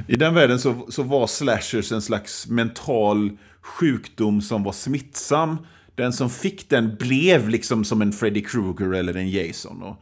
i 0.08 0.16
den 0.16 0.34
världen 0.34 0.58
så, 0.58 0.86
så 0.88 1.02
var 1.02 1.26
slashers 1.26 1.92
en 1.92 2.02
slags 2.02 2.48
mental 2.48 3.30
sjukdom 3.60 4.42
som 4.42 4.62
var 4.62 4.72
smittsam. 4.72 5.66
Den 5.94 6.12
som 6.12 6.30
fick 6.30 6.68
den 6.68 6.96
blev 6.96 7.48
liksom 7.48 7.84
som 7.84 8.02
en 8.02 8.12
Freddy 8.12 8.42
Krueger 8.42 8.94
eller 8.94 9.16
en 9.16 9.30
Jason. 9.30 9.82
Och 9.82 9.96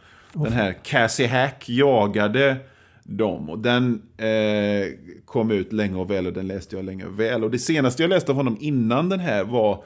Den 0.45 0.53
här 0.53 0.72
Cassie 0.85 1.29
Hack 1.29 1.68
jagade 1.68 2.57
dem. 3.09 3.51
Och 3.51 3.59
den 3.59 4.03
eh, 4.17 4.87
kom 5.25 5.51
ut 5.51 5.73
länge 5.73 5.97
och 5.97 6.11
väl 6.11 6.27
och 6.27 6.33
den 6.33 6.47
läste 6.47 6.77
jag 6.77 6.85
länge 6.85 7.05
och 7.05 7.21
väl. 7.21 7.45
Och 7.45 7.51
det 7.51 7.59
senaste 7.59 8.03
jag 8.03 8.11
läste 8.11 8.33
av 8.33 8.37
honom 8.37 8.57
innan 8.61 9.09
den 9.09 9.21
här 9.21 9.45
var 9.45 9.85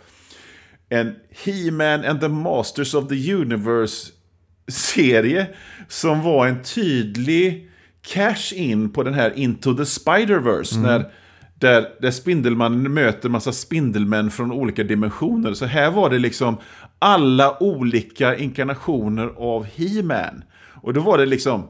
en 0.88 1.14
He-Man 1.44 2.04
and 2.04 2.20
the 2.20 2.28
Masters 2.28 2.94
of 2.94 3.08
the 3.08 3.34
Universe-serie 3.34 5.46
som 5.88 6.22
var 6.22 6.46
en 6.46 6.62
tydlig 6.62 7.70
cash-in 8.02 8.90
på 8.90 9.02
den 9.02 9.14
här 9.14 9.38
Into 9.38 9.74
the 9.74 9.82
Spider-Verse. 9.82 10.82
När, 10.82 11.10
där, 11.54 11.88
där 12.00 12.10
Spindelmannen 12.10 12.94
möter 12.94 13.28
massa 13.28 13.52
Spindelmän 13.52 14.30
från 14.30 14.52
olika 14.52 14.84
dimensioner. 14.84 15.54
Så 15.54 15.66
här 15.66 15.90
var 15.90 16.10
det 16.10 16.18
liksom 16.18 16.56
alla 16.98 17.62
olika 17.62 18.36
inkarnationer 18.36 19.32
av 19.36 19.64
He-Man. 19.64 20.44
Och 20.82 20.94
då 20.94 21.00
var 21.00 21.18
det 21.18 21.26
liksom 21.26 21.68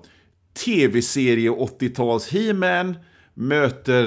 tv-serie 0.54 1.50
80-tals 1.50 2.32
He-Man 2.32 2.96
möter 3.34 4.04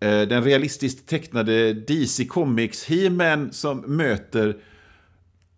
eh, 0.00 0.20
den 0.22 0.44
realistiskt 0.44 1.08
tecknade 1.08 1.72
DC 1.72 2.24
Comics 2.24 2.84
He-Man 2.84 3.52
som 3.52 3.78
möter 3.78 4.56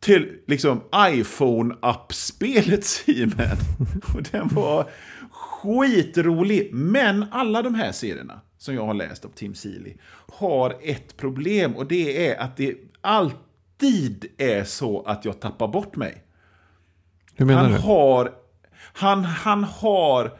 till 0.01 0.33
liksom 0.47 0.81
iPhone-appspelets 0.97 3.03
He-Man. 3.07 3.57
Och 4.15 4.23
den 4.33 4.49
var 4.49 4.89
skitrolig. 5.31 6.69
Men 6.73 7.25
alla 7.31 7.63
de 7.63 7.75
här 7.75 7.93
serierna 7.93 8.41
som 8.59 8.75
jag 8.75 8.87
har 8.87 8.95
läst 8.95 9.25
av 9.25 9.29
Tim 9.29 9.55
Seeley 9.55 9.95
har 10.39 10.77
ett 10.83 11.17
problem 11.17 11.77
och 11.77 11.87
det 11.87 12.29
är 12.29 12.41
att 12.41 12.57
det 12.57 12.75
alltid 13.01 14.27
är 14.39 14.65
så 14.65 15.03
att 15.03 15.25
jag 15.25 15.41
tappar 15.41 15.69
bort 15.69 15.97
mig. 15.97 16.23
Hur 17.35 17.47
menar 17.47 17.63
Han 17.63 17.73
du? 17.73 17.79
har, 17.79 18.33
han, 18.97 19.25
han 19.25 19.65
har, 19.65 20.33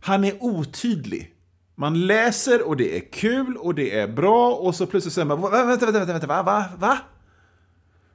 han 0.00 0.24
är 0.24 0.34
otydlig. 0.40 1.32
Man 1.74 2.06
läser 2.06 2.68
och 2.68 2.76
det 2.76 2.96
är 2.96 3.12
kul 3.12 3.56
och 3.56 3.74
det 3.74 3.98
är 3.98 4.08
bra 4.08 4.52
och 4.54 4.74
så 4.74 4.86
plötsligt 4.86 5.14
säger 5.14 5.26
man 5.26 5.40
"Va- 5.40 5.50
vänta, 5.50 5.86
vänta, 5.86 5.98
vänta, 5.98 6.12
vänta, 6.12 6.26
va, 6.26 6.42
va, 6.42 6.64
va? 6.78 6.98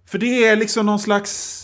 För 0.05 0.17
det 0.17 0.45
är 0.47 0.55
liksom 0.55 0.85
någon 0.85 0.99
slags... 0.99 1.57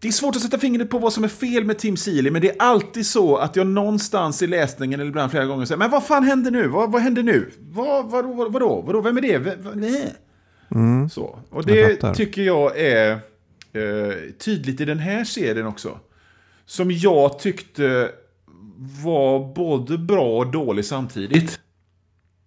Det 0.00 0.08
är 0.08 0.12
svårt 0.12 0.36
att 0.36 0.42
sätta 0.42 0.58
fingret 0.58 0.90
på 0.90 0.98
vad 0.98 1.12
som 1.12 1.24
är 1.24 1.28
fel 1.28 1.64
med 1.64 1.78
Tim 1.78 1.96
Seeley, 1.96 2.30
men 2.32 2.42
det 2.42 2.50
är 2.50 2.56
alltid 2.62 3.06
så 3.06 3.36
att 3.36 3.56
jag 3.56 3.66
någonstans 3.66 4.42
i 4.42 4.46
läsningen, 4.46 5.00
eller 5.00 5.08
ibland 5.10 5.30
flera 5.30 5.44
gånger, 5.46 5.64
säger 5.64 5.78
Men 5.78 5.90
vad 5.90 6.04
fan 6.06 6.24
händer 6.24 6.50
nu? 6.50 6.68
Vad, 6.68 6.92
vad 6.92 7.02
händer 7.02 7.22
nu? 7.22 7.50
Vad, 7.58 8.10
vad, 8.10 8.24
vad, 8.36 8.52
vadå? 8.52 8.82
vadå? 8.86 9.00
Vem 9.00 9.16
är 9.16 9.20
det? 9.22 9.38
V, 9.38 9.52
nej. 9.74 10.14
Så. 11.10 11.38
Och 11.50 11.68
Mm. 11.68 11.78
Jag 11.78 11.88
det 11.88 11.94
fattar. 12.00 12.14
tycker 12.14 12.42
jag 12.42 12.78
är 12.80 13.10
eh, 13.72 14.14
tydligt 14.38 14.80
i 14.80 14.84
den 14.84 14.98
här 14.98 15.24
serien 15.24 15.66
också. 15.66 15.98
Som 16.68 16.90
jag 16.90 17.38
tyckte 17.38 18.10
var 19.04 19.54
både 19.54 19.98
bra 19.98 20.38
och 20.38 20.50
dålig 20.52 20.84
samtidigt. 20.84 21.60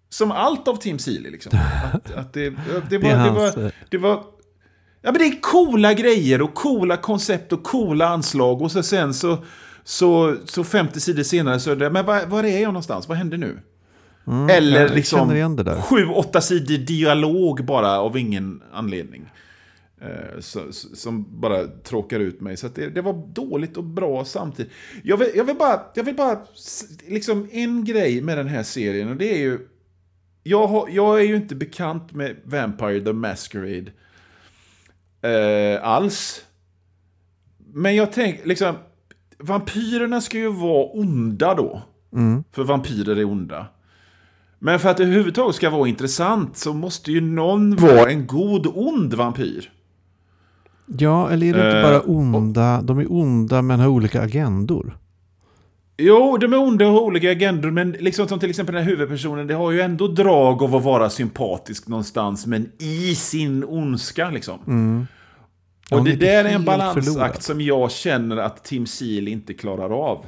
Som 0.08 0.30
allt 0.30 0.68
av 0.68 0.76
Tim 0.76 0.98
Seeley 0.98 1.32
liksom. 1.32 1.58
Att, 1.92 2.12
att 2.12 2.32
det, 2.32 2.50
det, 2.90 2.98
var, 2.98 3.10
det, 3.24 3.30
var, 3.30 3.64
eh, 3.64 3.70
det 3.90 3.98
var... 3.98 4.24
Ja 5.02 5.12
men 5.12 5.14
det 5.14 5.24
är 5.24 5.40
coola 5.40 5.94
grejer 5.94 6.42
och 6.42 6.54
coola 6.54 6.96
koncept 6.96 7.52
och 7.52 7.62
coola 7.62 8.08
anslag. 8.08 8.62
Och 8.62 8.72
så 8.72 8.82
sen 8.82 9.14
så, 9.14 9.38
så, 9.84 10.36
så 10.44 10.64
50 10.64 11.00
sidor 11.00 11.22
senare 11.22 11.60
så 11.60 11.70
är 11.70 11.76
det, 11.76 11.90
men 11.90 12.06
var, 12.06 12.26
var 12.26 12.44
är 12.44 12.62
jag 12.62 12.68
någonstans? 12.68 13.08
Vad 13.08 13.18
händer 13.18 13.38
nu? 13.38 13.58
Mm, 14.26 14.50
Eller 14.50 14.88
liksom 14.88 15.18
känner 15.18 15.34
igen 15.34 15.56
det 15.56 15.62
där. 15.62 15.80
sju, 15.80 16.06
åtta 16.06 16.40
sidor 16.40 16.78
dialog 16.78 17.64
bara 17.64 18.00
av 18.00 18.18
ingen 18.18 18.62
anledning. 18.72 19.30
Eh, 20.04 20.40
som 20.94 21.40
bara 21.40 21.66
tråkar 21.66 22.20
ut 22.20 22.40
mig. 22.40 22.56
Så 22.56 22.68
det, 22.68 22.88
det, 22.88 23.00
var 23.00 23.26
dåligt 23.32 23.76
och 23.76 23.84
bra 23.84 24.24
samtidigt. 24.24 24.72
Jag 25.02 25.16
vill, 25.16 25.28
jag 25.34 25.44
vill 25.44 25.56
bara, 25.56 25.82
jag 25.94 26.04
vill 26.04 26.14
bara 26.14 26.38
liksom 27.08 27.48
en 27.52 27.84
grej 27.84 28.20
med 28.20 28.38
den 28.38 28.48
här 28.48 28.62
serien 28.62 29.08
och 29.08 29.16
det 29.16 29.34
är 29.34 29.38
ju... 29.38 29.68
Jag, 30.42 30.66
har, 30.66 30.88
jag 30.88 31.20
är 31.20 31.24
ju 31.24 31.36
inte 31.36 31.54
bekant 31.54 32.12
med 32.12 32.36
Vampire 32.44 33.00
the 33.00 33.12
Masquerade 33.12 33.92
eh, 35.22 35.88
alls. 35.88 36.44
Men 37.74 37.96
jag 37.96 38.12
tänker, 38.12 38.46
liksom, 38.46 38.74
vampyrerna 39.38 40.20
ska 40.20 40.38
ju 40.38 40.52
vara 40.52 40.84
onda 40.84 41.54
då. 41.54 41.82
Mm. 42.12 42.44
För 42.52 42.64
vampyrer 42.64 43.16
är 43.16 43.24
onda. 43.24 43.66
Men 44.58 44.80
för 44.80 44.88
att 44.88 44.96
det 44.96 45.02
överhuvudtaget 45.02 45.56
ska 45.56 45.70
vara 45.70 45.88
intressant 45.88 46.56
så 46.56 46.72
måste 46.72 47.12
ju 47.12 47.20
någon 47.20 47.76
vara 47.76 48.10
en 48.10 48.26
god 48.26 48.66
ond 48.74 49.14
vampyr. 49.14 49.72
Ja, 50.98 51.30
eller 51.30 51.46
är 51.46 51.52
det 51.52 51.66
inte 51.66 51.82
bara 51.82 51.94
eh, 51.94 52.10
onda? 52.10 52.82
De 52.82 52.98
är 52.98 53.12
onda 53.12 53.62
men 53.62 53.80
har 53.80 53.88
olika 53.88 54.22
agendor. 54.22 54.98
Jo, 55.96 56.36
de 56.40 56.52
är 56.52 56.58
onda 56.58 56.86
och 56.86 56.92
har 56.92 57.00
olika 57.00 57.30
agendor, 57.30 57.70
men 57.70 57.92
liksom 57.92 58.28
som 58.28 58.38
till 58.38 58.50
exempel 58.50 58.74
den 58.74 58.84
här 58.84 58.90
huvudpersonen, 58.90 59.46
det 59.46 59.54
har 59.54 59.70
ju 59.70 59.80
ändå 59.80 60.08
drag 60.08 60.62
av 60.62 60.76
att 60.76 60.84
vara 60.84 61.10
sympatisk 61.10 61.88
någonstans, 61.88 62.46
men 62.46 62.70
i 62.78 63.14
sin 63.14 63.64
ondska 63.64 64.30
liksom. 64.30 64.58
Mm. 64.66 65.06
Och 65.90 66.04
det 66.04 66.16
där 66.16 66.44
är 66.44 66.54
en 66.54 66.64
balansakt 66.64 67.42
som 67.42 67.60
jag 67.60 67.90
känner 67.90 68.36
att 68.36 68.64
Tim 68.64 68.86
Seal 68.86 69.28
inte 69.28 69.54
klarar 69.54 69.90
av. 69.90 70.26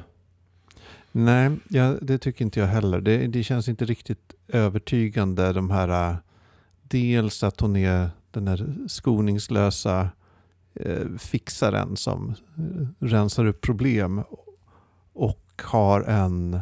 Nej, 1.13 1.51
ja, 1.69 1.95
det 2.01 2.19
tycker 2.19 2.45
inte 2.45 2.61
jag 2.61 2.67
heller. 2.67 3.01
Det, 3.01 3.27
det 3.27 3.43
känns 3.43 3.69
inte 3.69 3.85
riktigt 3.85 4.35
övertygande 4.49 5.53
de 5.53 5.71
här... 5.71 6.11
Äh, 6.11 6.17
dels 6.83 7.43
att 7.43 7.61
hon 7.61 7.77
är 7.77 8.11
den 8.31 8.49
här 8.49 8.75
skoningslösa 8.87 10.09
fixaren 11.19 11.97
som 11.97 12.35
eh, 12.59 12.87
rensar 12.99 13.47
upp 13.47 13.61
problem 13.61 14.23
och 15.13 15.63
har 15.63 16.01
en 16.01 16.61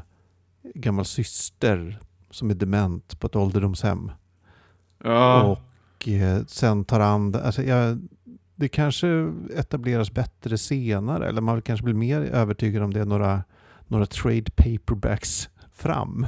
gammal 0.74 1.04
syster 1.04 2.00
som 2.30 2.50
är 2.50 2.54
dement 2.54 3.20
på 3.20 3.26
ett 3.26 3.36
ålderdomshem. 3.36 4.10
Ja. 5.04 5.42
Och 5.42 6.08
eh, 6.08 6.44
sen 6.46 6.84
tar 6.84 7.00
an... 7.00 7.34
Alltså 7.34 7.62
jag, 7.62 8.08
det 8.54 8.68
kanske 8.68 9.32
etableras 9.56 10.12
bättre 10.12 10.58
senare 10.58 11.28
eller 11.28 11.40
man 11.40 11.62
kanske 11.62 11.84
blir 11.84 11.94
mer 11.94 12.20
övertygad 12.20 12.82
om 12.82 12.92
det 12.92 13.04
några, 13.04 13.44
några 13.88 14.06
trade 14.06 14.50
paperbacks 14.56 15.48
fram. 15.72 16.26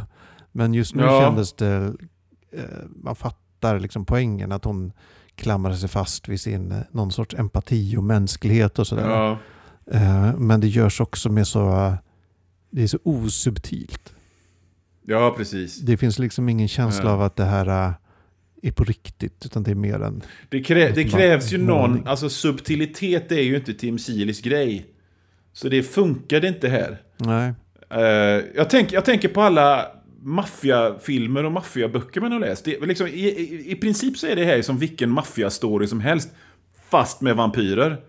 Men 0.53 0.74
just 0.74 0.95
nu 0.95 1.03
ja. 1.03 1.20
kändes 1.20 1.53
det... 1.53 1.95
Eh, 2.51 2.64
man 3.03 3.16
fattar 3.16 3.78
liksom 3.78 4.05
poängen 4.05 4.53
att 4.53 4.64
hon 4.64 4.93
klamrar 5.37 5.74
sig 5.74 5.89
fast 5.89 6.28
vid 6.28 6.41
sin 6.41 6.72
eh, 6.72 6.78
någon 6.91 7.12
sorts 7.12 7.35
empati 7.35 7.97
och 7.97 8.05
mänsklighet 8.05 8.78
och 8.78 8.87
sådär. 8.87 9.09
Ja. 9.09 9.39
Eh, 9.91 10.37
men 10.37 10.61
det 10.61 10.68
görs 10.68 11.01
också 11.01 11.28
med 11.28 11.47
så... 11.47 11.95
Det 12.70 12.82
är 12.82 12.87
så 12.87 12.99
osubtilt. 13.03 14.14
Ja, 15.03 15.35
precis. 15.37 15.80
Det 15.80 15.97
finns 15.97 16.18
liksom 16.18 16.49
ingen 16.49 16.68
känsla 16.68 17.05
ja. 17.05 17.11
av 17.11 17.22
att 17.22 17.37
det 17.37 17.45
här 17.45 17.66
eh, 17.66 17.95
är 18.62 18.72
på 18.72 18.85
riktigt, 18.85 19.47
utan 19.47 19.62
det 19.62 19.70
är 19.70 19.74
mer 19.74 20.03
en... 20.03 20.22
Det, 20.49 20.62
krä 20.62 20.91
det 20.91 21.05
krävs 21.05 21.53
ju 21.53 21.59
någon... 21.59 22.09
Alltså 22.09 22.28
subtilitet 22.28 23.32
är 23.32 23.43
ju 23.43 23.57
inte 23.57 23.74
Tim 23.74 23.99
Silis 23.99 24.41
grej. 24.41 24.87
Så 25.53 25.68
det 25.68 25.82
funkade 25.82 26.49
inte 26.49 26.68
här. 26.68 27.03
Nej. 27.16 27.53
Uh, 27.95 28.45
jag, 28.55 28.70
tänk, 28.70 28.93
jag 28.93 29.05
tänker 29.05 29.28
på 29.28 29.43
alla 29.43 29.87
maffiafilmer 30.25 31.45
och 31.45 31.53
maffiaböcker 31.53 32.20
man 32.20 32.33
har 32.33 32.41
läst. 32.41 32.64
Det, 32.64 32.87
liksom, 32.87 33.07
i, 33.07 33.11
i, 33.11 33.70
I 33.70 33.77
princip 33.77 34.18
så 34.18 34.27
är 34.27 34.37
det 34.37 34.45
här 34.45 34.62
som 34.62 34.79
vilken 34.79 35.11
maffiastory 35.11 35.87
som 35.87 36.01
helst. 36.01 36.31
Fast 36.91 37.20
med 37.20 37.37
vampyrer. 37.37 38.01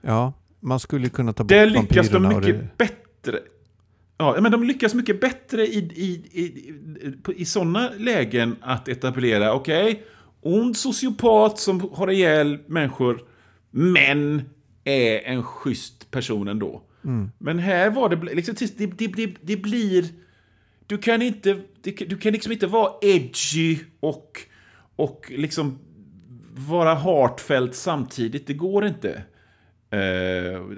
Ja, 0.00 0.32
man 0.60 0.80
skulle 0.80 1.08
kunna 1.08 1.32
ta 1.32 1.44
bort 1.44 1.48
Där 1.48 1.66
lyckas 1.66 2.08
de 2.08 2.28
mycket 2.28 2.44
det... 2.44 2.68
bättre. 2.76 3.38
Ja, 4.16 4.36
men 4.40 4.52
de 4.52 4.64
lyckas 4.64 4.94
mycket 4.94 5.20
bättre 5.20 5.66
i, 5.66 5.78
i, 5.78 6.10
i, 6.32 6.72
i 7.36 7.44
sådana 7.44 7.90
lägen 7.98 8.56
att 8.60 8.88
etablera, 8.88 9.54
okej, 9.54 9.90
okay, 9.90 10.02
ond 10.40 10.76
sociopat 10.76 11.58
som 11.58 11.90
har 11.92 12.10
ihjäl 12.10 12.58
människor, 12.66 13.22
men 13.70 14.42
är 14.84 15.18
en 15.18 15.42
schysst 15.42 16.10
person 16.10 16.48
ändå. 16.48 16.82
Mm. 17.04 17.30
Men 17.38 17.58
här 17.58 17.90
var 17.90 18.08
det, 18.08 18.34
liksom, 18.34 18.54
det, 18.76 18.86
det, 18.86 19.06
det, 19.06 19.34
det 19.40 19.56
blir 19.56 20.04
du 20.90 20.98
kan 20.98 21.22
inte, 21.22 21.60
du 21.82 22.18
kan 22.18 22.32
liksom 22.32 22.52
inte 22.52 22.66
vara 22.66 22.92
edgy 23.02 23.78
och, 24.00 24.40
och 24.96 25.26
liksom 25.36 25.78
vara 26.68 26.94
heartfelt 26.94 27.74
samtidigt. 27.74 28.46
Det 28.46 28.54
går 28.54 28.86
inte. 28.86 29.22
Uh, 29.94 30.76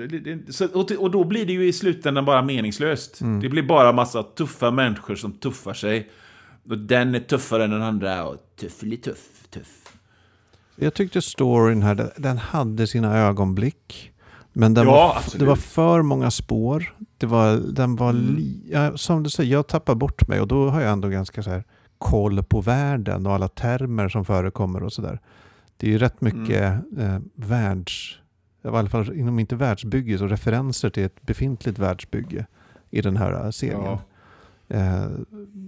så, 0.50 0.66
och, 0.66 0.90
och, 0.90 1.10
då 1.10 1.24
blir 1.24 1.46
det 1.46 1.52
ju 1.52 1.68
i 1.68 1.72
slutändan 1.72 2.24
bara 2.24 2.42
meningslöst. 2.42 3.20
Mm. 3.20 3.40
Det 3.40 3.48
blir 3.48 3.62
bara 3.62 3.92
massa 3.92 4.22
tuffa 4.22 4.70
människor 4.70 5.14
som 5.14 5.32
tuffar 5.32 5.74
sig. 5.74 6.10
Och 6.68 6.78
den 6.78 7.14
är 7.14 7.20
tuffare 7.20 7.64
än 7.64 7.70
den 7.70 7.82
andra 7.82 8.26
och 8.26 8.36
tufflig 8.60 9.02
tuff, 9.02 9.48
tuff. 9.50 9.96
Jag 10.76 10.94
tyckte 10.94 11.22
storyn 11.22 11.82
här, 11.82 12.12
den 12.16 12.38
hade 12.38 12.86
sina 12.86 13.18
ögonblick. 13.18 14.12
Men 14.52 14.74
ja, 14.74 14.84
var, 14.84 15.38
det 15.38 15.44
var 15.44 15.56
för 15.56 16.02
många 16.02 16.30
spår. 16.30 16.94
Det 17.23 17.27
var, 17.27 17.57
den 17.57 17.97
var 17.97 18.11
mm. 18.11 18.35
li, 18.35 18.70
ja, 18.70 18.97
som 18.97 19.23
du 19.23 19.31
säger, 19.31 19.53
jag 19.53 19.66
tappar 19.66 19.95
bort 19.95 20.29
mig 20.29 20.41
och 20.41 20.49
då 20.49 20.70
har 20.70 20.81
jag 20.81 20.93
ändå 20.93 21.09
ganska 21.09 21.43
så 21.43 21.51
här 21.51 21.64
koll 21.99 22.43
på 22.43 22.61
världen 22.61 23.27
och 23.27 23.33
alla 23.33 23.49
termer 23.49 24.09
som 24.09 24.25
förekommer 24.25 24.83
och 24.83 24.93
sådär. 24.93 25.20
Det 25.77 25.87
är 25.87 25.91
ju 25.91 25.99
rätt 25.99 26.20
mycket 26.20 26.62
mm. 26.62 26.99
eh, 26.99 27.20
världs, 27.35 28.18
i 28.64 28.68
alla 28.68 28.89
fall 28.89 29.12
inom 29.12 29.39
inte 29.39 29.57
världsbygge, 29.57 30.18
så 30.18 30.27
referenser 30.27 30.91
till 30.91 31.05
ett 31.05 31.23
befintligt 31.23 31.79
världsbygge 31.79 32.47
i 32.91 33.01
den 33.01 33.16
här 33.16 33.45
eh, 33.45 33.51
serien. 33.51 33.81
Ja. 33.85 34.01
Eh, 34.68 35.11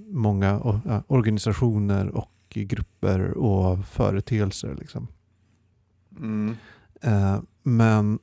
många 0.08 0.80
ja, 0.84 1.02
organisationer 1.06 2.08
och 2.08 2.30
grupper 2.48 3.30
och 3.30 3.86
företeelser. 3.86 4.76
Liksom. 4.78 5.06
Mm. 6.18 6.56
Eh, 7.00 7.40
men 7.62 8.18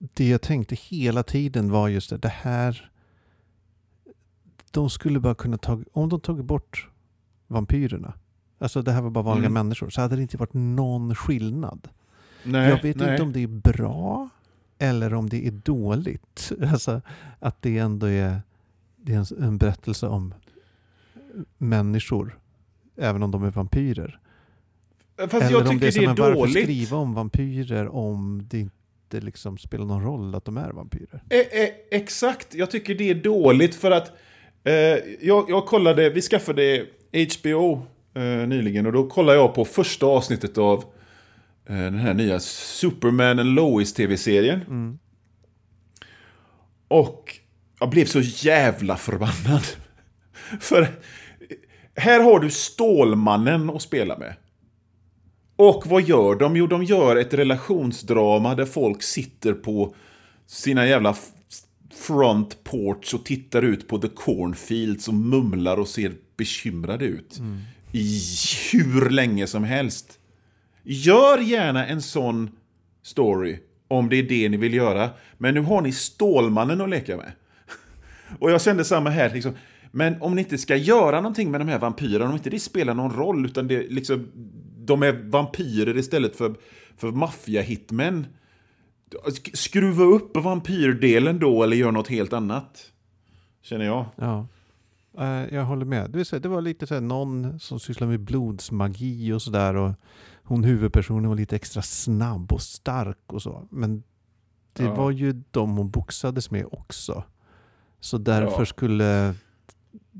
det 0.00 0.28
jag 0.28 0.42
tänkte 0.42 0.74
hela 0.74 1.22
tiden 1.22 1.70
var 1.70 1.88
just 1.88 2.10
det, 2.10 2.16
det 2.16 2.28
här... 2.28 2.90
De 4.70 4.90
skulle 4.90 5.20
bara 5.20 5.34
kunna 5.34 5.58
ta... 5.58 5.82
Om 5.92 6.08
de 6.08 6.20
tagit 6.20 6.44
bort 6.44 6.88
vampyrerna, 7.46 8.14
alltså 8.58 8.82
det 8.82 8.92
här 8.92 9.02
var 9.02 9.10
bara 9.10 9.24
vanliga 9.24 9.46
mm. 9.46 9.66
människor, 9.66 9.90
så 9.90 10.00
hade 10.00 10.16
det 10.16 10.22
inte 10.22 10.36
varit 10.36 10.54
någon 10.54 11.14
skillnad. 11.14 11.88
Nej, 12.42 12.68
jag 12.68 12.82
vet 12.82 12.96
nej. 12.96 13.10
inte 13.10 13.22
om 13.22 13.32
det 13.32 13.42
är 13.42 13.46
bra 13.46 14.28
eller 14.78 15.14
om 15.14 15.28
det 15.28 15.46
är 15.46 15.50
dåligt. 15.50 16.52
Alltså 16.72 17.00
att 17.38 17.62
det 17.62 17.78
ändå 17.78 18.06
är, 18.06 18.42
det 18.96 19.14
är 19.14 19.42
en 19.42 19.58
berättelse 19.58 20.06
om 20.06 20.34
människor, 21.58 22.38
även 22.96 23.22
om 23.22 23.30
de 23.30 23.44
är 23.44 23.50
vampyrer. 23.50 24.20
Fast 25.16 25.34
eller 25.34 25.50
jag 25.50 25.70
tycker 25.70 25.80
det 25.80 25.96
är, 25.96 26.00
det 26.00 26.04
är 26.04 26.14
dåligt. 26.14 26.38
Varför 26.38 26.62
skriva 26.62 26.96
om 26.96 27.14
vampyrer 27.14 27.88
om 27.88 28.46
det 28.50 28.58
inte 28.58 28.79
inte 29.14 29.26
liksom 29.26 29.58
spelar 29.58 29.84
någon 29.84 30.02
roll 30.02 30.34
att 30.34 30.44
de 30.44 30.56
är 30.56 30.70
vampyrer. 30.70 31.22
E 31.30 31.46
e 31.52 31.72
exakt, 31.90 32.54
jag 32.54 32.70
tycker 32.70 32.94
det 32.94 33.10
är 33.10 33.14
dåligt 33.14 33.74
för 33.74 33.90
att 33.90 34.12
eh, 34.64 34.74
jag, 35.20 35.50
jag 35.50 35.66
kollade, 35.66 36.10
vi 36.10 36.22
skaffade 36.22 36.86
HBO 37.12 37.86
eh, 38.14 38.48
nyligen 38.48 38.86
och 38.86 38.92
då 38.92 39.08
kollade 39.08 39.38
jag 39.38 39.54
på 39.54 39.64
första 39.64 40.06
avsnittet 40.06 40.58
av 40.58 40.84
eh, 41.68 41.76
den 41.76 41.98
här 41.98 42.14
nya 42.14 42.40
Superman 42.40 43.38
and 43.38 43.54
Lois 43.54 43.94
tv-serien. 43.94 44.60
Mm. 44.60 44.98
Och 46.88 47.38
jag 47.80 47.90
blev 47.90 48.04
så 48.04 48.20
jävla 48.20 48.96
förbannad. 48.96 49.62
för 50.60 50.88
här 51.96 52.20
har 52.20 52.40
du 52.40 52.50
Stålmannen 52.50 53.70
att 53.70 53.82
spela 53.82 54.18
med. 54.18 54.34
Och 55.60 55.86
vad 55.86 56.02
gör 56.02 56.34
de? 56.34 56.56
Jo, 56.56 56.66
de 56.66 56.84
gör 56.84 57.16
ett 57.16 57.34
relationsdrama 57.34 58.54
där 58.54 58.64
folk 58.64 59.02
sitter 59.02 59.52
på 59.52 59.94
sina 60.46 60.86
jävla 60.86 61.16
front 61.94 62.64
porch 62.64 63.14
och 63.14 63.24
tittar 63.24 63.62
ut 63.62 63.88
på 63.88 63.98
the 63.98 64.08
cornfields 64.08 65.08
och 65.08 65.14
mumlar 65.14 65.76
och 65.76 65.88
ser 65.88 66.12
bekymrade 66.36 67.04
ut. 67.04 67.38
Mm. 67.38 67.58
I 67.92 68.20
hur 68.72 69.10
länge 69.10 69.46
som 69.46 69.64
helst. 69.64 70.18
Gör 70.82 71.38
gärna 71.38 71.86
en 71.86 72.02
sån 72.02 72.50
story 73.02 73.58
om 73.88 74.08
det 74.08 74.16
är 74.16 74.22
det 74.22 74.48
ni 74.48 74.56
vill 74.56 74.74
göra. 74.74 75.10
Men 75.38 75.54
nu 75.54 75.60
har 75.60 75.82
ni 75.82 75.92
Stålmannen 75.92 76.80
att 76.80 76.90
leka 76.90 77.16
med. 77.16 77.32
Och 78.38 78.50
jag 78.50 78.62
kände 78.62 78.84
samma 78.84 79.10
här. 79.10 79.30
Liksom. 79.34 79.52
Men 79.92 80.22
om 80.22 80.34
ni 80.34 80.42
inte 80.42 80.58
ska 80.58 80.76
göra 80.76 81.16
någonting 81.16 81.50
med 81.50 81.60
de 81.60 81.68
här 81.68 81.78
vampyrerna, 81.78 82.28
om 82.28 82.36
inte 82.36 82.50
det 82.50 82.60
spelar 82.60 82.94
någon 82.94 83.16
roll, 83.16 83.46
utan 83.46 83.68
det 83.68 83.90
liksom 83.90 84.28
de 84.90 85.02
är 85.02 85.12
vampyrer 85.30 85.96
istället 85.98 86.36
för, 86.36 86.54
för 86.96 87.12
maffia-hitmen. 87.12 88.26
Skruva 89.54 90.04
upp 90.04 90.36
vampyrdelen 90.36 91.38
då 91.38 91.62
eller 91.62 91.76
gör 91.76 91.92
något 91.92 92.08
helt 92.08 92.32
annat. 92.32 92.92
Känner 93.62 93.84
jag. 93.84 94.06
Ja. 94.16 94.46
Uh, 95.18 95.54
jag 95.54 95.64
håller 95.64 95.84
med. 95.84 96.10
Det, 96.10 96.48
var 96.48 96.60
lite 96.60 96.86
så 96.86 96.94
här, 96.94 97.00
någon 97.00 97.60
som 97.60 97.80
sysslar 97.80 98.08
med 98.08 98.20
blodsmagi 98.20 99.32
och 99.32 99.42
sådär. 99.42 99.94
hon 100.42 100.64
huvudpersonen 100.64 101.28
var 101.28 101.36
lite 101.36 101.56
extra 101.56 101.82
snabb 101.82 102.52
och 102.52 102.62
stark 102.62 103.18
och 103.32 103.42
så. 103.42 103.68
Men 103.70 104.02
det 104.72 104.82
Ja. 104.84 104.94
var 104.94 105.10
ju 105.10 105.42
de 105.50 105.76
hon 105.76 105.90
boxades 105.90 106.50
med 106.50 106.66
också. 106.72 107.24
Så 108.00 108.18
därför 108.18 108.60
Ja. 108.60 108.66
skulle 108.66 109.34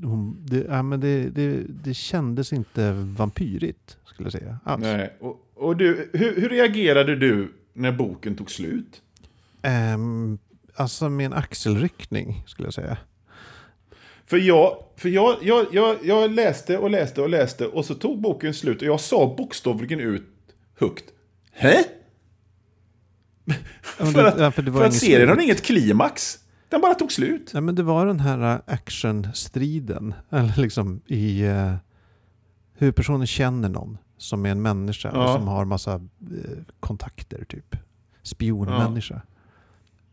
hon, 0.03 0.45
det, 0.45 0.65
ja, 0.69 0.83
men 0.83 0.99
det, 0.99 1.29
det, 1.29 1.63
det 1.83 1.93
kändes 1.93 2.53
inte 2.53 2.91
vampyrigt 2.91 3.97
skulle 4.05 4.25
jag 4.25 4.33
säga. 4.33 4.59
Alls. 4.63 4.81
Nej. 4.81 5.13
Och, 5.19 5.51
och 5.55 5.77
du, 5.77 6.09
hur, 6.13 6.41
hur 6.41 6.49
reagerade 6.49 7.15
du 7.15 7.53
när 7.73 7.91
boken 7.91 8.35
tog 8.35 8.51
slut? 8.51 9.01
Ehm, 9.61 10.37
alltså 10.75 11.09
med 11.09 11.25
en 11.25 11.33
axelryckning 11.33 12.43
skulle 12.47 12.67
jag 12.67 12.73
säga. 12.73 12.97
För 14.25 14.37
jag, 14.37 14.83
för 14.95 15.09
jag, 15.09 15.37
jag, 15.41 15.67
jag, 15.71 15.97
jag 16.03 16.31
läste 16.31 16.77
och 16.77 16.89
läste 16.89 17.21
och 17.21 17.29
läste 17.29 17.67
och 17.67 17.85
så 17.85 17.95
tog 17.95 18.21
boken 18.21 18.53
slut 18.53 18.81
och 18.81 18.87
jag 18.87 18.99
sa 18.99 19.35
bokstavligen 19.37 19.99
ut 19.99 20.23
högt. 20.79 21.05
Hä? 21.51 21.83
Ja, 23.99 24.05
För 24.05 24.25
att, 24.25 24.39
ja, 24.39 24.51
för 24.51 24.63
för 24.63 24.85
att 24.85 24.93
serien 24.93 25.29
har 25.29 25.41
inget 25.41 25.61
klimax. 25.61 26.39
Den 26.71 26.81
bara 26.81 26.93
tog 26.93 27.11
slut. 27.11 27.51
Nej, 27.53 27.61
men 27.63 27.75
det 27.75 27.83
var 27.83 28.05
den 28.05 28.19
här 28.19 28.53
äh, 28.53 28.59
actionstriden. 28.73 30.13
Eller 30.29 30.61
liksom 30.61 31.01
i... 31.07 31.43
Uh, 31.47 31.73
huvudpersonen 32.73 33.27
känner 33.27 33.69
någon 33.69 33.97
som 34.17 34.45
är 34.45 34.49
en 34.49 34.61
människa 34.61 35.11
och 35.11 35.23
Ja. 35.23 35.33
som 35.33 35.47
har 35.47 35.65
massa 35.65 35.93
eh, 35.93 36.57
kontakter 36.79 37.45
typ. 37.45 37.75
Spionmänniska. 38.23 39.21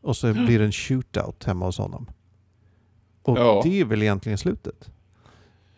Och 0.01 0.17
så 0.17 0.33
blir 0.33 0.59
det 0.59 0.65
en 0.65 0.73
shootout 0.73 1.45
hemma 1.45 1.67
hos 1.67 1.79
honom. 1.79 2.07
Och 3.23 3.39
Ja. 3.39 3.61
det 3.65 3.81
är 3.81 3.85
väl 3.85 4.03
egentligen 4.03 4.39
slutet. 4.39 4.91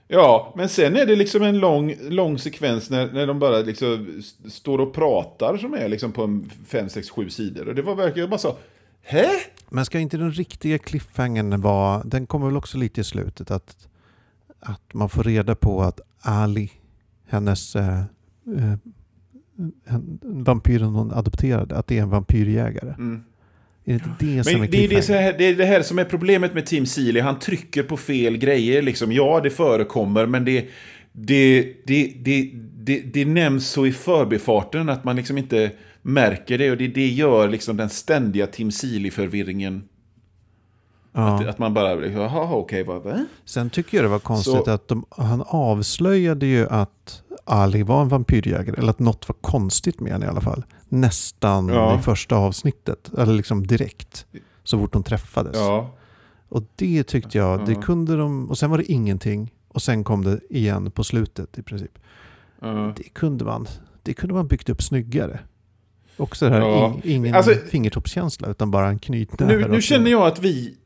Ja, 0.09 0.53
men 0.57 0.69
sen 0.69 0.97
är 0.97 1.07
det 1.07 1.17
liksom 1.17 1.43
en 1.43 1.59
lång, 1.59 1.95
lång 2.01 2.39
sekvens 2.39 2.91
när, 2.91 3.13
när 3.13 3.27
de 3.27 3.39
bara 3.39 3.59
liksom 3.59 4.23
står 4.51 4.79
och 4.81 4.95
pratar 4.95 5.57
som 5.57 5.75
är 5.75 5.89
liksom 5.89 6.13
på 6.13 6.43
5, 6.67 6.89
6, 6.89 7.11
7 7.11 7.31
sidor. 7.31 7.69
Och 7.69 7.75
det 7.75 7.83
var 7.83 7.95
verkligen 7.95 8.31
bara 8.31 8.39
så, 8.39 8.57
hä? 9.11 9.29
Men 9.69 9.85
ska 9.85 9.99
inte 9.99 10.17
den 10.17 10.33
riktiga 10.33 10.79
cliffhangern 10.79 11.61
vara, 11.61 12.03
den 12.05 12.27
kommer 12.27 12.47
väl 12.47 12.57
också 12.57 12.79
lite 12.79 13.01
i 13.01 13.05
slutet, 13.05 13.51
att, 13.51 13.89
att 14.61 14.95
man 14.95 15.09
får 15.09 15.23
reda 15.23 15.55
på 15.55 15.83
att 15.83 16.01
Ali, 16.21 16.71
hennes 17.29 17.77
eh, 17.77 17.99
eh, 18.57 18.75
en- 19.85 20.19
vampyren 20.23 20.89
hon 20.89 21.13
adopterade, 21.13 21.77
att 21.77 21.87
det 21.87 21.99
är 21.99 22.03
en 22.03 22.11
vampyrjägare. 22.11 22.95
Mm. 22.99 23.25
Är 23.85 23.93
det 23.93 23.95
inte 23.95 24.11
det 24.19 24.45
som 24.45 24.55
är 24.55 24.59
Men 24.59 24.71
det 24.71 24.85
är, 24.85 24.89
det, 24.89 25.19
här, 25.21 25.35
det 25.39 25.45
är 25.45 25.55
det 25.55 25.65
här 25.65 25.83
som 25.83 25.99
är 25.99 26.05
problemet 26.05 26.55
med 26.55 26.67
Tim 26.67 26.87
Seeley. 26.87 27.23
Han 27.23 27.39
trycker 27.39 27.83
på 27.83 27.97
fel 27.97 28.37
grejer. 28.37 28.83
Liksom. 28.83 29.13
Ja, 29.13 29.41
det 29.43 29.51
förekommer, 29.51 30.27
men 30.27 30.45
det, 30.45 30.69
det, 31.13 31.75
det, 31.85 32.13
det, 32.17 32.51
det, 32.75 33.01
det 33.01 33.25
nämns 33.25 33.69
så 33.69 33.87
i 33.87 33.93
förbifarten 33.93 34.89
att 34.89 35.05
man 35.05 35.17
liksom 35.17 35.39
inte 35.39 35.73
märker 36.03 36.59
det. 36.59 36.71
Och 36.71 36.77
det, 36.77 36.89
det 36.89 37.09
gör 37.09 37.49
liksom 37.49 37.77
den 37.77 37.89
ständiga 37.91 38.47
Tim 38.47 38.71
Seeley-förvirringen. 38.71 39.83
Ja. 41.13 41.35
Att, 41.41 41.47
att 41.47 41.59
man 41.59 41.75
bara, 41.75 42.07
jaha, 42.07 42.55
okej, 42.55 42.85
vad? 42.85 43.03
va? 43.03 43.25
Sen 43.45 43.71
tycker 43.71 43.97
jag 43.97 44.05
det 44.05 44.09
var 44.09 44.19
konstigt 44.19 44.65
Så- 44.65 44.71
att 44.71 44.89
de, 44.89 45.05
han 45.11 45.43
avslöjade 45.47 46.47
ju 46.47 46.67
att 46.69 47.23
Ali 47.45 47.83
var 47.83 48.03
en 48.03 48.09
vampyrjägare, 48.09 48.77
eller 48.79 48.91
att 48.91 48.99
något 48.99 49.29
var 49.29 49.37
konstigt 49.41 50.01
med 50.01 50.13
henne 50.13 50.27
i 50.27 50.29
alla 50.29 50.41
fall. 50.41 50.65
Nästan 50.89 51.69
Ja. 51.69 51.99
i 51.99 52.03
första 52.03 52.37
avsnittet, 52.37 53.11
eller 53.19 53.33
liksom 53.35 53.67
direkt. 53.67 54.27
Så 54.65 54.79
fort 54.79 54.93
de 54.93 55.03
träffades. 55.03 55.57
Ja. 55.57 55.91
Och 56.49 56.63
det 56.77 57.03
tyckte 57.03 57.39
jag, 57.39 57.67
det 57.67 57.75
kunde 57.75 58.17
de, 58.17 58.51
och 58.51 58.59
sen 58.59 58.71
var 58.71 58.79
det 58.79 58.93
ingenting. 58.93 59.53
Och 59.69 59.83
sen 59.83 60.05
kom 60.05 60.25
det 60.25 60.41
igen 60.51 60.91
på 60.91 61.05
slutet 61.05 61.59
i 61.59 61.63
princip. 61.63 61.99
Det 62.97 63.03
kunde 63.13 63.45
man, 63.45 63.67
det 64.03 64.15
kunde 64.15 64.35
man 64.35 64.47
byggt 64.47 64.69
upp 64.69 64.83
snyggare. 64.83 65.41
Också 66.21 66.49
det 66.49 66.55
här, 66.55 66.61
Ja. 66.61 66.95
ing, 67.05 67.15
ingen 67.17 67.35
Alltså- 67.35 67.55
fingertoppskänsla 67.71 68.49
utan 68.51 68.71
bara 68.71 68.89
en 68.89 68.99
knytnäve. 68.99 69.53
Nu, 69.53 69.61
nu 69.63 69.69
ner. 69.69 69.81
känner 69.81 70.11
jag 70.11 70.27
att 70.27 70.39
vi 70.43 70.77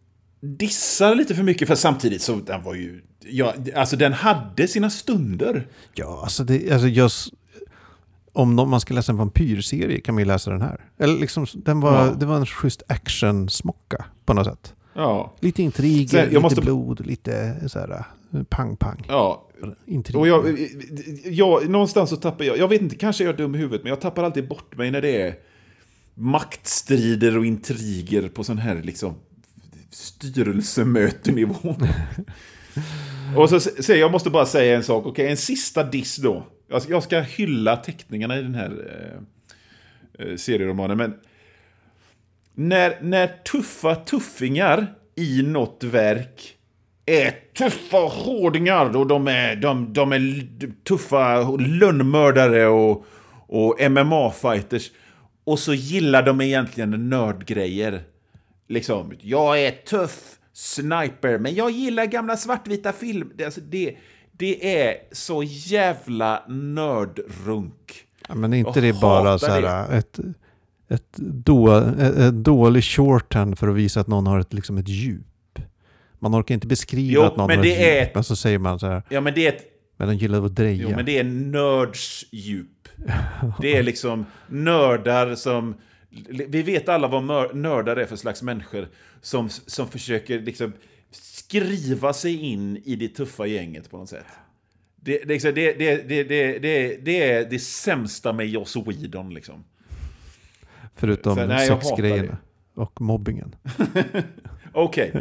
dissar 0.40 1.14
lite 1.14 1.34
för 1.34 1.42
mycket, 1.42 1.68
för 1.68 1.74
samtidigt 1.74 2.22
så 2.22 2.34
den 2.36 2.62
var 2.62 2.74
ju... 2.74 3.02
Ja, 3.26 3.54
alltså 3.76 3.96
den 3.96 4.12
hade 4.12 4.68
sina 4.68 4.90
stunder. 4.90 5.66
Ja, 5.94 6.20
alltså 6.22 6.44
det, 6.44 6.72
alltså 6.72 6.88
just, 6.88 7.32
om 8.32 8.56
någon, 8.56 8.70
man 8.70 8.80
ska 8.80 8.94
läsa 8.94 9.12
en 9.12 9.18
vampyrserie 9.18 10.00
kan 10.00 10.14
man 10.14 10.22
ju 10.22 10.26
läsa 10.26 10.50
den 10.50 10.62
här. 10.62 10.80
Eller 10.98 11.18
liksom, 11.18 11.46
den 11.54 11.80
var, 11.80 12.06
Ja. 12.06 12.14
det 12.14 12.26
var 12.26 12.36
en 12.36 12.46
schysst 12.46 12.82
action-smocka 12.88 14.04
på 14.24 14.34
något 14.34 14.46
sätt. 14.46 14.74
Ja. 14.94 15.34
Lite 15.40 15.62
intriger, 15.62 16.26
lite 16.26 16.40
måste- 16.40 16.60
blod, 16.60 17.06
lite 17.06 17.56
så 17.68 17.78
här 17.78 18.04
pang-pang. 18.48 19.04
Ja, 19.08 19.48
Intriger. 19.86 20.18
och 20.20 20.28
jag, 20.28 20.58
jag, 21.24 21.68
någonstans 21.68 22.10
så 22.10 22.16
tappar 22.16 22.44
jag, 22.44 22.58
jag 22.58 22.68
vet 22.68 22.82
inte, 22.82 22.96
kanske 22.96 23.24
är 23.24 23.26
jag 23.26 23.36
dum 23.36 23.54
i 23.54 23.58
huvudet, 23.58 23.82
men 23.82 23.90
jag 23.90 24.00
tappar 24.00 24.24
alltid 24.24 24.48
bort 24.48 24.76
mig 24.76 24.90
när 24.90 25.02
det 25.02 25.22
är 25.22 25.34
maktstrider 26.14 27.38
och 27.38 27.46
intriger 27.46 28.28
på 28.28 28.44
sån 28.44 28.58
här 28.58 28.82
liksom 28.82 29.14
styrelsemötenivå. 29.90 31.54
och 33.36 33.50
så 33.50 33.60
säger 33.60 34.00
jag 34.00 34.10
måste 34.12 34.30
bara 34.30 34.46
säga 34.46 34.76
en 34.76 34.82
sak, 34.82 35.06
okej, 35.06 35.28
en 35.30 35.36
sista 35.36 35.84
diss 35.84 36.16
då. 36.16 36.46
Jag 36.68 36.82
ska, 36.82 36.92
jag 36.92 37.02
ska 37.02 37.20
hylla 37.20 37.76
teckningarna 37.76 38.38
i 38.38 38.42
den 38.42 38.54
här 38.54 38.86
eh, 40.18 40.26
eh, 40.26 40.36
serieromanen, 40.36 40.96
men 40.98 41.14
när, 42.54 42.98
när 43.02 43.26
tuffa 43.26 43.94
tuffingar 43.94 44.94
i 45.14 45.42
något 45.42 45.84
verk 45.84 46.56
är 47.06 47.34
tuffa 47.58 47.96
hårdingar 47.96 48.96
och 48.96 49.06
de 49.06 49.28
är, 49.28 49.56
de, 49.56 49.92
de 49.92 50.12
är 50.12 50.48
tuffa 50.84 51.42
lönnmördare 51.50 52.66
och, 52.66 53.06
och 53.46 53.80
MMA-fighters. 53.80 54.90
Och 55.44 55.58
så 55.58 55.74
gillar 55.74 56.22
de 56.22 56.40
egentligen 56.40 57.08
nördgrejer. 57.10 58.02
Liksom, 58.68 59.12
jag 59.20 59.62
är 59.62 59.70
tuff 59.70 60.20
sniper, 60.52 61.38
men 61.38 61.54
jag 61.54 61.70
gillar 61.70 62.06
gamla 62.06 62.36
svartvita 62.36 62.92
filmer. 62.92 63.44
Alltså 63.44 63.60
det, 63.60 63.96
det 64.32 64.78
är 64.82 64.96
så 65.12 65.42
jävla 65.42 66.42
nördrunk. 66.48 68.04
Ja, 68.28 68.34
men 68.34 68.52
är 68.52 68.56
inte 68.56 68.70
Jag 68.74 68.82
det 68.82 69.00
bara 69.00 69.38
så 69.38 69.46
här, 69.46 69.92
ett, 69.92 70.18
ett, 70.94 71.16
då, 71.16 71.76
ett 71.76 72.34
dålig 72.34 72.84
shorthand 72.84 73.58
för 73.58 73.68
att 73.68 73.74
visa 73.74 74.00
att 74.00 74.06
någon 74.06 74.26
har 74.26 74.40
ett, 74.40 74.52
liksom 74.52 74.78
ett 74.78 74.88
djup. 74.88 75.58
Man 76.18 76.34
orkar 76.34 76.54
inte 76.54 76.66
beskriva 76.66 77.14
jo, 77.14 77.22
att 77.22 77.36
någon 77.36 77.50
har 77.50 77.58
ett 77.58 77.78
är... 77.78 78.00
djup, 78.00 78.14
men 78.14 78.24
så 78.24 78.36
säger 78.36 78.58
man 78.58 78.78
så 78.78 78.86
här. 78.86 79.02
Ja, 79.08 79.20
men 79.20 79.34
det 79.34 79.46
är 79.46 79.52
ett... 79.52 79.64
Men 79.96 80.08
de 80.08 80.14
gillar 80.14 80.44
att 80.44 80.54
dreja. 80.54 80.82
Jo, 80.82 80.96
men 80.96 81.04
det 81.04 81.18
är 81.18 81.24
nörds 81.24 82.24
djup. 82.30 82.88
Det 83.60 83.76
är 83.76 83.82
liksom 83.82 84.26
nördar 84.48 85.34
som... 85.34 85.74
Vi 86.48 86.62
vet 86.62 86.88
alla 86.88 87.08
vad 87.08 87.56
nördar 87.56 87.96
är 87.96 88.04
för 88.04 88.16
slags 88.16 88.42
människor 88.42 88.88
som, 89.20 89.48
som 89.48 89.88
försöker 89.88 90.40
liksom 90.40 90.72
skriva 91.10 92.12
sig 92.12 92.40
in 92.40 92.76
i 92.84 92.96
det 92.96 93.08
tuffa 93.08 93.46
gänget 93.46 93.90
på 93.90 93.96
något 93.96 94.08
sätt. 94.08 94.26
Det, 94.96 95.18
det, 95.24 95.38
det, 95.38 95.52
det, 95.52 96.08
det, 96.08 96.22
det, 96.22 96.58
det, 96.58 96.96
det 96.96 97.22
är 97.22 97.50
det 97.50 97.58
sämsta 97.58 98.32
med 98.32 98.48
Joss 98.48 98.76
Whedon 98.76 99.34
liksom. 99.34 99.64
Förutom 100.96 101.34
Så, 101.36 101.46
nej, 101.46 101.68
sexgrejerna 101.68 102.36
och 102.74 103.00
mobbingen. 103.00 103.54
Okej. 104.72 105.12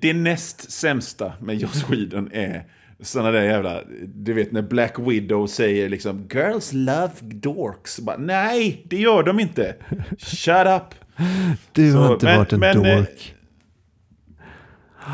Det 0.00 0.12
näst 0.12 0.70
sämsta 0.72 1.32
med 1.40 1.56
Joss 1.56 1.90
Whedon 1.90 2.30
är 2.32 2.64
sådana 3.00 3.30
där 3.30 3.42
jävla... 3.42 3.80
Du 4.04 4.32
vet 4.32 4.52
när 4.52 4.62
Black 4.62 4.98
Widow 4.98 5.46
säger 5.46 5.88
liksom 5.88 6.28
“Girls 6.32 6.72
love 6.72 7.10
dorks”. 7.20 8.00
Bara, 8.00 8.16
Nej, 8.16 8.82
det 8.88 8.96
gör 8.96 9.22
de 9.22 9.40
inte. 9.40 9.74
Shut 10.18 10.66
up. 10.66 10.94
Du 11.72 11.92
Så, 11.92 11.98
har 11.98 12.12
inte 12.14 12.26
men- 12.26 12.38
varit 12.38 12.52
en 12.52 12.60
men, 12.60 12.84
eh, 12.84 12.96
dork. 12.96 13.34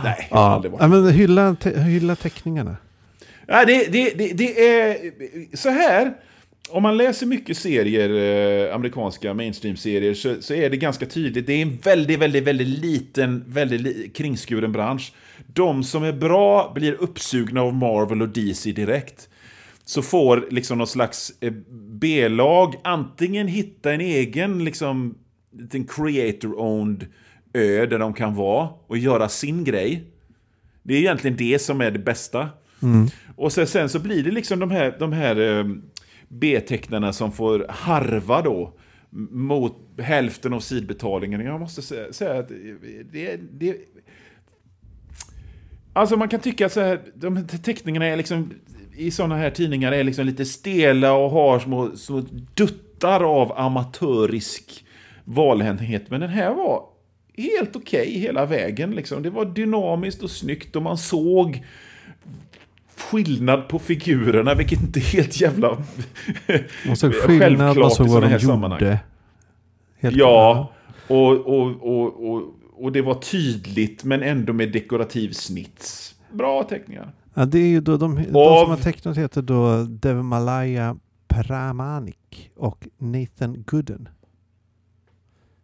Nej, 0.05 0.27
jag 0.31 0.37
har 0.37 0.45
Ja, 0.45 0.55
aldrig 0.55 0.73
varit 0.73 0.83
ja, 0.83 0.89
men 0.89 1.09
hylla, 1.13 1.55
te, 1.55 1.81
hylla 1.81 2.17
teckningarna. 2.17 2.77
Ja, 3.47 3.65
det, 3.65 3.93
det, 3.93 4.11
det, 4.19 4.33
det 4.33 4.69
är 4.81 4.97
så 5.57 5.71
här. 5.71 6.13
Om 6.71 6.83
man 6.83 6.97
läser 6.97 7.27
mycket 7.27 7.57
serier, 7.57 8.11
eh, 8.69 8.75
amerikanska 8.75 9.35
mainstream-serier, 9.35 10.15
så, 10.15 10.43
så 10.43 10.55
är 10.55 10.71
det 10.71 10.77
ganska 10.77 11.07
tydligt. 11.07 11.47
Det 11.47 11.53
är 11.53 11.63
en 11.63 11.77
väldigt, 11.77 12.19
väldigt, 12.19 12.45
väldigt 12.45 12.69
liten, 12.69 13.45
väldigt 13.47 13.81
li, 13.81 14.11
kringskuren 14.15 14.73
bransch. 14.73 15.13
De 15.47 15.85
som 15.85 16.05
är 16.05 16.13
bra 16.13 16.73
blir 16.75 16.93
uppsugna 16.93 17.61
av 17.63 17.75
Marvel 17.75 18.23
och 18.23 18.29
DC 18.29 18.73
direkt. 18.73 19.29
Så 19.85 20.03
får 20.03 20.49
liksom 20.51 20.79
någon 20.79 20.87
slags 20.87 21.33
eh, 21.41 21.53
B-lag 21.73 22.75
antingen 22.85 23.49
hitta 23.49 23.93
en 23.93 24.01
egen, 24.01 24.65
liksom, 24.65 25.15
liten 25.59 25.87
creator-owned 25.87 27.07
ö 27.53 27.87
där 27.87 27.99
de 27.99 28.15
kan 28.15 28.35
vara 28.35 28.69
och 28.87 28.99
göra 28.99 29.29
sin 29.29 29.65
grej. 29.65 30.05
Det 30.83 30.95
är 30.95 30.99
egentligen 30.99 31.37
det 31.37 31.59
som 31.59 31.81
är 31.81 31.91
det 31.91 31.99
bästa. 31.99 32.49
Och 33.37 33.53
sen, 33.53 33.67
sen 33.67 33.89
så 33.89 33.99
blir 33.99 34.23
det 34.25 34.31
liksom 34.31 34.59
de 34.59 34.71
här, 34.71 34.97
de 34.99 35.13
här 35.13 35.59
eh, 35.59 35.65
B-tecknarna 36.31 37.13
som 37.13 37.33
får 37.33 37.67
harva 37.69 38.43
då 38.43 38.73
mot 39.31 39.77
hälften 39.99 40.53
av 40.53 40.61
sidbetalningen. 40.61 41.41
Jag 41.41 41.61
måste 41.61 41.83
säga, 41.83 42.13
säga 42.13 42.41
att 42.41 42.49
det, 43.13 43.37
det, 43.53 43.77
Alltså 45.93 46.17
man 46.17 46.29
kan 46.29 46.41
tycka 46.41 46.67
att 46.67 46.73
så 46.73 46.81
här, 46.81 47.01
de 47.15 47.47
teckningarna 47.47 48.07
är 48.07 48.17
liksom 48.17 48.53
i 48.97 49.11
sådana 49.11 49.37
här 49.37 49.51
tidningar 49.51 49.93
är 49.93 50.05
liksom 50.05 50.27
lite 50.27 50.45
stela 50.45 51.13
och 51.13 51.31
har 51.31 51.59
små, 51.59 51.97
små 51.97 52.25
duttar 52.55 53.21
av 53.21 53.53
amatörisk 53.59 54.85
valhänthet. 55.25 56.11
Men 56.11 56.21
den 56.21 56.31
här 56.31 56.55
var 56.55 56.85
helt 57.37 57.77
okej 57.77 58.01
okay 58.01 58.19
hela 58.19 58.47
vägen. 58.47 58.91
Liksom. 58.91 59.23
Det 59.23 59.31
var 59.31 59.45
dynamiskt 59.45 60.23
och 60.23 60.31
snyggt 60.31 60.77
och 60.77 60.83
man 60.83 60.99
såg 60.99 61.65
skillnad 63.01 63.69
på 63.69 63.79
figurerna, 63.79 64.55
vilket 64.55 64.81
inte 64.81 65.01
är 65.01 65.13
helt 65.17 65.41
jävla 65.41 65.79
Man 66.87 66.97
såg 66.97 67.15
skillnad, 67.15 67.77
man 67.77 67.91
såg 67.91 68.09
vad 68.09 68.23
de 68.23 68.31
gjorde. 68.31 68.45
Sammanhang. 68.45 68.99
Helt 69.99 70.17
ja, 70.17 70.73
och, 71.09 71.31
och, 71.31 71.67
och, 71.83 72.31
och, 72.31 72.43
och 72.73 72.93
det 72.93 73.03
var 73.03 73.15
tydligt 73.15 74.05
men 74.05 74.23
ändå 74.23 74.53
med 74.53 74.73
dekorativ 74.73 75.33
snits. 75.33 76.15
Bra 76.33 76.63
teckningar. 76.63 77.13
Ja, 77.35 77.45
det 77.45 77.59
är 77.59 77.69
ju 77.69 77.81
då 77.81 77.97
de, 77.97 78.15
de 78.15 78.25
som 78.25 78.71
har 78.71 78.77
tecknat 78.77 79.17
heter 79.17 79.43
då 79.43 79.85
Devmalaya 79.85 80.97
Pramanik 81.29 82.51
och 82.57 82.89
Nathan 82.99 83.65
Gooden. 83.67 84.09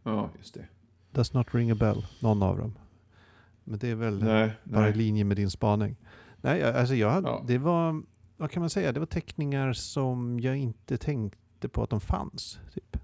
Ja, 0.02 0.30
just 0.38 0.54
det. 0.54 0.66
Does 1.12 1.32
not 1.32 1.54
ring 1.54 1.70
a 1.70 1.74
bell, 1.74 2.06
någon 2.20 2.42
av 2.42 2.58
dem. 2.58 2.78
Men 3.64 3.78
det 3.78 3.90
är 3.90 3.94
väl 3.94 4.22
nej, 4.22 4.50
bara 4.64 4.82
nej. 4.82 4.90
i 4.90 4.94
linje 4.94 5.24
med 5.24 5.36
din 5.36 5.50
spaning. 5.50 5.96
Nej, 6.46 6.62
alltså 6.62 6.94
jag, 6.94 7.24
ja. 7.24 7.44
det 7.46 7.58
var, 7.58 8.02
vad 8.36 8.50
kan 8.50 8.60
man 8.60 8.70
säga, 8.70 8.92
det 8.92 9.00
var 9.00 9.06
teckningar 9.06 9.72
som 9.72 10.40
jag 10.40 10.56
inte 10.56 10.96
tänkte 10.96 11.68
på 11.68 11.82
att 11.82 11.90
de 11.90 12.00
fanns. 12.00 12.58
Typ. 12.74 12.96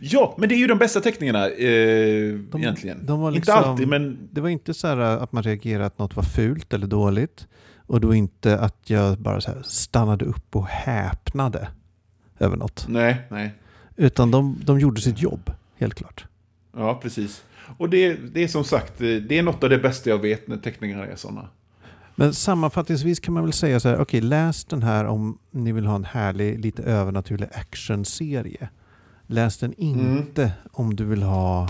Ja, 0.00 0.34
men 0.38 0.48
det 0.48 0.54
är 0.54 0.58
ju 0.58 0.66
de 0.66 0.78
bästa 0.78 1.00
teckningarna 1.00 1.48
eh, 1.48 2.34
de, 2.34 2.58
egentligen. 2.58 3.06
De 3.06 3.32
liksom, 3.32 3.34
inte 3.34 3.68
alltid, 3.68 3.88
men... 3.88 4.28
Det 4.32 4.40
var 4.40 4.48
inte 4.48 4.74
så 4.74 4.86
att 4.86 5.32
man 5.32 5.42
reagerade 5.42 5.86
att 5.86 5.98
något 5.98 6.16
var 6.16 6.22
fult 6.22 6.72
eller 6.72 6.86
dåligt. 6.86 7.46
Och 7.86 8.04
var 8.04 8.14
inte 8.14 8.58
att 8.58 8.90
jag 8.90 9.18
bara 9.18 9.40
så 9.40 9.50
stannade 9.62 10.24
upp 10.24 10.56
och 10.56 10.66
häpnade 10.66 11.68
över 12.38 12.56
något. 12.56 12.86
Nej, 12.88 13.16
nej. 13.28 13.54
Utan 13.96 14.30
de, 14.30 14.60
de 14.64 14.80
gjorde 14.80 15.00
sitt 15.00 15.22
jobb, 15.22 15.50
helt 15.76 15.94
klart. 15.94 16.26
Ja, 16.76 16.94
precis. 17.02 17.44
Och 17.78 17.90
det, 17.90 18.14
det 18.14 18.44
är 18.44 18.48
som 18.48 18.64
sagt, 18.64 18.98
det 18.98 19.38
är 19.38 19.42
något 19.42 19.64
av 19.64 19.70
det 19.70 19.78
bästa 19.78 20.10
jag 20.10 20.18
vet 20.18 20.48
när 20.48 20.56
teckningar 20.56 21.02
är 21.02 21.16
sådana. 21.16 21.48
Men 22.14 22.34
sammanfattningsvis 22.34 23.20
kan 23.20 23.34
man 23.34 23.42
väl 23.42 23.52
säga 23.52 23.80
så 23.80 23.88
här, 23.88 23.94
okej, 23.94 24.18
okay, 24.18 24.28
läs 24.28 24.64
den 24.64 24.82
här 24.82 25.04
om 25.04 25.38
ni 25.50 25.72
vill 25.72 25.86
ha 25.86 25.94
en 25.94 26.04
härlig, 26.04 26.60
lite 26.60 26.82
övernaturlig 26.82 27.48
actionserie. 27.52 28.68
Läs 29.26 29.58
den 29.58 29.74
inte 29.76 30.42
mm. 30.42 30.54
om 30.72 30.96
du 30.96 31.04
vill 31.04 31.22
ha 31.22 31.68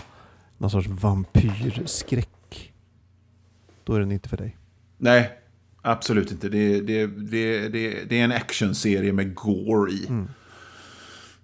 någon 0.58 0.70
sorts 0.70 0.88
vampyrskräck. 0.88 2.72
Då 3.84 3.94
är 3.94 4.00
den 4.00 4.12
inte 4.12 4.28
för 4.28 4.36
dig. 4.36 4.56
Nej, 4.98 5.30
absolut 5.82 6.32
inte. 6.32 6.48
Det, 6.48 6.80
det, 6.80 7.06
det, 7.06 7.68
det, 7.68 8.04
det 8.08 8.20
är 8.20 8.24
en 8.24 8.32
actionserie 8.32 9.12
med 9.12 9.34
gore 9.34 9.92
i. 9.92 10.06
Mm. 10.06 10.28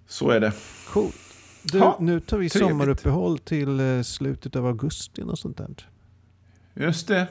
Så 0.07 0.29
är 0.29 0.39
det. 0.39 0.53
Coolt. 0.87 1.15
Du, 1.63 1.79
ha, 1.79 1.97
nu 1.99 2.19
tar 2.19 2.37
vi 2.37 2.49
trevligt. 2.49 2.69
sommaruppehåll 2.69 3.39
till 3.39 3.79
eh, 3.79 4.01
slutet 4.01 4.55
av 4.55 4.65
augusti 4.65 5.21
och 5.21 5.39
sånt 5.39 5.57
där. 5.57 5.87
Just 6.73 7.07
det. 7.07 7.27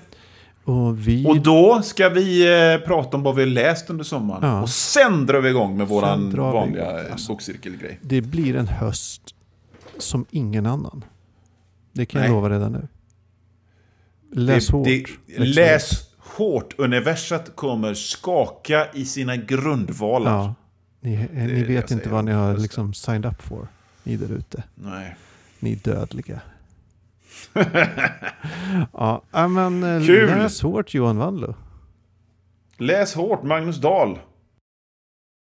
Och, 0.69 1.09
vi... 1.09 1.27
och 1.27 1.41
då 1.41 1.83
ska 1.83 2.09
vi 2.09 2.43
eh, 2.73 2.87
prata 2.87 3.17
om 3.17 3.23
vad 3.23 3.35
vi 3.35 3.43
har 3.43 3.47
läst 3.47 3.91
under 3.91 4.05
sommaren. 4.05 4.41
Ja. 4.43 4.63
Och 4.63 4.71
sen 4.71 5.27
drar 5.27 5.41
vi 5.41 5.49
igång 5.49 5.77
med 5.77 5.89
vår 5.89 6.03
vanliga 6.53 7.11
alltså, 7.13 7.33
bokcirkelgrej. 7.33 7.99
Det 8.03 8.21
blir 8.21 8.57
en 8.57 8.69
höst 8.69 9.35
som 9.99 10.27
ingen 10.31 10.67
annan. 10.67 11.05
Det 11.93 12.07
kan 12.07 12.21
Nej. 12.21 12.31
jag 12.31 12.35
lova 12.35 12.51
redan 12.51 12.73
nu. 12.73 12.89
Läs 14.33 14.67
det, 14.67 14.73
hårt. 14.73 14.87
Det, 15.27 15.39
läs 15.39 16.11
hårt. 16.19 16.75
Universat 16.79 17.57
kommer 17.57 17.95
skaka 17.95 18.87
i 18.95 19.05
sina 19.05 19.37
grundvalar. 19.37 20.33
Ja. 20.33 20.55
Ni, 21.01 21.29
ni 21.33 21.65
vet 21.65 21.91
inte 21.91 22.09
vad 22.09 22.25
ni 22.25 22.33
har 22.33 22.57
liksom 22.57 22.95
signed 22.95 23.27
up 23.27 23.43
for. 23.43 23.69
Ni 24.03 24.17
där 24.17 24.33
ute. 24.33 24.63
Nej. 24.75 25.17
Ni 25.59 25.75
dödliga. 25.75 26.41
ja, 28.93 29.49
men 29.49 29.83
eh, 29.83 30.07
Kul. 30.07 30.27
läs 30.27 30.63
hårt 30.63 30.95
Johan 30.95 31.19
Wandlo. 31.19 31.55
Läs 32.79 33.15
hårt 33.15 33.43
Magnus 33.43 33.81
Dahl. 33.81 34.19